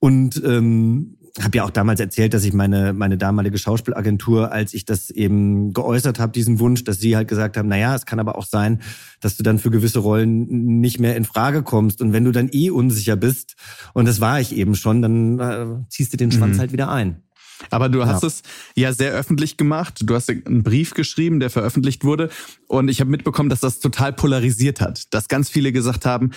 Und 0.00 0.42
ähm, 0.44 1.16
habe 1.44 1.58
ja 1.58 1.64
auch 1.64 1.70
damals 1.70 2.00
erzählt, 2.00 2.34
dass 2.34 2.44
ich 2.44 2.52
meine 2.52 2.92
meine 2.92 3.18
damalige 3.18 3.58
Schauspielagentur, 3.58 4.52
als 4.52 4.74
ich 4.74 4.84
das 4.84 5.10
eben 5.10 5.72
geäußert 5.72 6.18
habe, 6.18 6.32
diesen 6.32 6.58
Wunsch, 6.58 6.84
dass 6.84 6.98
sie 6.98 7.16
halt 7.16 7.28
gesagt 7.28 7.56
haben, 7.56 7.68
na 7.68 7.78
ja, 7.78 7.94
es 7.94 8.06
kann 8.06 8.20
aber 8.20 8.36
auch 8.36 8.46
sein, 8.46 8.82
dass 9.20 9.36
du 9.36 9.42
dann 9.42 9.58
für 9.58 9.70
gewisse 9.70 10.00
Rollen 10.00 10.80
nicht 10.80 11.00
mehr 11.00 11.16
in 11.16 11.24
Frage 11.24 11.62
kommst 11.62 12.00
und 12.00 12.12
wenn 12.12 12.24
du 12.24 12.32
dann 12.32 12.48
eh 12.52 12.70
unsicher 12.70 13.16
bist 13.16 13.56
und 13.94 14.06
das 14.06 14.20
war 14.20 14.40
ich 14.40 14.54
eben 14.54 14.74
schon, 14.74 15.02
dann 15.02 15.38
äh, 15.38 15.66
ziehst 15.88 16.12
du 16.12 16.16
den 16.16 16.32
Schwanz 16.32 16.56
mhm. 16.56 16.60
halt 16.60 16.72
wieder 16.72 16.90
ein. 16.90 17.22
Aber 17.70 17.88
du 17.88 18.06
hast 18.06 18.22
ja. 18.22 18.28
es 18.28 18.42
ja 18.74 18.92
sehr 18.92 19.12
öffentlich 19.12 19.56
gemacht. 19.56 20.02
Du 20.04 20.14
hast 20.14 20.30
einen 20.30 20.62
Brief 20.62 20.94
geschrieben, 20.94 21.40
der 21.40 21.50
veröffentlicht 21.50 22.04
wurde. 22.04 22.30
Und 22.68 22.88
ich 22.88 23.00
habe 23.00 23.10
mitbekommen, 23.10 23.48
dass 23.48 23.60
das 23.60 23.80
total 23.80 24.12
polarisiert 24.12 24.80
hat. 24.80 25.12
Dass 25.12 25.28
ganz 25.28 25.48
viele 25.48 25.72
gesagt 25.72 26.06
haben, 26.06 26.30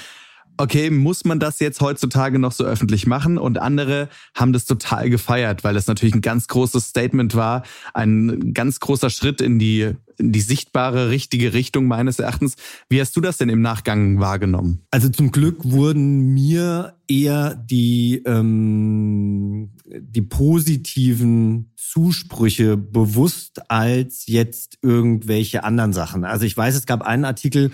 okay, 0.62 0.89
muss 0.89 1.26
man 1.26 1.39
das 1.39 1.60
jetzt 1.60 1.82
heutzutage 1.82 2.39
noch 2.39 2.52
so 2.52 2.63
öffentlich 2.63 3.08
machen? 3.08 3.38
Und 3.38 3.58
andere 3.58 4.10
haben 4.36 4.54
das 4.54 4.65
total 4.65 5.10
gefeiert, 5.10 5.63
weil 5.63 5.74
das 5.74 5.88
natürlich 5.88 6.15
ein 6.15 6.21
ganz 6.21 6.47
großes 6.47 6.88
Statement 6.88 7.36
war, 7.36 7.63
ein 7.93 8.54
ganz 8.54 8.80
großer 8.80 9.10
Schritt 9.10 9.41
in 9.41 9.60
die, 9.60 9.93
in 10.17 10.32
die 10.32 10.41
sichtbare, 10.41 11.10
richtige 11.10 11.54
Richtung 11.54 11.88
meines 11.88 12.19
Erachtens. 12.19 12.56
Wie 12.89 13.02
hast 13.02 13.15
du 13.15 13.21
das 13.21 13.38
denn 13.38 13.50
im 13.50 13.62
Nachgang 13.62 14.19
wahrgenommen? 14.19 14.82
Also 14.91 15.10
zum 15.10 15.32
Glück 15.32 15.58
wurden 15.63 16.34
mir 16.34 16.93
eher 17.08 17.56
die, 17.56 18.21
ähm, 18.26 19.71
die 19.86 20.21
positiven 20.21 21.71
Zusprüche 21.76 22.78
bewusst 22.78 23.69
als 23.69 24.28
jetzt 24.28 24.78
irgendwelche 24.82 25.63
anderen 25.63 25.91
Sachen. 25.91 26.24
Also 26.24 26.45
ich 26.45 26.56
weiß, 26.56 26.76
es 26.76 26.86
gab 26.86 27.02
einen 27.02 27.26
Artikel, 27.26 27.71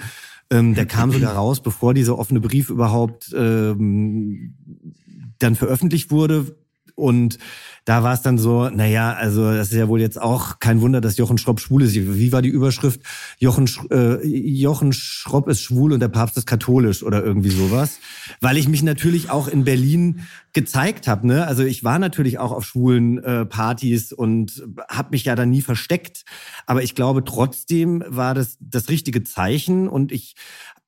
ähm, 0.49 0.75
der 0.75 0.86
kam 0.86 1.12
sogar 1.12 1.36
raus, 1.36 1.62
bevor 1.62 1.93
dieser 1.93 2.17
offene 2.17 2.39
Brief 2.39 2.69
überhaupt 2.69 3.33
ähm, 3.36 4.55
dann 5.39 5.55
veröffentlicht 5.55 6.12
wurde. 6.12 6.55
Und 6.97 7.38
da 7.86 8.03
war 8.03 8.13
es 8.13 8.23
dann 8.23 8.39
so, 8.39 8.69
naja, 8.69 9.13
also 9.13 9.53
das 9.53 9.69
ist 9.69 9.77
ja 9.77 9.88
wohl 9.88 10.01
jetzt 10.01 10.19
auch 10.19 10.57
kein 10.60 10.81
Wunder, 10.81 10.99
dass 10.99 11.15
Jochen 11.17 11.38
Schropp 11.38 11.60
schwul 11.60 11.83
ist. 11.83 11.93
Wie 11.93 12.31
war 12.31 12.41
die 12.41 12.49
Überschrift? 12.49 13.01
Jochen, 13.38 13.69
äh, 13.91 14.25
Jochen 14.25 14.93
Schropp 14.93 15.47
ist 15.47 15.62
schwul 15.62 15.93
und 15.93 15.99
der 15.99 16.07
Papst 16.07 16.36
ist 16.38 16.47
katholisch 16.47 17.03
oder 17.03 17.23
irgendwie 17.23 17.51
sowas. 17.51 17.99
Weil 18.41 18.57
ich 18.57 18.67
mich 18.67 18.81
natürlich 18.81 19.29
auch 19.29 19.47
in 19.47 19.63
Berlin 19.63 20.23
gezeigt 20.53 21.07
habe. 21.07 21.27
Ne? 21.27 21.45
Also 21.45 21.63
ich 21.63 21.83
war 21.83 21.99
natürlich 21.99 22.39
auch 22.39 22.51
auf 22.51 22.65
schwulen 22.65 23.23
äh, 23.23 23.45
Partys 23.45 24.12
und 24.12 24.65
habe 24.89 25.12
mich 25.12 25.23
ja 25.23 25.36
da 25.36 25.45
nie 25.45 25.62
versteckt. 25.62 26.25
Aber 26.65 26.81
ich 26.81 26.95
glaube, 26.95 27.23
trotzdem 27.23 28.03
war 28.07 28.33
das 28.33 28.57
das 28.60 28.89
richtige 28.89 29.23
Zeichen 29.23 29.88
und 29.88 30.12
ich 30.12 30.36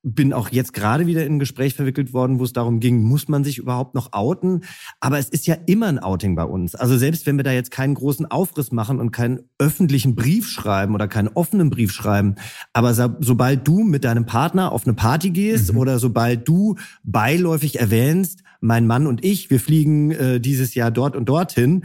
bin 0.02 0.32
auch 0.32 0.50
jetzt 0.50 0.74
gerade 0.74 1.08
wieder 1.08 1.26
in 1.26 1.36
ein 1.36 1.40
Gespräch 1.40 1.74
verwickelt 1.74 2.14
worden, 2.14 2.40
wo 2.40 2.46
es 2.46 2.54
darum 2.54 2.80
ging, 2.80 3.04
muss 3.04 3.28
man 3.28 3.44
sich 3.44 3.58
überhaupt 3.58 3.96
noch 3.96 4.14
outen? 4.14 4.62
Aber 5.00 5.20
es 5.20 5.28
ist 5.30 5.46
ja 5.46 5.58
immer 5.66 5.88
ein 5.88 6.00
Outing 6.00 6.36
bei 6.36 6.46
uns. 6.46 6.74
Also 6.76 6.98
selbst 6.98 7.26
wenn 7.26 7.38
wir 7.38 7.44
da 7.44 7.52
jetzt 7.52 7.72
keinen 7.72 7.96
großen 7.96 8.26
Aufriss 8.26 8.72
machen 8.72 9.00
und 9.00 9.12
keinen 9.12 9.42
öffentlichen 9.58 10.16
Brief 10.16 10.50
schreiben 10.50 10.96
oder 10.96 11.08
keinen 11.08 11.28
offenen 11.28 11.70
Brief 11.70 11.92
schreiben, 11.92 12.36
aber 12.72 12.94
so, 12.94 13.10
sobald 13.20 13.68
du 13.68 13.84
mit 13.84 14.06
deinem 14.06 14.26
Partner 14.26 14.72
auf 14.72 14.86
eine 14.86 14.94
Party 14.94 15.32
gehst 15.32 15.74
mhm. 15.74 15.80
oder 15.80 16.00
sobald 16.00 16.48
du 16.48 16.76
beiläufig 17.04 17.80
erwähnst, 17.80 18.44
mein 18.62 18.88
Mann 18.88 19.06
und 19.06 19.24
ich, 19.26 19.50
wir 19.50 19.60
fliegen 19.60 20.12
äh, 20.12 20.40
dieses 20.40 20.76
Jahr 20.76 20.92
dort 20.92 21.16
und 21.16 21.28
dorthin, 21.28 21.84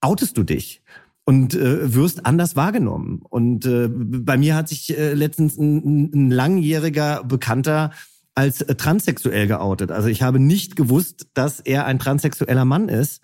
outest 0.00 0.36
du 0.36 0.42
dich 0.42 0.82
und 1.24 1.54
äh, 1.54 1.94
wirst 1.94 2.26
anders 2.26 2.54
wahrgenommen. 2.56 3.22
Und 3.28 3.64
äh, 3.66 3.88
bei 3.88 4.36
mir 4.36 4.54
hat 4.54 4.68
sich 4.68 4.96
äh, 4.96 5.14
letztens 5.14 5.56
ein, 5.56 6.10
ein 6.12 6.30
langjähriger 6.30 7.24
Bekannter 7.24 7.92
als 8.34 8.60
äh, 8.60 8.74
transsexuell 8.74 9.46
geoutet. 9.46 9.90
Also 9.90 10.08
ich 10.08 10.22
habe 10.22 10.38
nicht 10.38 10.76
gewusst, 10.76 11.28
dass 11.34 11.60
er 11.60 11.86
ein 11.86 11.98
transsexueller 11.98 12.64
Mann 12.64 12.88
ist. 12.88 13.22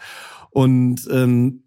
Und 0.50 1.08
ähm, 1.10 1.62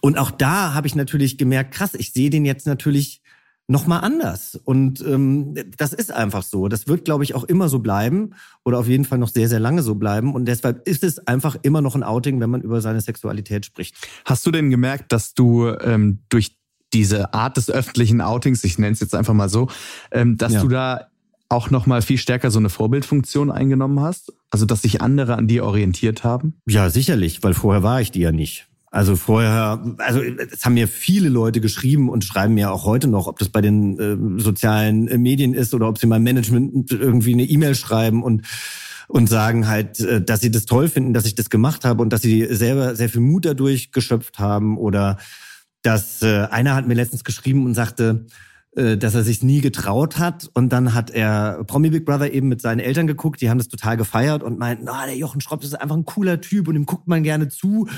und 0.00 0.18
auch 0.18 0.30
da 0.30 0.74
habe 0.74 0.86
ich 0.86 0.94
natürlich 0.94 1.38
gemerkt, 1.38 1.72
krass, 1.72 1.94
ich 1.94 2.12
sehe 2.12 2.28
den 2.28 2.44
jetzt 2.44 2.66
natürlich 2.66 3.22
noch 3.66 3.86
mal 3.86 4.00
anders. 4.00 4.60
Und 4.64 5.00
ähm, 5.06 5.54
das 5.78 5.92
ist 5.92 6.12
einfach 6.12 6.42
so. 6.42 6.68
Das 6.68 6.86
wird, 6.86 7.04
glaube 7.04 7.24
ich, 7.24 7.34
auch 7.34 7.44
immer 7.44 7.68
so 7.68 7.78
bleiben 7.78 8.34
oder 8.64 8.78
auf 8.78 8.86
jeden 8.86 9.04
Fall 9.04 9.18
noch 9.18 9.28
sehr, 9.28 9.48
sehr 9.48 9.60
lange 9.60 9.82
so 9.82 9.94
bleiben. 9.94 10.34
Und 10.34 10.46
deshalb 10.46 10.86
ist 10.86 11.02
es 11.02 11.26
einfach 11.26 11.56
immer 11.62 11.80
noch 11.80 11.94
ein 11.94 12.02
Outing, 12.02 12.40
wenn 12.40 12.50
man 12.50 12.60
über 12.60 12.80
seine 12.80 13.00
Sexualität 13.00 13.64
spricht. 13.64 13.96
Hast 14.24 14.44
du 14.44 14.50
denn 14.50 14.70
gemerkt, 14.70 15.12
dass 15.12 15.34
du 15.34 15.68
ähm, 15.68 16.18
durch 16.28 16.56
diese 16.92 17.32
Art 17.32 17.56
des 17.56 17.70
öffentlichen 17.70 18.20
Outings, 18.20 18.62
ich 18.64 18.78
nenne 18.78 18.92
es 18.92 19.00
jetzt 19.00 19.14
einfach 19.14 19.34
mal 19.34 19.48
so, 19.48 19.68
ähm, 20.12 20.36
dass 20.36 20.52
ja. 20.52 20.60
du 20.60 20.68
da 20.68 21.06
auch 21.48 21.70
noch 21.70 21.86
mal 21.86 22.02
viel 22.02 22.18
stärker 22.18 22.50
so 22.50 22.58
eine 22.58 22.68
Vorbildfunktion 22.68 23.50
eingenommen 23.50 24.00
hast? 24.00 24.32
Also, 24.50 24.66
dass 24.66 24.82
sich 24.82 25.00
andere 25.00 25.36
an 25.36 25.46
dir 25.46 25.64
orientiert 25.64 26.24
haben? 26.24 26.54
Ja, 26.66 26.90
sicherlich, 26.90 27.42
weil 27.42 27.54
vorher 27.54 27.82
war 27.82 28.00
ich 28.00 28.10
die 28.10 28.20
ja 28.20 28.32
nicht. 28.32 28.68
Also 28.94 29.16
vorher, 29.16 29.82
also 29.98 30.22
es 30.22 30.64
haben 30.64 30.74
mir 30.74 30.86
viele 30.86 31.28
Leute 31.28 31.60
geschrieben 31.60 32.08
und 32.08 32.24
schreiben 32.24 32.54
mir 32.54 32.70
auch 32.70 32.84
heute 32.84 33.08
noch, 33.08 33.26
ob 33.26 33.40
das 33.40 33.48
bei 33.48 33.60
den 33.60 33.98
äh, 33.98 34.40
sozialen 34.40 35.08
äh, 35.08 35.18
Medien 35.18 35.52
ist 35.52 35.74
oder 35.74 35.88
ob 35.88 35.98
sie 35.98 36.06
meinem 36.06 36.22
Management 36.22 36.92
irgendwie 36.92 37.32
eine 37.32 37.42
E-Mail 37.42 37.74
schreiben 37.74 38.22
und 38.22 38.46
und 39.08 39.28
sagen 39.28 39.66
halt, 39.66 39.98
äh, 39.98 40.22
dass 40.22 40.42
sie 40.42 40.52
das 40.52 40.64
toll 40.64 40.86
finden, 40.86 41.12
dass 41.12 41.26
ich 41.26 41.34
das 41.34 41.50
gemacht 41.50 41.84
habe 41.84 42.02
und 42.02 42.12
dass 42.12 42.22
sie 42.22 42.46
selber 42.54 42.94
sehr 42.94 43.08
viel 43.08 43.20
Mut 43.20 43.46
dadurch 43.46 43.90
geschöpft 43.90 44.38
haben 44.38 44.78
oder 44.78 45.18
dass 45.82 46.22
äh, 46.22 46.46
einer 46.52 46.76
hat 46.76 46.86
mir 46.86 46.94
letztens 46.94 47.24
geschrieben 47.24 47.66
und 47.66 47.74
sagte, 47.74 48.26
dass 48.74 49.14
er 49.14 49.22
sich 49.22 49.42
nie 49.42 49.60
getraut 49.60 50.18
hat. 50.18 50.50
Und 50.54 50.72
dann 50.72 50.94
hat 50.94 51.10
er 51.10 51.62
Promi 51.64 51.90
Big 51.90 52.04
Brother 52.04 52.32
eben 52.32 52.48
mit 52.48 52.60
seinen 52.60 52.80
Eltern 52.80 53.06
geguckt, 53.06 53.40
die 53.40 53.48
haben 53.48 53.58
das 53.58 53.68
total 53.68 53.96
gefeiert 53.96 54.42
und 54.42 54.58
meinten, 54.58 54.88
oh, 54.88 55.06
der 55.06 55.16
Jochen 55.16 55.40
Schropp 55.40 55.62
ist 55.62 55.80
einfach 55.80 55.96
ein 55.96 56.04
cooler 56.04 56.40
Typ 56.40 56.66
und 56.66 56.74
ihm 56.74 56.86
guckt 56.86 57.06
man 57.06 57.22
gerne 57.22 57.48
zu. 57.48 57.88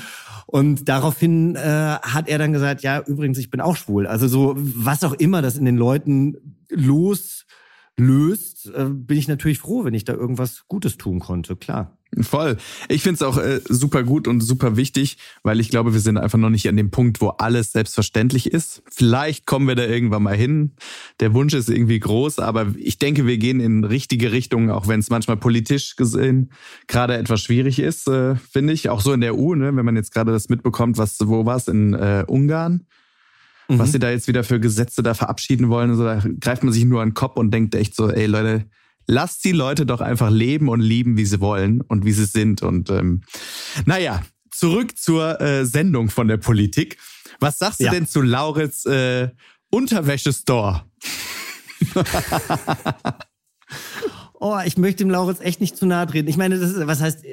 Und 0.45 0.87
daraufhin 0.87 1.55
äh, 1.55 1.97
hat 2.01 2.29
er 2.29 2.37
dann 2.37 2.53
gesagt, 2.53 2.83
ja, 2.83 3.01
übrigens, 3.01 3.37
ich 3.37 3.49
bin 3.49 3.59
auch 3.59 3.75
schwul. 3.75 4.07
Also 4.07 4.27
so, 4.27 4.53
was 4.55 5.03
auch 5.03 5.13
immer 5.13 5.41
das 5.41 5.57
in 5.57 5.65
den 5.65 5.77
Leuten 5.77 6.37
loslöst, 6.69 8.71
äh, 8.73 8.85
bin 8.85 9.17
ich 9.17 9.27
natürlich 9.27 9.59
froh, 9.59 9.83
wenn 9.83 9.95
ich 9.95 10.05
da 10.05 10.13
irgendwas 10.13 10.65
Gutes 10.67 10.97
tun 10.97 11.19
konnte, 11.19 11.55
klar. 11.55 11.96
Voll. 12.21 12.57
Ich 12.87 13.03
finde 13.03 13.15
es 13.15 13.21
auch 13.21 13.37
äh, 13.37 13.59
super 13.67 14.03
gut 14.03 14.27
und 14.27 14.41
super 14.41 14.77
wichtig, 14.77 15.17
weil 15.43 15.59
ich 15.59 15.69
glaube, 15.69 15.93
wir 15.93 15.99
sind 15.99 16.17
einfach 16.17 16.37
noch 16.37 16.49
nicht 16.49 16.67
an 16.69 16.77
dem 16.77 16.89
Punkt, 16.89 17.19
wo 17.21 17.29
alles 17.29 17.73
selbstverständlich 17.73 18.51
ist. 18.51 18.81
Vielleicht 18.89 19.45
kommen 19.45 19.67
wir 19.67 19.75
da 19.75 19.83
irgendwann 19.83 20.23
mal 20.23 20.35
hin. 20.35 20.71
Der 21.19 21.33
Wunsch 21.33 21.53
ist 21.53 21.69
irgendwie 21.69 21.99
groß, 21.99 22.39
aber 22.39 22.73
ich 22.77 22.97
denke, 22.97 23.27
wir 23.27 23.37
gehen 23.37 23.59
in 23.59 23.83
richtige 23.83 24.31
Richtungen, 24.31 24.69
auch 24.69 24.87
wenn 24.87 25.01
es 25.01 25.09
manchmal 25.09 25.37
politisch 25.37 25.95
gesehen 25.95 26.51
gerade 26.87 27.17
etwas 27.17 27.41
schwierig 27.41 27.79
ist, 27.79 28.07
äh, 28.07 28.35
finde 28.35 28.73
ich. 28.73 28.89
Auch 28.89 29.01
so 29.01 29.11
in 29.13 29.21
der 29.21 29.35
EU, 29.35 29.55
ne? 29.55 29.75
wenn 29.75 29.85
man 29.85 29.95
jetzt 29.95 30.13
gerade 30.13 30.31
das 30.31 30.49
mitbekommt, 30.49 30.97
was 30.97 31.17
wo 31.21 31.45
war 31.45 31.57
es 31.57 31.67
in 31.67 31.93
äh, 31.93 32.23
Ungarn? 32.27 32.85
Mhm. 33.67 33.79
Was 33.79 33.91
sie 33.91 33.99
da 33.99 34.09
jetzt 34.09 34.27
wieder 34.27 34.43
für 34.43 34.59
Gesetze 34.59 35.03
da 35.03 35.13
verabschieden 35.13 35.69
wollen, 35.69 35.95
so, 35.95 36.03
da 36.03 36.21
greift 36.39 36.63
man 36.63 36.71
sich 36.71 36.85
nur 36.85 37.01
an 37.01 37.09
den 37.09 37.13
Kopf 37.15 37.35
und 37.37 37.51
denkt 37.51 37.75
echt 37.75 37.95
so, 37.95 38.09
ey 38.09 38.25
Leute, 38.25 38.65
lasst 39.07 39.43
die 39.45 39.53
Leute 39.53 39.85
doch 39.85 40.01
einfach 40.01 40.29
leben 40.29 40.69
und 40.69 40.81
lieben, 40.81 41.17
wie 41.17 41.25
sie 41.25 41.39
wollen 41.39 41.81
und 41.81 42.05
wie 42.05 42.11
sie 42.11 42.25
sind. 42.25 42.61
Und 42.61 42.89
ähm, 42.89 43.23
naja, 43.85 44.21
zurück 44.51 44.97
zur 44.97 45.41
äh, 45.41 45.65
Sendung 45.65 46.09
von 46.09 46.27
der 46.27 46.37
Politik. 46.37 46.97
Was 47.39 47.57
sagst 47.57 47.79
du 47.79 47.85
ja. 47.85 47.91
denn 47.91 48.07
zu 48.07 48.21
Lauritz 48.21 48.85
äh, 48.85 49.29
Unterwäsche-Store? 49.71 50.83
oh, 54.33 54.59
ich 54.65 54.77
möchte 54.77 55.03
dem 55.03 55.09
Lauritz 55.09 55.39
echt 55.39 55.61
nicht 55.61 55.77
zu 55.77 55.85
nahe 55.85 56.07
treten. 56.07 56.27
Ich 56.27 56.37
meine, 56.37 56.59
das 56.59 56.71
ist, 56.71 56.87
was 56.87 57.01
heißt, 57.01 57.23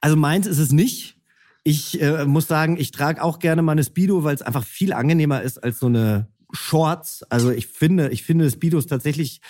also 0.00 0.16
meins 0.16 0.46
ist 0.46 0.58
es 0.58 0.72
nicht. 0.72 1.16
Ich 1.64 2.00
äh, 2.02 2.24
muss 2.24 2.48
sagen, 2.48 2.76
ich 2.76 2.90
trage 2.90 3.22
auch 3.22 3.38
gerne 3.38 3.62
meine 3.62 3.84
Speedo, 3.84 4.24
weil 4.24 4.34
es 4.34 4.42
einfach 4.42 4.64
viel 4.64 4.92
angenehmer 4.92 5.42
ist 5.42 5.62
als 5.62 5.78
so 5.78 5.86
eine 5.86 6.28
Shorts. 6.52 7.22
Also 7.28 7.50
ich 7.50 7.68
finde, 7.68 8.08
ich 8.08 8.24
finde 8.24 8.50
Speedos 8.50 8.86
tatsächlich 8.86 9.40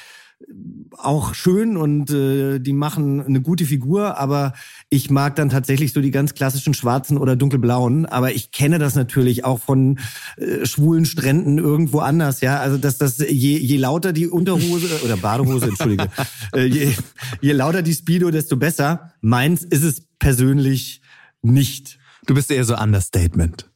auch 0.98 1.34
schön 1.34 1.76
und 1.76 2.10
äh, 2.10 2.58
die 2.58 2.72
machen 2.72 3.24
eine 3.24 3.40
gute 3.40 3.64
Figur, 3.64 4.18
aber 4.18 4.52
ich 4.90 5.10
mag 5.10 5.36
dann 5.36 5.48
tatsächlich 5.48 5.92
so 5.92 6.00
die 6.00 6.10
ganz 6.10 6.34
klassischen 6.34 6.74
schwarzen 6.74 7.18
oder 7.18 7.36
dunkelblauen. 7.36 8.06
Aber 8.06 8.32
ich 8.32 8.50
kenne 8.52 8.78
das 8.78 8.94
natürlich 8.94 9.44
auch 9.44 9.60
von 9.60 9.98
äh, 10.36 10.66
schwulen 10.66 11.04
Stränden 11.04 11.58
irgendwo 11.58 12.00
anders, 12.00 12.40
ja. 12.40 12.60
Also 12.60 12.78
dass 12.78 12.98
das 12.98 13.18
je, 13.18 13.56
je 13.58 13.76
lauter 13.76 14.12
die 14.12 14.28
Unterhose 14.28 15.00
oder 15.04 15.16
Badehose, 15.16 15.66
entschuldige, 15.66 16.08
äh, 16.54 16.64
je, 16.64 16.92
je 17.40 17.52
lauter 17.52 17.82
die 17.82 17.94
Speedo, 17.94 18.30
desto 18.30 18.56
besser. 18.56 19.12
Meins 19.20 19.64
ist 19.64 19.82
es 19.82 20.02
persönlich 20.18 21.00
nicht. 21.42 21.98
Du 22.26 22.34
bist 22.34 22.50
eher 22.50 22.64
so 22.64 22.76
Understatement. 22.76 23.71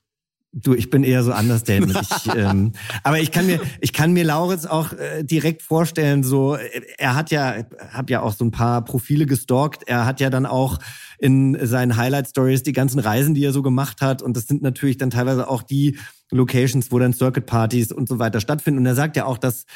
Du, 0.59 0.73
ich 0.73 0.89
bin 0.89 1.05
eher 1.05 1.23
so 1.23 1.35
Understatement. 1.35 2.01
ich, 2.01 2.35
ähm, 2.35 2.73
aber 3.05 3.21
ich 3.21 3.31
kann 3.31 3.45
mir, 3.45 3.61
ich 3.83 3.93
kann 3.93 4.15
mir 4.15 4.25
Lauritz 4.25 4.65
auch 4.65 4.93
äh, 4.95 5.23
direkt 5.23 5.61
vorstellen. 5.61 6.25
So, 6.25 6.57
er 6.97 7.15
hat 7.15 7.31
ja, 7.31 7.57
hab 7.93 8.09
ja 8.09 8.23
auch 8.23 8.33
so 8.33 8.43
ein 8.45 8.53
paar 8.53 8.83
Profile 8.83 9.27
gestalkt. 9.27 9.83
Er 9.87 10.07
hat 10.07 10.19
ja 10.19 10.31
dann 10.31 10.47
auch 10.47 10.79
in 11.19 11.59
seinen 11.67 11.97
Highlight 11.97 12.29
Stories 12.29 12.63
die 12.63 12.73
ganzen 12.73 13.01
Reisen, 13.01 13.35
die 13.35 13.45
er 13.45 13.53
so 13.53 13.61
gemacht 13.61 14.01
hat. 14.01 14.23
Und 14.23 14.35
das 14.35 14.47
sind 14.47 14.63
natürlich 14.63 14.97
dann 14.97 15.11
teilweise 15.11 15.49
auch 15.49 15.63
die 15.63 15.99
Locations, 16.31 16.91
wo 16.91 16.99
dann 16.99 17.13
Circuit 17.13 17.45
Partys 17.45 17.93
und 17.93 18.09
so 18.09 18.19
weiter 18.19 18.41
stattfinden. 18.41 18.79
Und 18.81 18.87
er 18.87 18.95
sagt 18.95 19.17
ja 19.17 19.27
auch, 19.27 19.37
dass 19.37 19.67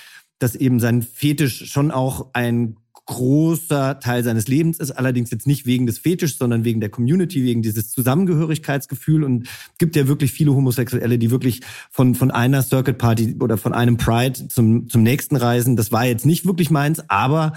dass 0.40 0.54
eben 0.54 0.80
sein 0.80 1.02
Fetisch 1.02 1.70
schon 1.70 1.90
auch 1.90 2.30
ein 2.32 2.76
großer 3.11 3.99
Teil 3.99 4.23
seines 4.23 4.46
Lebens 4.46 4.79
ist, 4.79 4.92
allerdings 4.92 5.33
jetzt 5.33 5.49
nicht 5.49 5.66
wegen 5.66 5.85
des 5.85 5.99
Fetischs, 5.99 6.38
sondern 6.38 6.64
wegen 6.64 6.79
der 6.79 6.90
Community, 6.90 7.42
wegen 7.42 7.61
dieses 7.61 7.90
Zusammengehörigkeitsgefühl 7.90 9.25
und 9.25 9.49
gibt 9.79 9.96
ja 9.96 10.07
wirklich 10.07 10.31
viele 10.31 10.55
Homosexuelle, 10.55 11.18
die 11.18 11.33
wirklich 11.33 11.61
von, 11.90 12.14
von 12.14 12.31
einer 12.31 12.62
Circuit 12.62 12.99
Party 12.99 13.37
oder 13.40 13.59
von 13.59 13.73
einem 13.73 13.96
Pride 13.96 14.46
zum, 14.46 14.88
zum 14.88 15.03
nächsten 15.03 15.35
reisen. 15.35 15.75
Das 15.75 15.90
war 15.90 16.07
jetzt 16.07 16.25
nicht 16.25 16.46
wirklich 16.46 16.70
meins, 16.70 17.03
aber 17.11 17.55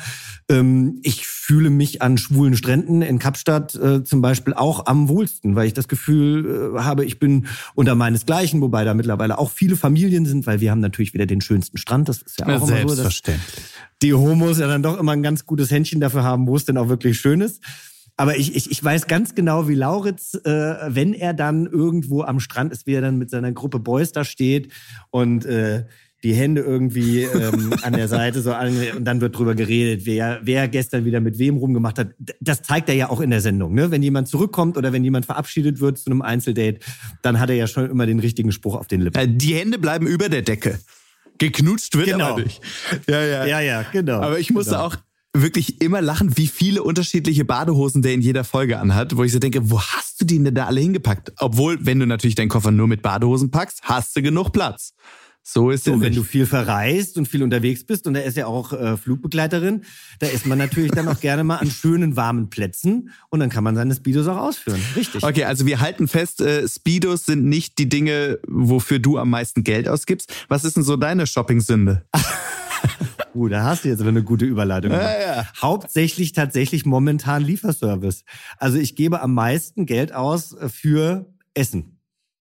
ähm, 0.50 1.00
ich 1.04 1.28
fühle 1.46 1.70
mich 1.70 2.02
an 2.02 2.18
schwulen 2.18 2.56
Stränden 2.56 3.02
in 3.02 3.20
Kapstadt 3.20 3.76
äh, 3.76 4.02
zum 4.06 4.22
Beispiel 4.22 4.54
auch 4.54 4.86
am 4.86 5.10
wohlsten, 5.10 5.58
weil 5.58 5.68
ich 5.68 5.74
das 5.74 5.90
Gefühl 5.90 6.74
äh, 6.78 6.80
habe, 6.80 7.04
ich 7.04 7.20
bin 7.20 7.48
unter 7.76 7.96
meinesgleichen, 7.96 8.62
wobei 8.62 8.86
da 8.86 8.94
mittlerweile 8.94 9.38
auch 9.38 9.52
viele 9.52 9.76
Familien 9.76 10.26
sind, 10.26 10.48
weil 10.48 10.62
wir 10.62 10.72
haben 10.72 10.80
natürlich 10.80 11.14
wieder 11.14 11.26
den 11.26 11.42
schönsten 11.42 11.78
Strand. 11.78 12.08
Das 12.08 12.22
ist 12.22 12.40
ja 12.40 12.46
auch 12.46 12.70
ja, 12.70 12.78
immer 12.78 12.96
so. 12.96 13.04
Dass, 13.04 13.22
die 14.02 14.14
Homos 14.14 14.58
ja 14.58 14.68
dann 14.68 14.84
doch 14.84 14.98
immer 14.98 15.12
ein 15.12 15.22
ganz 15.22 15.46
gutes 15.46 15.70
Händchen 15.70 16.00
dafür 16.00 16.24
haben, 16.24 16.48
wo 16.48 16.56
es 16.56 16.64
denn 16.64 16.78
auch 16.78 16.88
wirklich 16.88 17.20
schön 17.20 17.42
ist. 17.42 17.62
Aber 18.16 18.38
ich, 18.38 18.56
ich, 18.56 18.72
ich 18.72 18.82
weiß 18.82 19.08
ganz 19.08 19.36
genau, 19.36 19.68
wie 19.68 19.76
Lauritz, 19.76 20.36
äh, 20.46 20.50
wenn 20.88 21.14
er 21.14 21.34
dann 21.34 21.66
irgendwo 21.66 22.22
am 22.22 22.40
Strand 22.40 22.72
ist, 22.72 22.88
wie 22.88 22.94
er 22.94 23.02
dann 23.02 23.18
mit 23.18 23.30
seiner 23.30 23.52
Gruppe 23.52 23.80
Boys 23.80 24.14
da 24.14 24.24
steht 24.24 24.72
und 25.10 25.46
äh, 25.46 25.88
die 26.24 26.34
Hände 26.34 26.62
irgendwie 26.62 27.24
ähm, 27.24 27.74
an 27.82 27.94
der 27.94 28.08
Seite 28.08 28.42
so 28.42 28.54
an, 28.54 28.76
und 28.96 29.04
dann 29.06 29.20
wird 29.20 29.38
drüber 29.38 29.56
geredet, 29.56 30.06
wer, 30.06 30.40
wer 30.44 30.68
gestern 30.68 31.04
wieder 31.06 31.20
mit 31.20 31.38
wem 31.38 31.58
rumgemacht 31.58 32.00
hat. 32.00 32.10
Das 32.40 32.62
zeigt 32.62 32.88
er 32.90 32.96
ja 32.96 33.10
auch 33.10 33.20
in 33.20 33.30
der 33.30 33.42
Sendung. 33.42 33.74
Ne? 33.74 33.92
Wenn 33.92 34.02
jemand 34.02 34.30
zurückkommt 34.30 34.78
oder 34.78 34.94
wenn 34.94 35.04
jemand 35.04 35.26
verabschiedet 35.26 35.82
wird 35.82 35.98
zu 35.98 36.10
einem 36.10 36.22
Einzeldate, 36.22 36.80
dann 37.22 37.40
hat 37.40 37.50
er 37.50 37.56
ja 37.56 37.68
schon 37.68 37.90
immer 37.90 38.06
den 38.06 38.20
richtigen 38.20 38.52
Spruch 38.52 38.76
auf 38.76 38.88
den 38.88 39.02
Lippen. 39.02 39.20
Äh, 39.20 39.28
die 39.28 39.56
Hände 39.56 39.78
bleiben 39.78 40.08
über 40.08 40.30
der 40.30 40.42
Decke. 40.42 40.80
Geknutscht 41.40 41.96
wird 41.98 42.08
genau. 42.08 42.32
aber 42.32 42.44
nicht. 42.44 42.62
Ja, 43.10 43.24
ja. 43.24 43.46
Ja, 43.46 43.60
ja, 43.60 43.86
genau. 43.92 44.22
Aber 44.22 44.40
ich 44.40 44.52
musste 44.52 44.72
genau. 44.72 44.86
auch 44.86 44.96
wirklich 45.34 45.82
immer 45.82 46.02
lachen, 46.02 46.38
wie 46.38 46.48
viele 46.48 46.84
unterschiedliche 46.84 47.44
Badehosen 47.44 48.02
der 48.02 48.14
in 48.14 48.22
jeder 48.22 48.44
Folge 48.44 48.80
anhat, 48.80 49.18
wo 49.18 49.24
ich 49.24 49.32
so 49.32 49.40
denke, 49.40 49.70
wo 49.70 49.82
hast 49.82 50.22
du 50.22 50.26
die 50.26 50.42
denn 50.42 50.54
da 50.54 50.68
alle 50.68 50.80
hingepackt? 50.80 51.34
Obwohl, 51.40 51.80
wenn 51.82 52.00
du 52.00 52.06
natürlich 52.06 52.36
deinen 52.36 52.50
Koffer 52.50 52.72
nur 52.72 52.88
mit 52.88 53.02
Badehosen 53.02 53.50
packst, 53.50 53.82
hast 53.84 54.16
du 54.16 54.22
genug 54.22 54.52
Platz. 54.52 54.94
So 55.46 55.72
ist 55.72 55.84
so, 55.84 55.96
es. 55.96 56.00
Wenn 56.00 56.16
du 56.16 56.24
viel 56.24 56.46
verreist 56.46 57.18
und 57.18 57.28
viel 57.28 57.44
unterwegs 57.44 57.84
bist 57.86 58.08
und 58.08 58.16
er 58.16 58.24
ist 58.24 58.38
ja 58.38 58.48
auch 58.48 58.72
äh, 58.72 58.96
Flugbegleiterin, 58.96 59.84
da 60.20 60.28
ist 60.28 60.46
man 60.46 60.58
natürlich 60.58 60.92
dann 60.92 61.08
auch 61.10 61.20
gerne 61.20 61.44
mal 61.44 61.58
an 61.58 61.70
schönen 61.70 62.16
warmen 62.16 62.50
Plätzen 62.50 63.12
und 63.30 63.42
dann 63.42 63.50
kann 63.50 63.64
man 63.64 63.76
seine 63.76 63.94
Speedos 63.94 64.28
auch 64.28 64.38
ausführen. 64.38 64.82
Richtig. 64.96 65.22
Okay, 65.22 65.44
also 65.44 65.66
wir 65.66 65.82
halten 65.82 66.08
fest, 66.08 66.40
äh, 66.40 66.66
Speedos 66.68 67.26
sind 67.26 67.44
nicht 67.44 67.78
die 67.78 67.90
Dinge, 67.90 68.40
wofür 68.48 69.00
du 69.00 69.18
am 69.18 69.30
meisten 69.30 69.66
Geld 69.66 69.90
ausgibst. 69.90 70.34
Was 70.48 70.64
ist 70.64 70.78
denn 70.78 70.84
so 70.84 70.96
deine 70.96 71.28
Shopping-Sünde? 71.28 72.06
Uh, 73.36 73.48
da 73.48 73.64
hast 73.64 73.84
du 73.84 73.90
jetzt 73.90 74.00
aber 74.00 74.10
eine 74.10 74.24
gute 74.24 74.46
Überleitung. 74.46 74.92
Ja, 74.92 75.20
ja. 75.20 75.48
Hauptsächlich 75.60 76.34
tatsächlich 76.34 76.86
momentan 76.86 77.42
Lieferservice. 77.44 78.26
Also 78.58 78.78
ich 78.78 78.96
gebe 78.96 79.22
am 79.22 79.34
meisten 79.34 79.88
Geld 79.88 80.14
aus 80.14 80.56
für 80.68 81.26
Essen. 81.56 81.93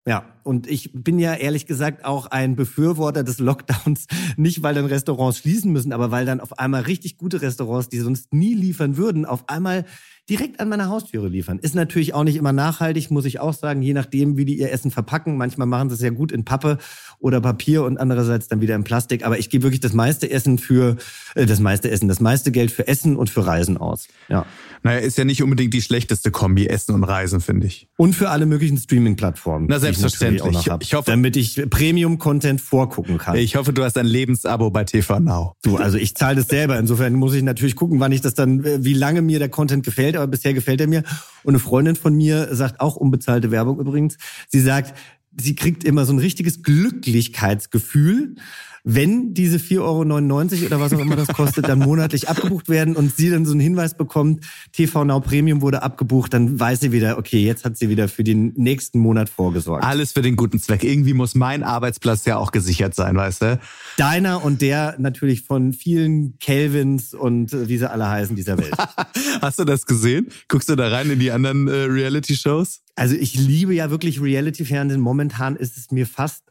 Ja, 0.07 0.25
und 0.43 0.65
ich 0.65 0.89
bin 0.93 1.19
ja 1.19 1.35
ehrlich 1.35 1.67
gesagt 1.67 2.05
auch 2.05 2.25
ein 2.25 2.55
Befürworter 2.55 3.23
des 3.23 3.37
Lockdowns, 3.37 4.07
nicht 4.35 4.63
weil 4.63 4.73
dann 4.73 4.85
Restaurants 4.85 5.37
schließen 5.37 5.71
müssen, 5.71 5.93
aber 5.93 6.09
weil 6.09 6.25
dann 6.25 6.39
auf 6.39 6.57
einmal 6.57 6.81
richtig 6.81 7.17
gute 7.17 7.41
Restaurants, 7.41 7.89
die 7.89 7.99
sonst 7.99 8.33
nie 8.33 8.55
liefern 8.55 8.97
würden, 8.97 9.25
auf 9.25 9.47
einmal 9.47 9.85
direkt 10.31 10.61
an 10.61 10.69
meine 10.69 10.87
Haustüre 10.87 11.27
liefern. 11.27 11.59
Ist 11.59 11.75
natürlich 11.75 12.13
auch 12.13 12.23
nicht 12.23 12.37
immer 12.37 12.53
nachhaltig, 12.53 13.11
muss 13.11 13.25
ich 13.25 13.41
auch 13.41 13.53
sagen, 13.53 13.81
je 13.81 13.91
nachdem, 13.91 14.37
wie 14.37 14.45
die 14.45 14.57
ihr 14.57 14.71
Essen 14.71 14.89
verpacken. 14.89 15.35
Manchmal 15.35 15.67
machen 15.67 15.89
sie 15.89 15.95
es 15.95 16.01
ja 16.01 16.09
gut 16.09 16.31
in 16.31 16.45
Pappe 16.45 16.77
oder 17.19 17.41
Papier 17.41 17.83
und 17.83 17.97
andererseits 17.97 18.47
dann 18.47 18.61
wieder 18.61 18.75
in 18.75 18.85
Plastik. 18.85 19.25
Aber 19.25 19.37
ich 19.39 19.49
gebe 19.49 19.63
wirklich 19.63 19.81
das 19.81 19.91
meiste 19.91 20.31
Essen 20.31 20.57
für, 20.57 20.95
äh, 21.35 21.45
das 21.45 21.59
meiste 21.59 21.91
Essen, 21.91 22.07
das 22.07 22.21
meiste 22.21 22.51
Geld 22.51 22.71
für 22.71 22.87
Essen 22.87 23.17
und 23.17 23.29
für 23.29 23.45
Reisen 23.45 23.77
aus. 23.77 24.07
Ja. 24.29 24.45
Naja, 24.83 24.99
ist 24.99 25.17
ja 25.17 25.25
nicht 25.25 25.43
unbedingt 25.43 25.73
die 25.73 25.81
schlechteste 25.81 26.31
Kombi, 26.31 26.65
Essen 26.65 26.95
und 26.95 27.03
Reisen, 27.03 27.41
finde 27.41 27.67
ich. 27.67 27.89
Und 27.97 28.13
für 28.13 28.29
alle 28.29 28.45
möglichen 28.45 28.77
Streaming-Plattformen. 28.77 29.67
Na, 29.69 29.79
selbstverständlich. 29.79 30.57
Ich, 30.57 30.71
ich, 30.79 30.93
hoffe, 30.93 31.11
damit 31.11 31.35
ich 31.35 31.61
Premium-Content 31.69 32.61
vorgucken 32.61 33.17
kann. 33.17 33.35
Ich 33.35 33.57
hoffe, 33.57 33.73
du 33.73 33.83
hast 33.83 33.97
ein 33.97 34.07
Lebensabo 34.07 34.71
bei 34.71 34.85
TV 34.85 35.19
Now. 35.19 35.55
Du, 35.61 35.75
also 35.75 35.97
ich 35.97 36.15
zahle 36.15 36.37
das 36.37 36.47
selber. 36.47 36.79
Insofern 36.79 37.13
muss 37.13 37.33
ich 37.35 37.43
natürlich 37.43 37.75
gucken, 37.75 37.99
wann 37.99 38.11
ich 38.13 38.21
das 38.21 38.33
dann, 38.33 38.63
äh, 38.63 38.83
wie 38.83 38.93
lange 38.93 39.21
mir 39.21 39.37
der 39.37 39.49
Content 39.49 39.85
gefällt. 39.85 40.17
Aber 40.21 40.31
bisher 40.31 40.53
gefällt 40.53 40.81
er 40.81 40.87
mir. 40.87 41.03
Und 41.43 41.53
eine 41.53 41.59
Freundin 41.59 41.95
von 41.95 42.15
mir 42.15 42.53
sagt 42.53 42.79
auch 42.79 42.95
unbezahlte 42.95 43.51
Werbung 43.51 43.79
übrigens. 43.79 44.17
Sie 44.47 44.61
sagt, 44.61 44.97
sie 45.37 45.55
kriegt 45.55 45.83
immer 45.83 46.05
so 46.05 46.13
ein 46.13 46.19
richtiges 46.19 46.63
Glücklichkeitsgefühl, 46.63 48.35
wenn 48.83 49.33
diese 49.33 49.57
4,99 49.57 49.79
Euro 49.81 50.65
oder 50.65 50.79
was 50.79 50.93
auch 50.93 50.99
immer 50.99 51.15
das 51.15 51.27
kostet, 51.29 51.67
dann 51.67 51.79
monatlich 51.79 52.29
abgebucht 52.29 52.69
werden 52.69 52.95
und 52.95 53.15
sie 53.15 53.29
dann 53.29 53.45
so 53.45 53.51
einen 53.51 53.59
Hinweis 53.59 53.95
bekommt, 53.95 54.45
TV 54.71 55.05
Now 55.05 55.19
Premium 55.19 55.61
wurde 55.61 55.83
abgebucht, 55.83 56.33
dann 56.33 56.59
weiß 56.59 56.79
sie 56.79 56.91
wieder, 56.91 57.17
okay, 57.17 57.43
jetzt 57.43 57.65
hat 57.65 57.77
sie 57.77 57.89
wieder 57.89 58.07
für 58.07 58.23
den 58.23 58.53
nächsten 58.55 58.99
Monat 58.99 59.29
vorgesorgt. 59.29 59.83
Alles 59.83 60.13
für 60.13 60.21
den 60.21 60.35
guten 60.35 60.59
Zweck. 60.59 60.83
Irgendwie 60.83 61.13
muss 61.13 61.35
mein 61.35 61.63
Arbeitsplatz 61.63 62.25
ja 62.25 62.37
auch 62.37 62.51
gesichert 62.51 62.95
sein, 62.95 63.15
weißt 63.15 63.41
du? 63.41 63.59
Deiner 63.97 64.43
und 64.43 64.61
der 64.61 64.95
natürlich 64.97 65.43
von 65.43 65.73
vielen 65.73 66.37
Kelvins 66.39 67.13
und 67.13 67.53
äh, 67.53 67.67
wie 67.69 67.77
sie 67.77 67.89
alle 67.89 68.07
heißen 68.07 68.35
dieser 68.35 68.57
Welt. 68.57 68.73
Hast 69.41 69.59
du 69.59 69.65
das 69.65 69.85
gesehen? 69.85 70.27
Guckst 70.47 70.69
du 70.69 70.75
da 70.75 70.89
rein 70.89 71.09
in 71.09 71.19
die 71.19 71.31
anderen 71.31 71.67
äh, 71.67 71.71
Reality-Shows? 71.71 72.81
Also 72.95 73.15
ich 73.15 73.35
liebe 73.35 73.73
ja 73.73 73.89
wirklich 73.89 74.21
Reality-Fernsehen. 74.21 75.01
Momentan 75.01 75.55
ist 75.55 75.77
es 75.77 75.91
mir 75.91 76.05
fast 76.05 76.50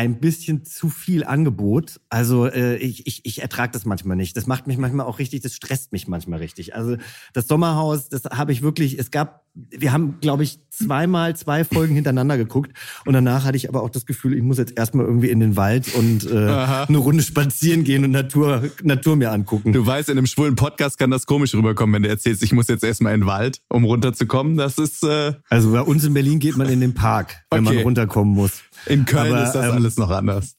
ein 0.00 0.18
bisschen 0.18 0.64
zu 0.64 0.88
viel 0.88 1.24
Angebot. 1.24 2.00
Also 2.08 2.46
äh, 2.46 2.76
ich, 2.76 3.06
ich, 3.06 3.20
ich 3.26 3.42
ertrage 3.42 3.72
das 3.72 3.84
manchmal 3.84 4.16
nicht. 4.16 4.34
Das 4.34 4.46
macht 4.46 4.66
mich 4.66 4.78
manchmal 4.78 5.04
auch 5.04 5.18
richtig, 5.18 5.42
das 5.42 5.54
stresst 5.54 5.92
mich 5.92 6.08
manchmal 6.08 6.38
richtig. 6.38 6.74
Also 6.74 6.96
das 7.34 7.46
Sommerhaus, 7.46 8.08
das 8.08 8.24
habe 8.24 8.50
ich 8.52 8.62
wirklich, 8.62 8.98
es 8.98 9.10
gab, 9.10 9.44
wir 9.52 9.92
haben, 9.92 10.16
glaube 10.22 10.42
ich, 10.42 10.60
zweimal 10.70 11.36
zwei 11.36 11.64
Folgen 11.64 11.94
hintereinander 11.94 12.38
geguckt 12.38 12.72
und 13.04 13.12
danach 13.12 13.44
hatte 13.44 13.58
ich 13.58 13.68
aber 13.68 13.82
auch 13.82 13.90
das 13.90 14.06
Gefühl, 14.06 14.32
ich 14.32 14.42
muss 14.42 14.56
jetzt 14.56 14.78
erstmal 14.78 15.04
irgendwie 15.04 15.28
in 15.28 15.38
den 15.38 15.56
Wald 15.56 15.94
und 15.94 16.24
äh, 16.24 16.46
eine 16.46 16.96
Runde 16.96 17.22
spazieren 17.22 17.84
gehen 17.84 18.02
und 18.02 18.12
Natur, 18.12 18.70
Natur 18.82 19.16
mir 19.16 19.32
angucken. 19.32 19.74
Du 19.74 19.84
weißt, 19.84 20.08
in 20.08 20.16
einem 20.16 20.26
schwulen 20.26 20.54
Podcast 20.54 20.98
kann 20.98 21.10
das 21.10 21.26
komisch 21.26 21.52
rüberkommen, 21.52 21.96
wenn 21.96 22.04
du 22.04 22.08
erzählst, 22.08 22.42
ich 22.42 22.52
muss 22.52 22.68
jetzt 22.68 22.84
erstmal 22.84 23.12
in 23.12 23.20
den 23.20 23.26
Wald, 23.26 23.60
um 23.68 23.84
runterzukommen. 23.84 24.56
Das 24.56 24.78
ist... 24.78 25.02
Äh 25.02 25.34
also 25.50 25.72
bei 25.72 25.82
uns 25.82 26.04
in 26.04 26.14
Berlin 26.14 26.38
geht 26.38 26.56
man 26.56 26.70
in 26.70 26.80
den 26.80 26.94
Park, 26.94 27.44
wenn 27.50 27.66
okay. 27.66 27.74
man 27.74 27.84
runterkommen 27.84 28.32
muss. 28.32 28.62
In 28.86 29.04
Köln 29.04 29.32
aber, 29.32 29.44
ist 29.44 29.52
das 29.52 29.66
ähm, 29.66 29.72
alles 29.72 29.96
noch 29.96 30.10
anders. 30.10 30.56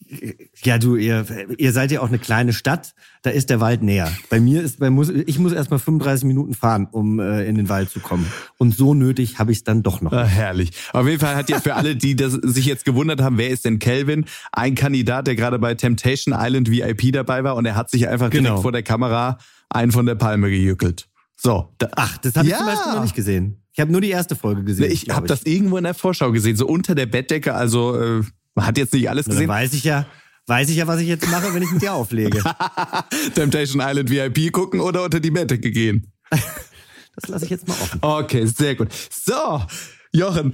Ja, 0.63 0.77
du, 0.77 0.95
ihr, 0.95 1.25
ihr 1.57 1.71
seid 1.71 1.91
ja 1.91 2.01
auch 2.01 2.07
eine 2.07 2.19
kleine 2.19 2.53
Stadt, 2.53 2.93
da 3.23 3.29
ist 3.29 3.49
der 3.49 3.59
Wald 3.59 3.83
näher. 3.83 4.11
Bei 4.29 4.39
mir 4.39 4.61
ist, 4.61 4.79
bei 4.79 4.89
muss, 4.89 5.09
ich 5.09 5.39
muss 5.39 5.53
erst 5.53 5.71
mal 5.71 5.79
35 5.79 6.25
Minuten 6.25 6.53
fahren, 6.53 6.87
um 6.91 7.19
äh, 7.19 7.45
in 7.45 7.55
den 7.55 7.69
Wald 7.69 7.89
zu 7.89 7.99
kommen. 7.99 8.25
Und 8.57 8.75
so 8.75 8.93
nötig 8.93 9.39
habe 9.39 9.51
ich 9.51 9.59
es 9.59 9.63
dann 9.63 9.83
doch 9.83 10.01
noch. 10.01 10.11
Ah, 10.11 10.25
herrlich. 10.25 10.71
Auf 10.93 11.07
jeden 11.07 11.19
Fall 11.19 11.35
hat 11.35 11.49
ja 11.49 11.59
für 11.59 11.75
alle, 11.75 11.95
die 11.95 12.15
das, 12.15 12.33
sich 12.33 12.65
jetzt 12.65 12.85
gewundert 12.85 13.21
haben, 13.21 13.37
wer 13.37 13.49
ist 13.49 13.65
denn 13.65 13.79
Kelvin? 13.79 14.25
Ein 14.51 14.75
Kandidat, 14.75 15.27
der 15.27 15.35
gerade 15.35 15.59
bei 15.59 15.75
Temptation 15.75 16.35
Island 16.37 16.69
VIP 16.69 17.13
dabei 17.13 17.43
war 17.43 17.55
und 17.55 17.65
er 17.65 17.75
hat 17.75 17.89
sich 17.89 18.07
einfach 18.07 18.29
direkt 18.29 18.47
genau. 18.47 18.61
vor 18.61 18.71
der 18.71 18.83
Kamera 18.83 19.37
einen 19.69 19.91
von 19.91 20.05
der 20.05 20.15
Palme 20.15 20.49
gejückelt. 20.49 21.07
So. 21.37 21.73
Da, 21.77 21.87
Ach, 21.95 22.17
das 22.19 22.35
habe 22.35 22.47
ja. 22.47 22.53
ich 22.53 22.57
zum 22.57 22.67
Beispiel 22.67 22.93
noch 22.93 23.03
nicht 23.03 23.15
gesehen. 23.15 23.60
Ich 23.81 23.83
habe 23.83 23.93
nur 23.93 24.01
die 24.01 24.11
erste 24.11 24.35
Folge 24.35 24.63
gesehen. 24.63 24.91
Ich 24.91 25.09
habe 25.09 25.25
das 25.25 25.41
irgendwo 25.41 25.75
in 25.75 25.83
der 25.85 25.95
Vorschau 25.95 26.31
gesehen, 26.31 26.55
so 26.55 26.67
unter 26.67 26.93
der 26.93 27.07
Bettdecke. 27.07 27.55
Also 27.55 27.99
äh, 27.99 28.21
man 28.53 28.67
hat 28.67 28.77
jetzt 28.77 28.93
nicht 28.93 29.09
alles 29.09 29.25
gesehen. 29.25 29.47
Dann 29.47 29.57
weiß 29.57 29.73
ich 29.73 29.83
ja, 29.83 30.05
weiß 30.45 30.69
ich 30.69 30.75
ja, 30.75 30.85
was 30.85 30.99
ich 30.99 31.07
jetzt 31.07 31.27
mache, 31.31 31.51
wenn 31.51 31.63
ich 31.63 31.71
mit 31.71 31.81
dir 31.81 31.91
auflege. 31.91 32.43
Temptation 33.33 33.81
Island 33.83 34.07
VIP 34.07 34.51
gucken 34.51 34.81
oder 34.81 35.03
unter 35.03 35.19
die 35.19 35.31
Bettdecke 35.31 35.71
gehen. 35.71 36.13
das 36.29 37.27
lasse 37.27 37.45
ich 37.45 37.49
jetzt 37.49 37.67
mal 37.67 37.73
offen. 37.73 37.97
Okay, 38.03 38.45
sehr 38.45 38.75
gut. 38.75 38.89
So, 39.09 39.65
Jochen, 40.11 40.53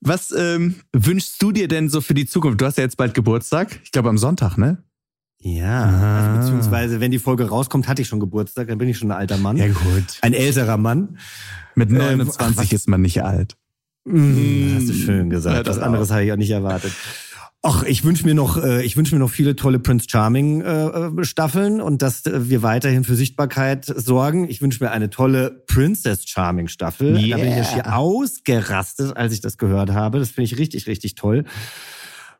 was 0.00 0.32
ähm, 0.36 0.74
wünschst 0.92 1.40
du 1.40 1.52
dir 1.52 1.68
denn 1.68 1.88
so 1.88 2.00
für 2.00 2.14
die 2.14 2.26
Zukunft? 2.26 2.60
Du 2.60 2.66
hast 2.66 2.78
ja 2.78 2.82
jetzt 2.82 2.96
bald 2.96 3.14
Geburtstag. 3.14 3.78
Ich 3.84 3.92
glaube 3.92 4.08
am 4.08 4.18
Sonntag, 4.18 4.58
ne? 4.58 4.82
Ja, 5.38 5.84
also 5.84 6.40
beziehungsweise 6.40 7.00
wenn 7.00 7.10
die 7.10 7.18
Folge 7.18 7.48
rauskommt, 7.48 7.88
hatte 7.88 8.02
ich 8.02 8.08
schon 8.08 8.20
Geburtstag, 8.20 8.68
dann 8.68 8.78
bin 8.78 8.88
ich 8.88 8.98
schon 8.98 9.10
ein 9.10 9.16
alter 9.16 9.36
Mann. 9.36 9.56
Ja 9.56 9.68
gut. 9.68 10.18
Ein 10.22 10.32
älterer 10.32 10.76
Mann. 10.76 11.18
Mit 11.74 11.90
29 11.90 12.72
ähm, 12.72 12.76
ist 12.76 12.88
man 12.88 13.02
nicht 13.02 13.22
alt. 13.22 13.56
Mm, 14.04 14.76
hast 14.76 14.88
du 14.88 14.92
schön 14.94 15.30
gesagt. 15.30 15.56
Ja, 15.56 15.62
das, 15.62 15.76
das 15.76 15.84
anderes 15.84 16.10
habe 16.10 16.24
ich 16.24 16.32
auch 16.32 16.36
nicht 16.36 16.50
erwartet. 16.50 16.92
Ach, 17.68 17.82
ich 17.82 18.04
wünsche 18.04 18.24
mir 18.24 18.34
noch, 18.34 18.62
äh, 18.62 18.84
ich 18.84 18.96
wünsche 18.96 19.12
mir 19.14 19.18
noch 19.18 19.30
viele 19.30 19.56
tolle 19.56 19.80
Prince 19.80 20.06
Charming 20.08 20.60
äh, 20.60 20.86
äh, 20.86 21.24
Staffeln 21.24 21.80
und 21.80 22.00
dass 22.00 22.22
wir 22.24 22.62
weiterhin 22.62 23.02
für 23.02 23.16
Sichtbarkeit 23.16 23.84
sorgen. 23.84 24.48
Ich 24.48 24.62
wünsche 24.62 24.84
mir 24.84 24.92
eine 24.92 25.10
tolle 25.10 25.64
Princess 25.66 26.24
Charming 26.26 26.68
Staffel. 26.68 27.18
Yeah. 27.18 27.36
Da 27.36 27.42
bin 27.42 27.50
ich 27.50 27.56
ja 27.56 27.64
schier 27.64 27.96
ausgerastet, 27.96 29.16
als 29.16 29.32
ich 29.32 29.40
das 29.40 29.58
gehört 29.58 29.90
habe. 29.90 30.20
Das 30.20 30.30
finde 30.30 30.46
ich 30.46 30.58
richtig, 30.58 30.86
richtig 30.86 31.16
toll. 31.16 31.44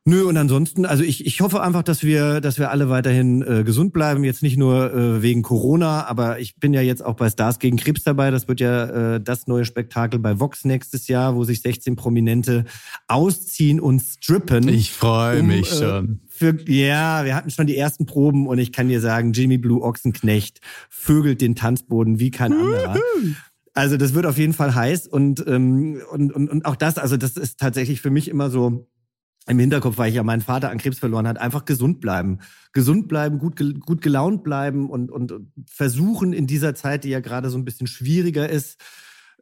Nö, 0.09 0.23
und 0.23 0.37
ansonsten, 0.37 0.87
also 0.87 1.03
ich, 1.03 1.27
ich 1.27 1.41
hoffe 1.41 1.61
einfach, 1.61 1.83
dass 1.83 2.05
wir, 2.05 2.41
dass 2.41 2.61
wir 2.61 2.71
alle 2.71 2.89
weiterhin 2.89 3.43
äh, 3.43 3.65
gesund 3.65 3.93
bleiben. 3.93 4.23
Jetzt 4.23 4.41
nicht 4.41 4.57
nur 4.57 4.95
äh, 4.95 5.21
wegen 5.21 5.43
Corona, 5.43 6.07
aber 6.07 6.39
ich 6.39 6.55
bin 6.61 6.73
ja 6.73 6.81
jetzt 6.81 7.05
auch 7.05 7.15
bei 7.15 7.29
Stars 7.29 7.59
gegen 7.59 7.77
Krebs 7.77 8.05
dabei. 8.05 8.31
Das 8.31 8.47
wird 8.47 8.61
ja 8.61 9.15
äh, 9.17 9.21
das 9.21 9.49
neue 9.49 9.65
Spektakel 9.65 10.21
bei 10.21 10.39
Vox 10.39 10.65
nächstes 10.65 11.09
Jahr, 11.09 11.35
wo 11.35 11.43
sich 11.43 11.61
16 11.61 11.97
Prominente 11.97 12.67
ausziehen 13.09 13.81
und 13.81 13.99
strippen. 13.99 14.69
Ich 14.69 14.93
freue 14.93 15.41
um, 15.41 15.49
mich 15.49 15.73
äh, 15.73 15.75
schon. 15.75 16.21
Für, 16.29 16.57
ja, 16.71 17.25
wir 17.25 17.35
hatten 17.35 17.51
schon 17.51 17.67
die 17.67 17.77
ersten 17.77 18.07
Proben 18.07 18.47
und 18.47 18.61
ich 18.61 18.71
kann 18.71 18.87
dir 18.87 19.01
sagen, 19.01 19.33
Jimmy 19.33 19.59
Blue 19.59 19.83
Ochsenknecht 19.83 20.61
vögelt 20.89 21.41
den 21.41 21.57
Tanzboden 21.57 22.21
wie 22.21 22.31
kein 22.31 22.53
anderer. 22.53 22.97
Also 23.75 23.97
das 23.97 24.15
wird 24.15 24.25
auf 24.25 24.39
jeden 24.39 24.53
Fall 24.53 24.73
heiß 24.73 25.09
und, 25.09 25.45
ähm, 25.49 26.01
und, 26.13 26.33
und, 26.33 26.49
und 26.49 26.65
auch 26.65 26.77
das, 26.77 26.97
also 26.97 27.17
das 27.17 27.37
ist 27.37 27.59
tatsächlich 27.59 28.01
für 28.01 28.11
mich 28.11 28.29
immer 28.29 28.51
so 28.51 28.87
im 29.47 29.59
Hinterkopf, 29.59 29.99
weil 29.99 30.09
ich 30.09 30.17
ja 30.17 30.23
meinen 30.23 30.41
Vater 30.41 30.71
an 30.71 30.79
Krebs 30.79 30.99
verloren 30.99 31.29
hat, 31.29 31.39
einfach 31.39 31.65
gesund 31.65 32.01
bleiben. 32.01 32.41
Gesund 32.73 33.09
bleiben, 33.09 33.39
gut, 33.39 33.57
gut 33.81 34.03
gelaunt 34.03 34.43
bleiben 34.43 34.91
und, 34.91 35.11
und 35.11 35.33
versuchen 35.69 36.33
in 36.33 36.47
dieser 36.47 36.75
Zeit, 36.75 37.05
die 37.05 37.11
ja 37.11 37.21
gerade 37.21 37.51
so 37.51 37.59
ein 37.59 37.65
bisschen 37.65 37.87
schwieriger 37.87 38.49
ist, 38.49 38.81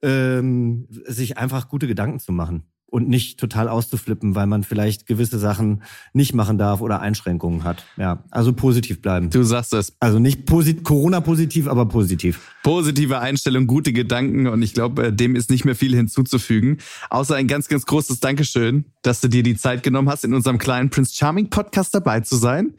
ähm, 0.03 0.87
sich 0.91 1.39
einfach 1.39 1.69
gute 1.69 1.87
Gedanken 1.87 2.21
zu 2.21 2.33
machen 2.33 2.65
und 2.87 3.09
nicht 3.09 3.41
total 3.41 3.69
auszuflippen, 3.69 4.37
weil 4.37 4.47
man 4.47 4.63
vielleicht 4.63 5.07
gewisse 5.07 5.39
Sachen 5.41 5.83
nicht 6.13 6.33
machen 6.33 6.59
darf 6.59 6.81
oder 6.81 7.01
Einschränkungen 7.01 7.65
hat. 7.65 7.85
Ja, 7.97 8.23
also 8.31 8.53
positiv 8.53 9.03
bleiben. 9.03 9.31
Du 9.31 9.43
sagst 9.43 9.75
es. 9.75 9.97
Also 9.99 10.21
nicht 10.21 10.47
posit 10.47 10.85
Corona-positiv, 10.85 11.67
aber 11.67 11.87
positiv. 11.87 12.41
Positive 12.63 13.19
Einstellung, 13.19 13.67
gute 13.67 13.93
Gedanken 13.93 14.47
und 14.47 14.63
ich 14.63 14.75
glaube, 14.75 15.07
äh, 15.07 15.13
dem 15.13 15.35
ist 15.35 15.51
nicht 15.51 15.65
mehr 15.65 15.75
viel 15.75 15.95
hinzuzufügen. 15.95 16.79
Außer 17.11 17.35
ein 17.35 17.49
ganz, 17.49 17.69
ganz 17.69 17.85
großes 17.85 18.21
Dankeschön, 18.21 18.85
dass 19.03 19.21
du 19.21 19.29
dir 19.29 19.43
die 19.43 19.57
Zeit 19.57 19.83
genommen 19.83 20.09
hast, 20.09 20.25
in 20.25 20.33
unserem 20.33 20.59
kleinen 20.59 20.91
Prince 20.91 21.15
Charming 21.15 21.51
Podcast 21.51 21.95
dabei 21.95 22.21
zu 22.21 22.37
sein. 22.37 22.75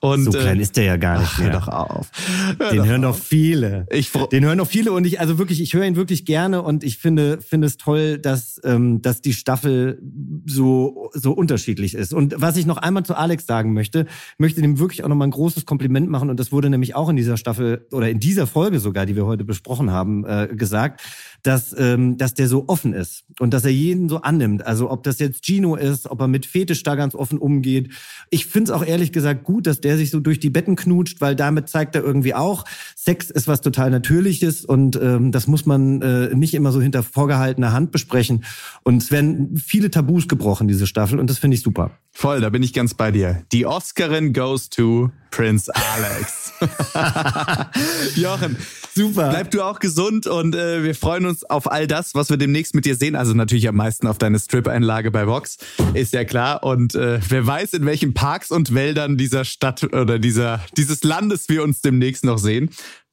Und, 0.00 0.24
so 0.24 0.30
klein 0.32 0.58
äh, 0.58 0.62
ist 0.62 0.76
der 0.76 0.84
ja 0.84 0.96
gar 0.96 1.20
nicht 1.20 1.30
ach, 1.34 1.38
mehr. 1.38 1.52
Hör 1.52 1.60
doch 1.60 1.68
auf. 1.68 2.10
Hör 2.58 2.70
Den 2.70 2.78
doch 2.78 2.86
hören 2.86 3.04
auf. 3.04 3.18
doch 3.18 3.24
viele. 3.24 3.86
Ich 3.90 4.10
Den 4.10 4.44
hören 4.44 4.58
doch 4.58 4.66
viele 4.66 4.92
und 4.92 5.06
ich, 5.06 5.20
also 5.20 5.38
wirklich, 5.38 5.60
ich 5.60 5.74
höre 5.74 5.84
ihn 5.84 5.96
wirklich 5.96 6.24
gerne 6.24 6.62
und 6.62 6.82
ich 6.82 6.98
finde, 6.98 7.40
finde 7.40 7.66
es 7.66 7.76
toll, 7.76 8.18
dass, 8.18 8.60
ähm, 8.64 9.00
dass 9.02 9.20
die 9.20 9.32
Staffel 9.32 9.59
so, 9.62 11.10
so 11.12 11.32
unterschiedlich 11.32 11.94
ist. 11.94 12.12
Und 12.12 12.34
was 12.38 12.56
ich 12.56 12.66
noch 12.66 12.76
einmal 12.76 13.04
zu 13.04 13.14
Alex 13.14 13.46
sagen 13.46 13.72
möchte, 13.72 14.06
möchte 14.38 14.60
dem 14.60 14.78
wirklich 14.78 15.04
auch 15.04 15.08
nochmal 15.08 15.28
ein 15.28 15.32
großes 15.32 15.66
Kompliment 15.66 16.08
machen 16.08 16.30
und 16.30 16.38
das 16.38 16.52
wurde 16.52 16.70
nämlich 16.70 16.94
auch 16.94 17.08
in 17.08 17.16
dieser 17.16 17.36
Staffel 17.36 17.86
oder 17.92 18.10
in 18.10 18.20
dieser 18.20 18.46
Folge 18.46 18.80
sogar, 18.80 19.06
die 19.06 19.16
wir 19.16 19.26
heute 19.26 19.44
besprochen 19.44 19.90
haben, 19.90 20.24
äh, 20.24 20.48
gesagt, 20.52 21.02
dass, 21.42 21.74
ähm, 21.78 22.16
dass 22.18 22.34
der 22.34 22.48
so 22.48 22.64
offen 22.68 22.92
ist 22.92 23.24
und 23.38 23.54
dass 23.54 23.64
er 23.64 23.70
jeden 23.70 24.08
so 24.08 24.22
annimmt. 24.22 24.66
Also 24.66 24.90
ob 24.90 25.02
das 25.02 25.18
jetzt 25.18 25.44
Gino 25.44 25.76
ist, 25.76 26.10
ob 26.10 26.20
er 26.20 26.28
mit 26.28 26.46
Fetisch 26.46 26.82
da 26.82 26.94
ganz 26.94 27.14
offen 27.14 27.38
umgeht. 27.38 27.90
Ich 28.30 28.46
finde 28.46 28.70
es 28.70 28.76
auch 28.76 28.84
ehrlich 28.84 29.12
gesagt 29.12 29.44
gut, 29.44 29.66
dass 29.66 29.80
der 29.80 29.96
sich 29.96 30.10
so 30.10 30.20
durch 30.20 30.40
die 30.40 30.50
Betten 30.50 30.76
knutscht, 30.76 31.20
weil 31.20 31.36
damit 31.36 31.68
zeigt 31.68 31.94
er 31.94 32.02
irgendwie 32.02 32.34
auch, 32.34 32.64
Sex 32.96 33.30
ist 33.30 33.48
was 33.48 33.60
total 33.60 33.90
Natürliches 33.90 34.64
und 34.64 34.98
ähm, 35.00 35.32
das 35.32 35.46
muss 35.46 35.66
man 35.66 36.02
äh, 36.02 36.34
nicht 36.34 36.54
immer 36.54 36.72
so 36.72 36.80
hinter 36.80 37.02
vorgehaltener 37.02 37.72
Hand 37.72 37.92
besprechen. 37.92 38.44
Und 38.82 39.02
es 39.02 39.10
werden 39.10 39.56
viele 39.56 39.90
Tabus 39.90 40.28
gebrochen, 40.28 40.68
diese 40.68 40.86
Staffel, 40.86 41.18
und 41.18 41.30
das 41.30 41.38
finde 41.38 41.56
ich 41.56 41.62
super. 41.62 41.92
Voll, 42.12 42.40
da 42.40 42.50
bin 42.50 42.62
ich 42.62 42.72
ganz 42.72 42.94
bei 42.94 43.10
dir. 43.10 43.44
Die 43.52 43.66
Oscarin 43.66 44.32
goes 44.32 44.68
to 44.68 45.10
Prince 45.30 45.70
Alex. 45.74 46.52
Jochen, 48.16 48.56
super. 48.94 49.30
Bleib 49.30 49.50
du 49.50 49.62
auch 49.62 49.78
gesund 49.78 50.26
und 50.26 50.54
äh, 50.54 50.82
wir 50.82 50.94
freuen 50.94 51.26
uns 51.26 51.44
auf 51.44 51.70
all 51.70 51.86
das, 51.86 52.14
was 52.14 52.30
wir 52.30 52.36
demnächst 52.36 52.74
mit 52.74 52.84
dir 52.84 52.96
sehen. 52.96 53.16
Also 53.16 53.34
natürlich 53.34 53.68
am 53.68 53.76
meisten 53.76 54.06
auf 54.06 54.18
deine 54.18 54.38
Strip-Einlage 54.38 55.10
bei 55.10 55.26
Vox, 55.26 55.58
ist 55.94 56.12
ja 56.12 56.24
klar. 56.24 56.62
Und 56.62 56.94
äh, 56.94 57.20
wer 57.28 57.46
weiß, 57.46 57.74
in 57.74 57.86
welchen 57.86 58.14
Parks 58.14 58.50
und 58.50 58.74
Wäldern 58.74 59.16
dieser 59.16 59.44
Stadt 59.44 59.82
oder 59.84 60.18
dieser, 60.18 60.60
dieses 60.76 61.02
Landes 61.04 61.48
wir 61.48 61.62
uns 61.62 61.80
demnächst 61.80 62.24
noch 62.24 62.38
sehen. 62.38 62.70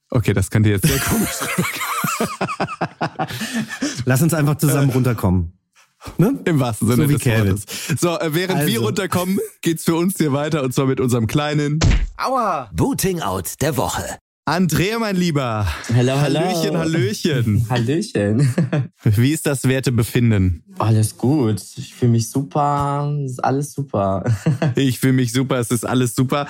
Okay, 0.10 0.34
das 0.34 0.50
könnte 0.50 0.70
jetzt 0.70 0.88
sehr 0.88 1.00
komisch 1.00 1.36
Lass 4.06 4.22
uns 4.22 4.34
einfach 4.34 4.58
zusammen 4.58 4.90
runterkommen. 4.90 5.58
Ne? 6.18 6.40
Im 6.46 6.60
wahrsten 6.60 6.88
Sinne 6.88 7.08
so 7.08 7.18
des 7.18 7.26
Wortes. 7.26 7.66
So, 8.00 8.18
äh, 8.20 8.34
während 8.34 8.60
also. 8.60 8.72
wir 8.72 8.80
runterkommen, 8.80 9.40
geht's 9.62 9.84
für 9.84 9.96
uns 9.96 10.18
hier 10.18 10.32
weiter 10.32 10.64
und 10.64 10.74
zwar 10.74 10.86
mit 10.86 11.00
unserem 11.00 11.28
kleinen 11.28 11.80
Aua 12.18 12.70
Booting 12.74 13.22
Out 13.22 13.62
der 13.62 13.78
Woche. 13.78 14.18
Andrea, 14.48 14.98
mein 14.98 15.18
Lieber. 15.18 15.68
Hallo, 15.94 16.14
hallo. 16.22 16.40
Hallöchen, 16.40 16.78
Hallöchen. 16.78 17.66
Hallöchen. 17.70 18.56
Wie 19.04 19.34
ist 19.34 19.46
das 19.46 19.68
Wertebefinden? 19.68 20.64
Alles 20.78 21.18
gut. 21.18 21.62
Ich 21.76 21.94
fühle 21.94 22.14
mich 22.14 22.30
super. 22.30 23.14
Ist 23.26 23.44
alles 23.44 23.74
super. 23.74 24.24
ich 24.78 25.00
fühle 25.00 25.12
mich 25.12 25.34
super. 25.34 25.58
Es 25.60 25.70
ist 25.70 25.86
alles 25.86 26.16
super. 26.16 26.48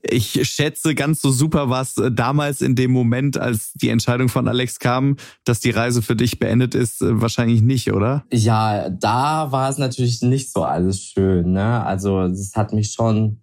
Ich 0.00 0.48
schätze, 0.48 0.94
ganz 0.94 1.20
so 1.20 1.30
super 1.30 1.68
war 1.68 1.82
es 1.82 2.00
damals 2.10 2.62
in 2.62 2.74
dem 2.74 2.90
Moment, 2.90 3.36
als 3.36 3.74
die 3.74 3.90
Entscheidung 3.90 4.30
von 4.30 4.48
Alex 4.48 4.78
kam, 4.78 5.16
dass 5.44 5.60
die 5.60 5.72
Reise 5.72 6.00
für 6.00 6.16
dich 6.16 6.38
beendet 6.38 6.74
ist, 6.74 7.02
wahrscheinlich 7.02 7.60
nicht, 7.60 7.92
oder? 7.92 8.24
Ja, 8.32 8.88
da 8.88 9.52
war 9.52 9.68
es 9.68 9.76
natürlich 9.76 10.22
nicht 10.22 10.50
so 10.50 10.62
alles 10.62 11.02
schön. 11.02 11.52
Ne? 11.52 11.84
Also, 11.84 12.22
es 12.22 12.56
hat 12.56 12.72
mich 12.72 12.92
schon 12.92 13.42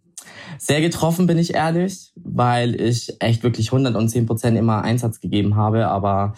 Sehr 0.57 0.82
getroffen 0.82 1.28
bin 1.28 1.38
ich 1.38 1.53
ehrlich, 1.53 2.11
weil 2.15 2.80
ich 2.80 3.21
echt 3.21 3.43
wirklich 3.43 3.71
110 3.71 4.26
Prozent 4.26 4.57
immer 4.57 4.84
Einsatz 4.84 5.19
gegeben 5.19 5.55
habe, 5.55 5.88
aber 5.88 6.34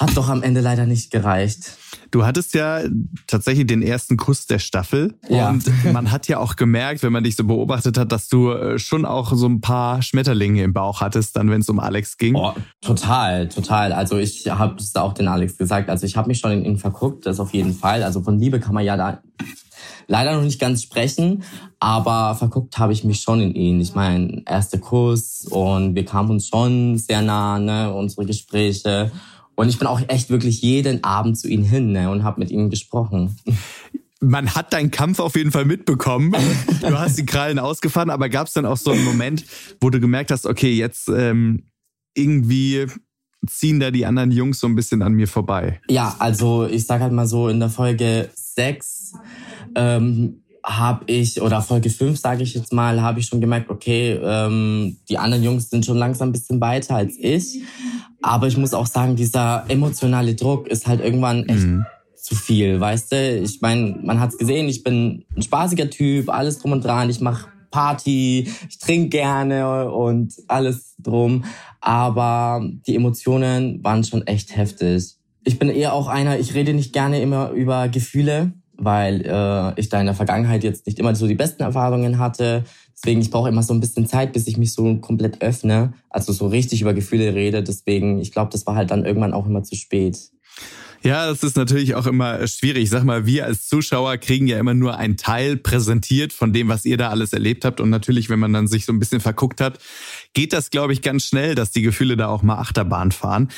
hat 0.00 0.16
doch 0.16 0.28
am 0.28 0.42
Ende 0.42 0.60
leider 0.60 0.86
nicht 0.86 1.10
gereicht. 1.10 1.76
Du 2.10 2.24
hattest 2.24 2.54
ja 2.54 2.80
tatsächlich 3.26 3.66
den 3.66 3.82
ersten 3.82 4.16
Kuss 4.16 4.46
der 4.46 4.58
Staffel. 4.58 5.14
Ja. 5.28 5.50
Und 5.50 5.64
man 5.92 6.10
hat 6.10 6.26
ja 6.26 6.38
auch 6.38 6.56
gemerkt, 6.56 7.02
wenn 7.02 7.12
man 7.12 7.22
dich 7.22 7.36
so 7.36 7.44
beobachtet 7.44 7.98
hat, 7.98 8.10
dass 8.10 8.28
du 8.28 8.50
äh, 8.50 8.78
schon 8.78 9.04
auch 9.04 9.32
so 9.34 9.46
ein 9.46 9.60
paar 9.60 10.02
Schmetterlinge 10.02 10.62
im 10.62 10.72
Bauch 10.72 11.00
hattest, 11.02 11.36
dann 11.36 11.50
wenn 11.50 11.60
es 11.60 11.68
um 11.68 11.78
Alex 11.78 12.16
ging. 12.16 12.34
Oh, 12.34 12.54
total, 12.80 13.48
total. 13.48 13.92
Also 13.92 14.16
ich 14.16 14.48
habe 14.48 14.76
es 14.76 14.94
auch 14.96 15.12
den 15.12 15.28
Alex 15.28 15.56
gesagt. 15.56 15.90
Also 15.90 16.06
ich 16.06 16.16
habe 16.16 16.28
mich 16.28 16.38
schon 16.38 16.52
in 16.52 16.64
ihn 16.64 16.78
verguckt, 16.78 17.26
das 17.26 17.38
auf 17.38 17.52
jeden 17.52 17.74
Fall. 17.74 18.02
Also 18.02 18.22
von 18.22 18.38
Liebe 18.38 18.58
kann 18.58 18.74
man 18.74 18.84
ja 18.84 18.96
da 18.96 19.22
leider 20.06 20.34
noch 20.34 20.42
nicht 20.42 20.60
ganz 20.60 20.82
sprechen, 20.82 21.44
aber 21.78 22.34
verguckt 22.34 22.78
habe 22.78 22.92
ich 22.92 23.04
mich 23.04 23.20
schon 23.20 23.40
in 23.40 23.54
ihn. 23.54 23.80
Ich 23.80 23.94
meine, 23.94 24.42
erster 24.46 24.78
Kuss 24.78 25.46
und 25.48 25.94
wir 25.94 26.04
kamen 26.04 26.30
uns 26.30 26.48
schon 26.48 26.98
sehr 26.98 27.22
nah, 27.22 27.58
ne, 27.58 27.92
unsere 27.92 28.26
Gespräche. 28.26 29.10
Und 29.54 29.68
ich 29.68 29.78
bin 29.78 29.86
auch 29.86 30.00
echt 30.08 30.30
wirklich 30.30 30.62
jeden 30.62 31.04
Abend 31.04 31.38
zu 31.38 31.48
ihm 31.48 31.64
hin 31.64 31.92
ne, 31.92 32.10
und 32.10 32.24
habe 32.24 32.40
mit 32.40 32.50
ihm 32.50 32.70
gesprochen. 32.70 33.36
Man 34.20 34.54
hat 34.54 34.72
deinen 34.72 34.90
Kampf 34.90 35.18
auf 35.18 35.36
jeden 35.36 35.52
Fall 35.52 35.64
mitbekommen. 35.64 36.34
Du 36.80 36.98
hast 36.98 37.18
die 37.18 37.26
Krallen 37.26 37.58
ausgefahren, 37.58 38.08
aber 38.08 38.30
gab 38.30 38.46
es 38.46 38.54
dann 38.54 38.64
auch 38.64 38.78
so 38.78 38.90
einen 38.90 39.04
Moment, 39.04 39.44
wo 39.82 39.90
du 39.90 40.00
gemerkt 40.00 40.30
hast, 40.30 40.46
okay, 40.46 40.72
jetzt 40.72 41.08
ähm, 41.08 41.64
irgendwie 42.14 42.86
ziehen 43.46 43.80
da 43.80 43.90
die 43.90 44.06
anderen 44.06 44.30
Jungs 44.30 44.60
so 44.60 44.66
ein 44.66 44.74
bisschen 44.74 45.02
an 45.02 45.12
mir 45.12 45.28
vorbei? 45.28 45.80
Ja, 45.88 46.16
also 46.18 46.66
ich 46.66 46.86
sag 46.86 47.00
halt 47.00 47.12
mal 47.12 47.26
so, 47.26 47.48
in 47.48 47.60
der 47.60 47.70
Folge 47.70 48.30
6 48.34 49.14
ähm, 49.74 50.42
habe 50.64 51.04
ich, 51.06 51.40
oder 51.40 51.62
Folge 51.62 51.90
5 51.90 52.18
sage 52.18 52.42
ich 52.42 52.54
jetzt 52.54 52.72
mal, 52.72 53.00
habe 53.00 53.20
ich 53.20 53.26
schon 53.26 53.40
gemerkt, 53.40 53.70
okay, 53.70 54.18
ähm, 54.22 54.98
die 55.08 55.18
anderen 55.18 55.42
Jungs 55.42 55.70
sind 55.70 55.86
schon 55.86 55.96
langsam 55.96 56.28
ein 56.28 56.32
bisschen 56.32 56.60
weiter 56.60 56.96
als 56.96 57.16
ich. 57.18 57.62
Aber 58.22 58.46
ich 58.46 58.56
muss 58.56 58.74
auch 58.74 58.86
sagen, 58.86 59.16
dieser 59.16 59.64
emotionale 59.68 60.34
Druck 60.34 60.68
ist 60.68 60.86
halt 60.86 61.00
irgendwann 61.00 61.48
echt 61.48 61.64
mhm. 61.64 61.86
zu 62.14 62.34
viel, 62.34 62.78
weißt 62.78 63.12
du? 63.12 63.38
Ich 63.38 63.60
meine, 63.62 63.98
man 64.02 64.20
hat's 64.20 64.36
gesehen, 64.36 64.68
ich 64.68 64.82
bin 64.82 65.24
ein 65.34 65.42
spaßiger 65.42 65.88
Typ, 65.88 66.28
alles 66.28 66.58
drum 66.58 66.72
und 66.72 66.84
dran, 66.84 67.08
ich 67.08 67.20
mache 67.20 67.48
Party, 67.70 68.50
ich 68.68 68.78
trinke 68.78 69.08
gerne 69.08 69.90
und 69.90 70.34
alles 70.48 70.96
drum. 70.98 71.44
Aber 71.80 72.62
die 72.86 72.96
Emotionen 72.96 73.82
waren 73.82 74.04
schon 74.04 74.26
echt 74.26 74.54
heftig. 74.54 75.16
Ich 75.44 75.58
bin 75.58 75.70
eher 75.70 75.94
auch 75.94 76.08
einer, 76.08 76.38
ich 76.38 76.54
rede 76.54 76.74
nicht 76.74 76.92
gerne 76.92 77.22
immer 77.22 77.50
über 77.50 77.88
Gefühle, 77.88 78.52
weil 78.80 79.22
äh, 79.26 79.78
ich 79.78 79.88
da 79.88 80.00
in 80.00 80.06
der 80.06 80.14
Vergangenheit 80.14 80.64
jetzt 80.64 80.86
nicht 80.86 80.98
immer 80.98 81.14
so 81.14 81.26
die 81.26 81.34
besten 81.34 81.62
Erfahrungen 81.62 82.18
hatte. 82.18 82.64
Deswegen, 82.94 83.20
ich 83.20 83.30
brauche 83.30 83.48
immer 83.48 83.62
so 83.62 83.74
ein 83.74 83.80
bisschen 83.80 84.06
Zeit, 84.06 84.32
bis 84.32 84.46
ich 84.46 84.56
mich 84.56 84.72
so 84.72 84.96
komplett 84.96 85.42
öffne, 85.42 85.92
also 86.08 86.32
so 86.32 86.48
richtig 86.48 86.82
über 86.82 86.94
Gefühle 86.94 87.34
rede. 87.34 87.62
Deswegen, 87.62 88.20
ich 88.20 88.32
glaube, 88.32 88.50
das 88.50 88.66
war 88.66 88.74
halt 88.74 88.90
dann 88.90 89.04
irgendwann 89.04 89.34
auch 89.34 89.46
immer 89.46 89.62
zu 89.62 89.76
spät. 89.76 90.18
Ja, 91.02 91.26
das 91.26 91.42
ist 91.42 91.56
natürlich 91.56 91.94
auch 91.94 92.06
immer 92.06 92.46
schwierig. 92.46 92.84
Ich 92.84 92.90
sag 92.90 93.04
mal, 93.04 93.24
wir 93.24 93.46
als 93.46 93.68
Zuschauer 93.68 94.18
kriegen 94.18 94.46
ja 94.46 94.58
immer 94.58 94.74
nur 94.74 94.98
einen 94.98 95.16
Teil 95.16 95.56
präsentiert 95.56 96.34
von 96.34 96.52
dem, 96.52 96.68
was 96.68 96.84
ihr 96.84 96.98
da 96.98 97.08
alles 97.08 97.32
erlebt 97.32 97.64
habt. 97.64 97.80
Und 97.80 97.88
natürlich, 97.88 98.28
wenn 98.28 98.38
man 98.38 98.52
dann 98.52 98.68
sich 98.68 98.84
so 98.84 98.92
ein 98.92 98.98
bisschen 98.98 99.20
verguckt 99.20 99.62
hat, 99.62 99.78
geht 100.34 100.52
das, 100.52 100.68
glaube 100.68 100.92
ich, 100.92 101.00
ganz 101.00 101.24
schnell, 101.24 101.54
dass 101.54 101.70
die 101.70 101.80
Gefühle 101.82 102.18
da 102.18 102.28
auch 102.28 102.42
mal 102.42 102.58
Achterbahn 102.58 103.12
fahren. 103.12 103.48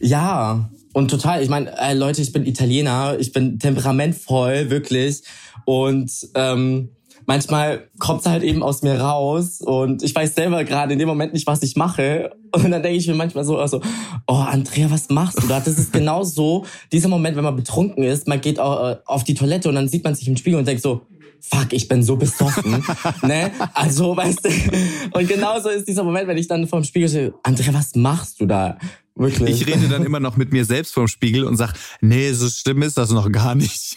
Ja, 0.00 0.70
und 0.94 1.10
total. 1.10 1.42
Ich 1.42 1.50
meine, 1.50 1.76
äh, 1.78 1.92
Leute, 1.92 2.22
ich 2.22 2.32
bin 2.32 2.46
Italiener, 2.46 3.16
ich 3.18 3.32
bin 3.32 3.58
temperamentvoll, 3.58 4.70
wirklich. 4.70 5.22
Und 5.66 6.10
ähm, 6.34 6.90
manchmal 7.26 7.88
kommt's 7.98 8.26
halt 8.26 8.42
eben 8.42 8.62
aus 8.62 8.82
mir 8.82 9.00
raus 9.00 9.60
und 9.60 10.02
ich 10.02 10.14
weiß 10.14 10.34
selber 10.34 10.64
gerade 10.64 10.92
in 10.92 10.98
dem 10.98 11.08
Moment 11.08 11.32
nicht, 11.32 11.46
was 11.46 11.62
ich 11.62 11.76
mache. 11.76 12.30
Und 12.52 12.70
dann 12.70 12.82
denke 12.82 12.96
ich 12.96 13.08
mir 13.08 13.14
manchmal 13.14 13.44
so, 13.44 13.58
also, 13.58 13.80
oh 14.28 14.34
Andrea, 14.34 14.90
was 14.90 15.08
machst 15.08 15.42
du 15.42 15.48
da? 15.48 15.58
Das 15.60 15.78
ist 15.78 15.92
genau 15.92 16.22
so, 16.22 16.64
dieser 16.92 17.08
Moment, 17.08 17.36
wenn 17.36 17.44
man 17.44 17.56
betrunken 17.56 18.04
ist, 18.04 18.28
man 18.28 18.40
geht 18.40 18.58
äh, 18.58 18.60
auf 18.60 19.24
die 19.24 19.34
Toilette 19.34 19.68
und 19.68 19.74
dann 19.74 19.88
sieht 19.88 20.04
man 20.04 20.14
sich 20.14 20.28
im 20.28 20.36
Spiegel 20.36 20.60
und 20.60 20.68
denkt 20.68 20.82
so, 20.82 21.02
fuck, 21.40 21.72
ich 21.72 21.88
bin 21.88 22.02
so 22.02 22.16
besoffen. 22.16 22.84
ne? 23.22 23.50
Also, 23.74 24.16
weißt 24.16 24.44
du, 24.44 25.18
und 25.18 25.28
genauso 25.28 25.70
ist 25.70 25.88
dieser 25.88 26.04
Moment, 26.04 26.28
wenn 26.28 26.38
ich 26.38 26.46
dann 26.46 26.66
vorm 26.68 26.84
Spiegel 26.84 27.08
stehe, 27.08 27.34
Andrea, 27.42 27.74
was 27.74 27.96
machst 27.96 28.40
du 28.40 28.46
da? 28.46 28.78
Wirklich. 29.16 29.60
Ich 29.60 29.66
rede 29.68 29.86
dann 29.86 30.04
immer 30.04 30.18
noch 30.18 30.36
mit 30.36 30.52
mir 30.52 30.64
selbst 30.64 30.92
vorm 30.92 31.06
Spiegel 31.06 31.44
und 31.44 31.56
sag, 31.56 31.72
nee, 32.00 32.32
so 32.32 32.48
schlimm 32.48 32.82
ist 32.82 32.98
das 32.98 33.10
noch 33.10 33.30
gar 33.30 33.54
nicht. 33.54 33.96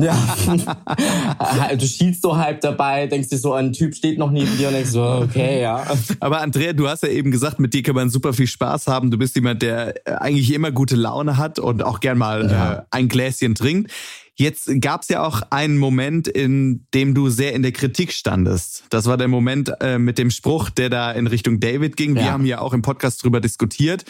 ja. 0.00 0.16
du 1.76 1.84
schielst 1.84 2.22
so 2.22 2.36
halb 2.36 2.60
dabei, 2.60 3.08
denkst 3.08 3.28
dir 3.28 3.38
so, 3.38 3.54
ein 3.54 3.72
Typ 3.72 3.92
steht 3.96 4.18
noch 4.18 4.30
neben 4.30 4.56
dir 4.56 4.68
und 4.68 4.74
denkst 4.74 4.90
so, 4.90 5.02
okay, 5.02 5.60
ja. 5.60 5.84
Aber 6.20 6.40
Andrea, 6.40 6.74
du 6.74 6.88
hast 6.88 7.02
ja 7.02 7.08
eben 7.08 7.32
gesagt, 7.32 7.58
mit 7.58 7.74
dir 7.74 7.82
kann 7.82 7.96
man 7.96 8.08
super 8.08 8.32
viel 8.32 8.46
Spaß 8.46 8.86
haben. 8.86 9.10
Du 9.10 9.18
bist 9.18 9.34
jemand, 9.34 9.62
der 9.62 10.06
äh, 10.06 10.12
eigentlich 10.14 10.52
immer 10.52 10.70
gute 10.70 10.94
Laune 10.94 11.38
hat 11.38 11.58
und 11.58 11.82
auch 11.82 11.98
gern 11.98 12.18
mal 12.18 12.48
ja. 12.48 12.72
äh, 12.72 12.82
ein 12.92 13.08
Gläschen 13.08 13.56
trinkt. 13.56 13.90
Jetzt 14.34 14.70
gab 14.80 15.02
es 15.02 15.08
ja 15.08 15.22
auch 15.22 15.42
einen 15.50 15.78
Moment, 15.78 16.26
in 16.26 16.86
dem 16.94 17.14
du 17.14 17.28
sehr 17.28 17.52
in 17.52 17.62
der 17.62 17.72
Kritik 17.72 18.12
standest. 18.12 18.84
Das 18.90 19.06
war 19.06 19.16
der 19.16 19.28
Moment 19.28 19.72
äh, 19.80 19.98
mit 19.98 20.18
dem 20.18 20.30
Spruch, 20.30 20.70
der 20.70 20.88
da 20.88 21.12
in 21.12 21.26
Richtung 21.26 21.60
David 21.60 21.96
ging. 21.96 22.14
Wir 22.14 22.32
haben 22.32 22.46
ja 22.46 22.60
auch 22.60 22.72
im 22.72 22.82
Podcast 22.82 23.22
drüber 23.22 23.40
diskutiert. 23.40 24.04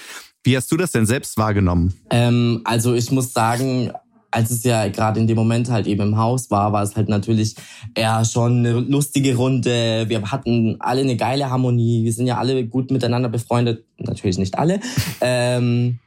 Wie 0.44 0.56
hast 0.56 0.70
du 0.70 0.76
das 0.76 0.92
denn 0.92 1.06
selbst 1.06 1.36
wahrgenommen? 1.36 1.94
Ähm, 2.10 2.60
also 2.64 2.94
ich 2.94 3.10
muss 3.10 3.32
sagen, 3.32 3.92
als 4.32 4.50
es 4.50 4.64
ja 4.64 4.88
gerade 4.88 5.20
in 5.20 5.26
dem 5.26 5.36
Moment 5.36 5.70
halt 5.70 5.86
eben 5.86 6.08
im 6.08 6.16
Haus 6.16 6.50
war, 6.50 6.72
war 6.72 6.82
es 6.82 6.96
halt 6.96 7.08
natürlich 7.08 7.54
eher 7.94 8.24
schon 8.24 8.58
eine 8.58 8.72
lustige 8.80 9.36
Runde. 9.36 10.06
Wir 10.08 10.22
hatten 10.30 10.76
alle 10.80 11.02
eine 11.02 11.16
geile 11.16 11.50
Harmonie. 11.50 12.04
Wir 12.04 12.12
sind 12.12 12.26
ja 12.26 12.38
alle 12.38 12.66
gut 12.66 12.90
miteinander 12.90 13.28
befreundet. 13.28 13.84
Natürlich 13.98 14.38
nicht 14.38 14.58
alle. 14.58 14.80
ähm, 15.20 15.98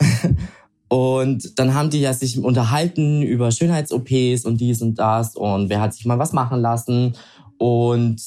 und 0.88 1.58
dann 1.58 1.74
haben 1.74 1.90
die 1.90 2.00
ja 2.00 2.14
sich 2.14 2.38
unterhalten 2.38 3.22
über 3.22 3.50
Schönheits-OPs 3.50 4.44
und 4.44 4.58
dies 4.60 4.80
und 4.80 4.98
das 4.98 5.36
und 5.36 5.68
wer 5.68 5.80
hat 5.80 5.94
sich 5.94 6.06
mal 6.06 6.18
was 6.18 6.32
machen 6.32 6.60
lassen. 6.60 7.14
Und 7.58 8.22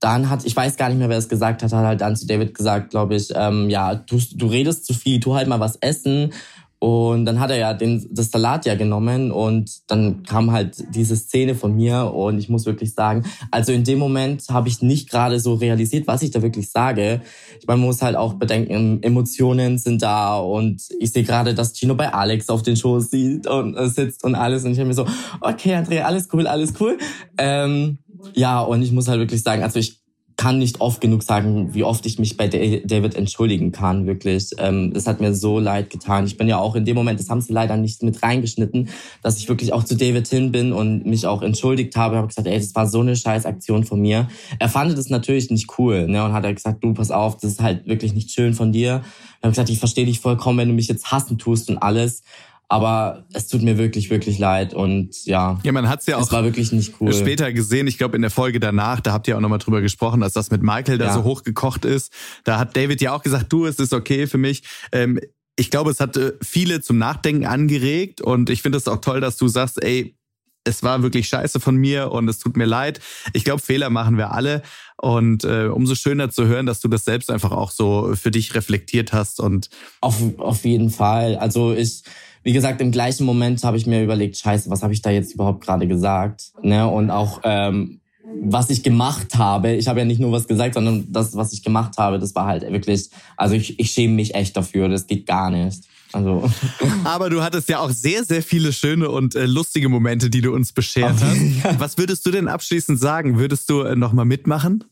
dann 0.00 0.28
hat, 0.28 0.44
ich 0.44 0.54
weiß 0.54 0.76
gar 0.76 0.90
nicht 0.90 0.98
mehr, 0.98 1.08
wer 1.08 1.16
es 1.16 1.30
gesagt 1.30 1.62
hat, 1.62 1.72
hat 1.72 1.84
halt 1.84 2.00
dann 2.02 2.14
zu 2.14 2.26
David 2.26 2.52
gesagt, 2.54 2.90
glaube 2.90 3.14
ich, 3.14 3.32
ähm, 3.34 3.70
ja, 3.70 3.94
du, 3.94 4.20
du 4.34 4.46
redest 4.46 4.84
zu 4.84 4.92
viel, 4.92 5.18
tu 5.18 5.34
halt 5.34 5.48
mal 5.48 5.60
was 5.60 5.76
essen. 5.76 6.34
Und 6.78 7.24
dann 7.24 7.40
hat 7.40 7.50
er 7.50 7.56
ja 7.56 7.72
den, 7.72 8.06
das 8.10 8.30
Salat 8.30 8.66
ja 8.66 8.74
genommen 8.74 9.30
und 9.30 9.70
dann 9.86 10.22
kam 10.22 10.52
halt 10.52 10.84
diese 10.94 11.16
Szene 11.16 11.54
von 11.54 11.74
mir 11.74 12.12
und 12.12 12.38
ich 12.38 12.50
muss 12.50 12.66
wirklich 12.66 12.92
sagen, 12.92 13.24
also 13.50 13.72
in 13.72 13.84
dem 13.84 13.98
Moment 13.98 14.44
habe 14.50 14.68
ich 14.68 14.82
nicht 14.82 15.08
gerade 15.08 15.40
so 15.40 15.54
realisiert, 15.54 16.06
was 16.06 16.22
ich 16.22 16.30
da 16.30 16.42
wirklich 16.42 16.70
sage. 16.70 17.22
Man 17.66 17.80
muss 17.80 18.02
halt 18.02 18.16
auch 18.16 18.34
bedenken, 18.34 19.02
Emotionen 19.02 19.78
sind 19.78 20.02
da 20.02 20.36
und 20.36 20.82
ich 20.98 21.12
sehe 21.12 21.22
gerade, 21.22 21.54
dass 21.54 21.74
Gino 21.74 21.94
bei 21.94 22.12
Alex 22.12 22.50
auf 22.50 22.62
den 22.62 22.76
Schoß 22.76 23.10
sieht 23.10 23.46
und 23.46 23.74
äh, 23.76 23.88
sitzt 23.88 24.22
und 24.22 24.34
alles 24.34 24.64
und 24.64 24.72
ich 24.72 24.78
habe 24.78 24.88
mir 24.88 24.94
so, 24.94 25.06
okay, 25.40 25.74
Andrea, 25.74 26.04
alles 26.04 26.28
cool, 26.34 26.46
alles 26.46 26.74
cool. 26.80 26.98
Ähm, 27.38 27.98
ja, 28.34 28.60
und 28.60 28.82
ich 28.82 28.92
muss 28.92 29.08
halt 29.08 29.20
wirklich 29.20 29.42
sagen, 29.42 29.62
also 29.62 29.78
ich 29.78 30.03
kann 30.36 30.58
nicht 30.58 30.80
oft 30.80 31.00
genug 31.00 31.22
sagen, 31.22 31.74
wie 31.74 31.84
oft 31.84 32.04
ich 32.06 32.18
mich 32.18 32.36
bei 32.36 32.48
David 32.48 33.14
entschuldigen 33.14 33.72
kann, 33.72 34.06
wirklich. 34.06 34.50
Ähm, 34.58 34.92
es 34.94 35.06
hat 35.06 35.20
mir 35.20 35.34
so 35.34 35.60
leid 35.60 35.90
getan. 35.90 36.26
Ich 36.26 36.36
bin 36.36 36.48
ja 36.48 36.58
auch 36.58 36.74
in 36.74 36.84
dem 36.84 36.96
Moment, 36.96 37.20
das 37.20 37.30
haben 37.30 37.40
sie 37.40 37.52
leider 37.52 37.76
nicht 37.76 38.02
mit 38.02 38.22
reingeschnitten, 38.22 38.88
dass 39.22 39.38
ich 39.38 39.48
wirklich 39.48 39.72
auch 39.72 39.84
zu 39.84 39.96
David 39.96 40.26
hin 40.26 40.50
bin 40.50 40.72
und 40.72 41.06
mich 41.06 41.26
auch 41.26 41.42
entschuldigt 41.42 41.94
habe. 41.96 42.14
Ich 42.14 42.18
habe 42.18 42.28
gesagt, 42.28 42.48
ey, 42.48 42.58
das 42.58 42.74
war 42.74 42.86
so 42.88 43.00
eine 43.00 43.14
scheiß 43.14 43.46
Aktion 43.46 43.84
von 43.84 44.00
mir. 44.00 44.28
Er 44.58 44.68
fand 44.68 44.96
das 44.98 45.08
natürlich 45.08 45.50
nicht 45.50 45.78
cool, 45.78 46.08
ne, 46.08 46.24
und 46.24 46.32
hat 46.32 46.44
halt 46.44 46.56
gesagt, 46.56 46.82
du, 46.82 46.94
pass 46.94 47.10
auf, 47.10 47.36
das 47.36 47.52
ist 47.52 47.62
halt 47.62 47.86
wirklich 47.86 48.12
nicht 48.12 48.30
schön 48.30 48.54
von 48.54 48.72
dir. 48.72 49.02
Ich 49.38 49.44
habe 49.44 49.50
gesagt, 49.50 49.70
ich 49.70 49.78
verstehe 49.78 50.06
dich 50.06 50.20
vollkommen, 50.20 50.58
wenn 50.58 50.68
du 50.68 50.74
mich 50.74 50.88
jetzt 50.88 51.12
hassen 51.12 51.38
tust 51.38 51.70
und 51.70 51.78
alles. 51.78 52.22
Aber 52.68 53.26
es 53.32 53.46
tut 53.46 53.62
mir 53.62 53.76
wirklich, 53.76 54.10
wirklich 54.10 54.38
leid 54.38 54.72
und 54.74 55.24
ja. 55.26 55.60
Ja, 55.62 55.72
man 55.72 55.88
hat's 55.88 56.06
ja 56.06 56.16
auch 56.16 56.22
es 56.22 56.32
war 56.32 56.44
wirklich 56.44 56.72
nicht 56.72 56.94
cool. 57.00 57.12
später 57.12 57.52
gesehen. 57.52 57.86
Ich 57.86 57.98
glaube, 57.98 58.16
in 58.16 58.22
der 58.22 58.30
Folge 58.30 58.58
danach, 58.58 59.00
da 59.00 59.12
habt 59.12 59.28
ihr 59.28 59.36
auch 59.36 59.40
nochmal 59.40 59.58
drüber 59.58 59.80
gesprochen, 59.82 60.20
dass 60.20 60.32
das 60.32 60.50
mit 60.50 60.62
Michael 60.62 60.98
da 60.98 61.06
ja. 61.06 61.14
so 61.14 61.24
hochgekocht 61.24 61.84
ist. 61.84 62.12
Da 62.44 62.58
hat 62.58 62.76
David 62.76 63.00
ja 63.00 63.14
auch 63.14 63.22
gesagt, 63.22 63.52
du, 63.52 63.66
es 63.66 63.76
ist 63.76 63.92
okay 63.92 64.26
für 64.26 64.38
mich. 64.38 64.62
Ähm, 64.92 65.20
ich 65.56 65.70
glaube, 65.70 65.90
es 65.90 66.00
hat 66.00 66.16
äh, 66.16 66.32
viele 66.42 66.80
zum 66.80 66.98
Nachdenken 66.98 67.46
angeregt 67.46 68.20
und 68.20 68.50
ich 68.50 68.62
finde 68.62 68.78
es 68.78 68.88
auch 68.88 69.00
toll, 69.00 69.20
dass 69.20 69.36
du 69.36 69.46
sagst, 69.46 69.82
ey, 69.82 70.16
es 70.64 70.82
war 70.82 71.02
wirklich 71.02 71.28
scheiße 71.28 71.60
von 71.60 71.76
mir 71.76 72.10
und 72.10 72.28
es 72.28 72.38
tut 72.38 72.56
mir 72.56 72.64
leid. 72.64 73.00
Ich 73.34 73.44
glaube, 73.44 73.60
Fehler 73.60 73.90
machen 73.90 74.16
wir 74.16 74.32
alle. 74.32 74.62
Und 74.96 75.44
äh, 75.44 75.66
umso 75.66 75.94
schöner 75.94 76.30
zu 76.30 76.46
hören, 76.46 76.64
dass 76.64 76.80
du 76.80 76.88
das 76.88 77.04
selbst 77.04 77.30
einfach 77.30 77.52
auch 77.52 77.70
so 77.70 78.14
für 78.14 78.30
dich 78.30 78.54
reflektiert 78.54 79.12
hast. 79.12 79.40
Und 79.40 79.68
auf, 80.00 80.22
auf 80.38 80.64
jeden 80.64 80.88
Fall. 80.88 81.36
Also 81.36 81.74
ich, 81.74 82.02
wie 82.44 82.52
gesagt, 82.52 82.80
im 82.80 82.92
gleichen 82.92 83.24
Moment 83.24 83.64
habe 83.64 83.76
ich 83.76 83.86
mir 83.86 84.04
überlegt, 84.04 84.36
scheiße, 84.36 84.70
was 84.70 84.82
habe 84.82 84.92
ich 84.92 85.02
da 85.02 85.10
jetzt 85.10 85.34
überhaupt 85.34 85.64
gerade 85.64 85.88
gesagt? 85.88 86.52
Ne? 86.62 86.86
Und 86.86 87.10
auch 87.10 87.40
ähm, 87.42 88.00
was 88.42 88.70
ich 88.70 88.82
gemacht 88.82 89.36
habe, 89.36 89.72
ich 89.72 89.88
habe 89.88 90.00
ja 90.00 90.04
nicht 90.04 90.20
nur 90.20 90.32
was 90.32 90.46
gesagt, 90.46 90.74
sondern 90.74 91.10
das, 91.10 91.34
was 91.34 91.52
ich 91.52 91.62
gemacht 91.62 91.94
habe, 91.98 92.18
das 92.18 92.34
war 92.34 92.46
halt 92.46 92.62
wirklich, 92.70 93.10
also 93.36 93.54
ich, 93.54 93.78
ich 93.78 93.90
schäme 93.90 94.14
mich 94.14 94.34
echt 94.34 94.56
dafür, 94.56 94.88
das 94.88 95.06
geht 95.06 95.26
gar 95.26 95.50
nicht. 95.50 95.84
Also. 96.12 96.48
Aber 97.04 97.28
du 97.28 97.42
hattest 97.42 97.68
ja 97.68 97.80
auch 97.80 97.90
sehr, 97.90 98.24
sehr 98.24 98.42
viele 98.42 98.72
schöne 98.72 99.10
und 99.10 99.34
äh, 99.34 99.46
lustige 99.46 99.88
Momente, 99.88 100.30
die 100.30 100.40
du 100.40 100.52
uns 100.52 100.72
beschert 100.72 101.16
hast. 101.20 101.80
Was 101.80 101.98
würdest 101.98 102.24
du 102.26 102.30
denn 102.30 102.46
abschließend 102.46 103.00
sagen? 103.00 103.38
Würdest 103.38 103.68
du 103.68 103.80
äh, 103.80 103.96
nochmal 103.96 104.24
mitmachen 104.24 104.84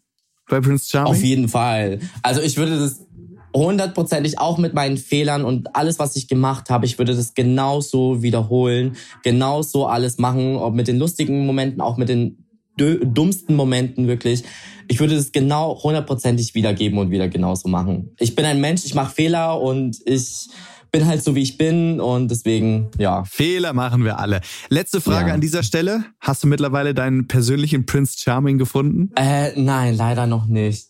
bei 0.48 0.60
Prince 0.60 0.88
Charming? 0.90 1.12
Auf 1.12 1.22
jeden 1.22 1.48
Fall. 1.48 2.00
Also 2.22 2.40
ich 2.40 2.56
würde 2.56 2.78
das 2.78 3.06
hundertprozentig 3.54 4.38
auch 4.38 4.58
mit 4.58 4.74
meinen 4.74 4.96
Fehlern 4.96 5.44
und 5.44 5.74
alles, 5.76 5.98
was 5.98 6.16
ich 6.16 6.28
gemacht 6.28 6.70
habe, 6.70 6.86
ich 6.86 6.98
würde 6.98 7.14
das 7.14 7.34
genauso 7.34 8.22
wiederholen, 8.22 8.96
genauso 9.22 9.86
alles 9.86 10.18
machen, 10.18 10.56
ob 10.56 10.74
mit 10.74 10.88
den 10.88 10.98
lustigen 10.98 11.46
Momenten, 11.46 11.80
auch 11.80 11.96
mit 11.96 12.08
den 12.08 12.38
dummsten 12.76 13.54
Momenten 13.54 14.08
wirklich. 14.08 14.44
Ich 14.88 14.98
würde 14.98 15.14
das 15.14 15.32
genau 15.32 15.78
hundertprozentig 15.82 16.54
wiedergeben 16.54 16.98
und 16.98 17.10
wieder 17.10 17.28
genauso 17.28 17.68
machen. 17.68 18.10
Ich 18.18 18.34
bin 18.34 18.44
ein 18.44 18.60
Mensch, 18.60 18.84
ich 18.84 18.94
mache 18.94 19.14
Fehler 19.14 19.60
und 19.60 19.98
ich 20.06 20.48
bin 20.92 21.06
halt 21.06 21.24
so, 21.24 21.34
wie 21.34 21.42
ich 21.42 21.56
bin 21.56 22.00
und 22.00 22.30
deswegen, 22.30 22.90
ja. 22.98 23.24
Fehler 23.24 23.72
machen 23.72 24.04
wir 24.04 24.18
alle. 24.18 24.42
Letzte 24.68 25.00
Frage 25.00 25.28
ja. 25.28 25.34
an 25.34 25.40
dieser 25.40 25.62
Stelle. 25.62 26.04
Hast 26.20 26.44
du 26.44 26.46
mittlerweile 26.46 26.92
deinen 26.92 27.26
persönlichen 27.26 27.86
Prince 27.86 28.18
Charming 28.18 28.58
gefunden? 28.58 29.10
Äh, 29.16 29.58
nein, 29.58 29.96
leider 29.96 30.26
noch 30.26 30.46
nicht. 30.46 30.88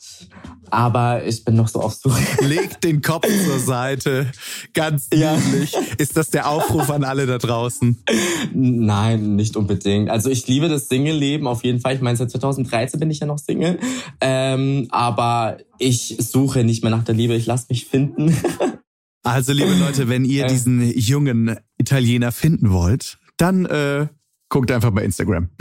Aber 0.70 1.24
ich 1.24 1.44
bin 1.44 1.54
noch 1.54 1.68
so 1.68 1.80
auf 1.80 1.94
Suche. 1.94 2.20
Leg 2.44 2.80
den 2.80 3.00
Kopf 3.00 3.28
zur 3.28 3.60
Seite. 3.60 4.32
Ganz 4.74 5.08
niedlich. 5.12 5.72
Ja. 5.72 5.80
Ist 5.98 6.16
das 6.16 6.30
der 6.30 6.48
Aufruf 6.48 6.90
an 6.90 7.04
alle 7.04 7.26
da 7.26 7.38
draußen? 7.38 8.02
Nein, 8.52 9.36
nicht 9.36 9.56
unbedingt. 9.56 10.10
Also 10.10 10.30
ich 10.30 10.48
liebe 10.48 10.68
das 10.68 10.88
Single-Leben 10.88 11.46
auf 11.46 11.62
jeden 11.62 11.78
Fall. 11.78 11.94
Ich 11.94 12.00
meine, 12.00 12.16
seit 12.16 12.30
2013 12.30 12.98
bin 12.98 13.10
ich 13.10 13.20
ja 13.20 13.26
noch 13.26 13.38
Single. 13.38 13.78
Ähm, 14.20 14.88
aber 14.90 15.58
ich 15.78 16.16
suche 16.18 16.64
nicht 16.64 16.82
mehr 16.82 16.90
nach 16.90 17.04
der 17.04 17.14
Liebe. 17.14 17.34
Ich 17.34 17.46
lasse 17.46 17.66
mich 17.68 17.86
finden. 17.86 18.34
Also, 19.24 19.52
liebe 19.52 19.74
Leute, 19.74 20.08
wenn 20.08 20.24
ihr 20.24 20.46
diesen 20.46 20.82
jungen 20.98 21.56
Italiener 21.78 22.32
finden 22.32 22.72
wollt, 22.72 23.18
dann 23.36 23.66
äh, 23.66 24.08
guckt 24.52 24.70
einfach 24.70 24.90
bei 24.90 25.02
Instagram. 25.04 25.48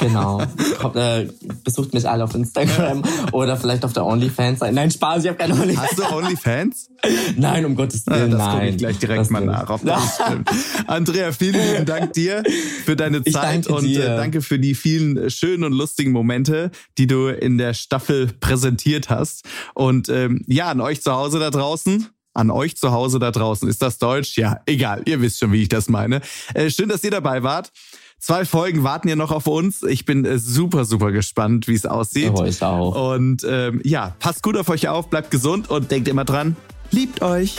Genau. 0.00 0.42
Kommt, 0.78 0.96
äh, 0.96 1.28
besucht 1.62 1.94
mich 1.94 2.08
alle 2.08 2.24
auf 2.24 2.34
Instagram 2.34 3.02
oder 3.32 3.56
vielleicht 3.56 3.84
auf 3.84 3.92
der 3.92 4.04
OnlyFans. 4.04 4.60
Nein, 4.72 4.90
Spaß, 4.90 5.22
ich 5.22 5.28
habe 5.28 5.38
keine 5.38 5.54
OnlyFans. 5.54 5.90
Hast 5.90 5.98
du 5.98 6.16
OnlyFans? 6.16 6.88
Nein, 7.36 7.64
um 7.66 7.76
Gottes 7.76 8.04
Willen, 8.06 8.32
das 8.32 8.38
nein. 8.38 8.52
gucke 8.52 8.68
ich 8.68 8.76
gleich 8.78 8.98
direkt 8.98 9.20
das 9.20 9.30
mal 9.30 9.44
nach. 9.44 9.68
Auf 9.70 9.82
Andrea, 10.86 11.30
vielen 11.30 11.54
lieben 11.54 11.84
Dank 11.84 12.14
dir 12.14 12.42
für 12.84 12.96
deine 12.96 13.22
Zeit 13.22 13.68
und 13.68 13.86
äh, 13.86 14.16
danke 14.16 14.42
für 14.42 14.58
die 14.58 14.74
vielen 14.74 15.30
schönen 15.30 15.62
und 15.62 15.72
lustigen 15.72 16.10
Momente, 16.10 16.70
die 16.98 17.06
du 17.06 17.28
in 17.28 17.58
der 17.58 17.74
Staffel 17.74 18.32
präsentiert 18.40 19.08
hast. 19.08 19.44
Und 19.74 20.08
ähm, 20.08 20.42
ja, 20.46 20.70
an 20.70 20.80
euch 20.80 21.02
zu 21.02 21.12
Hause 21.12 21.38
da 21.38 21.50
draußen 21.50 22.08
an 22.36 22.50
euch 22.50 22.76
zu 22.76 22.92
Hause 22.92 23.18
da 23.18 23.30
draußen. 23.30 23.68
Ist 23.68 23.82
das 23.82 23.98
Deutsch? 23.98 24.36
Ja, 24.36 24.60
egal. 24.66 25.02
Ihr 25.06 25.20
wisst 25.20 25.40
schon, 25.40 25.52
wie 25.52 25.62
ich 25.62 25.68
das 25.68 25.88
meine. 25.88 26.20
Äh, 26.54 26.70
schön, 26.70 26.88
dass 26.88 27.02
ihr 27.02 27.10
dabei 27.10 27.42
wart. 27.42 27.72
Zwei 28.18 28.44
Folgen 28.44 28.82
warten 28.82 29.08
ja 29.08 29.16
noch 29.16 29.30
auf 29.30 29.46
uns. 29.46 29.82
Ich 29.82 30.04
bin 30.04 30.24
äh, 30.24 30.38
super, 30.38 30.84
super 30.84 31.12
gespannt, 31.12 31.68
wie 31.68 31.74
es 31.74 31.84
aussieht. 31.86 32.32
Oh, 32.34 32.44
ich 32.44 32.62
auch. 32.62 33.14
Und 33.14 33.46
ähm, 33.48 33.80
ja, 33.84 34.16
passt 34.18 34.42
gut 34.42 34.56
auf 34.56 34.68
euch 34.68 34.88
auf, 34.88 35.10
bleibt 35.10 35.30
gesund 35.30 35.70
und 35.70 35.90
denkt 35.90 36.08
immer 36.08 36.24
dran, 36.24 36.56
liebt 36.90 37.22
euch. 37.22 37.56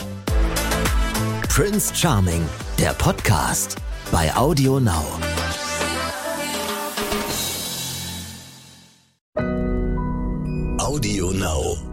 Prince 1.49 1.93
Charming, 1.95 2.41
der 2.79 2.93
Podcast 2.93 3.77
bei 4.11 4.35
Audio 4.35 4.79
Now. 4.79 5.05
Audio 10.79 11.31
Now. 11.31 11.86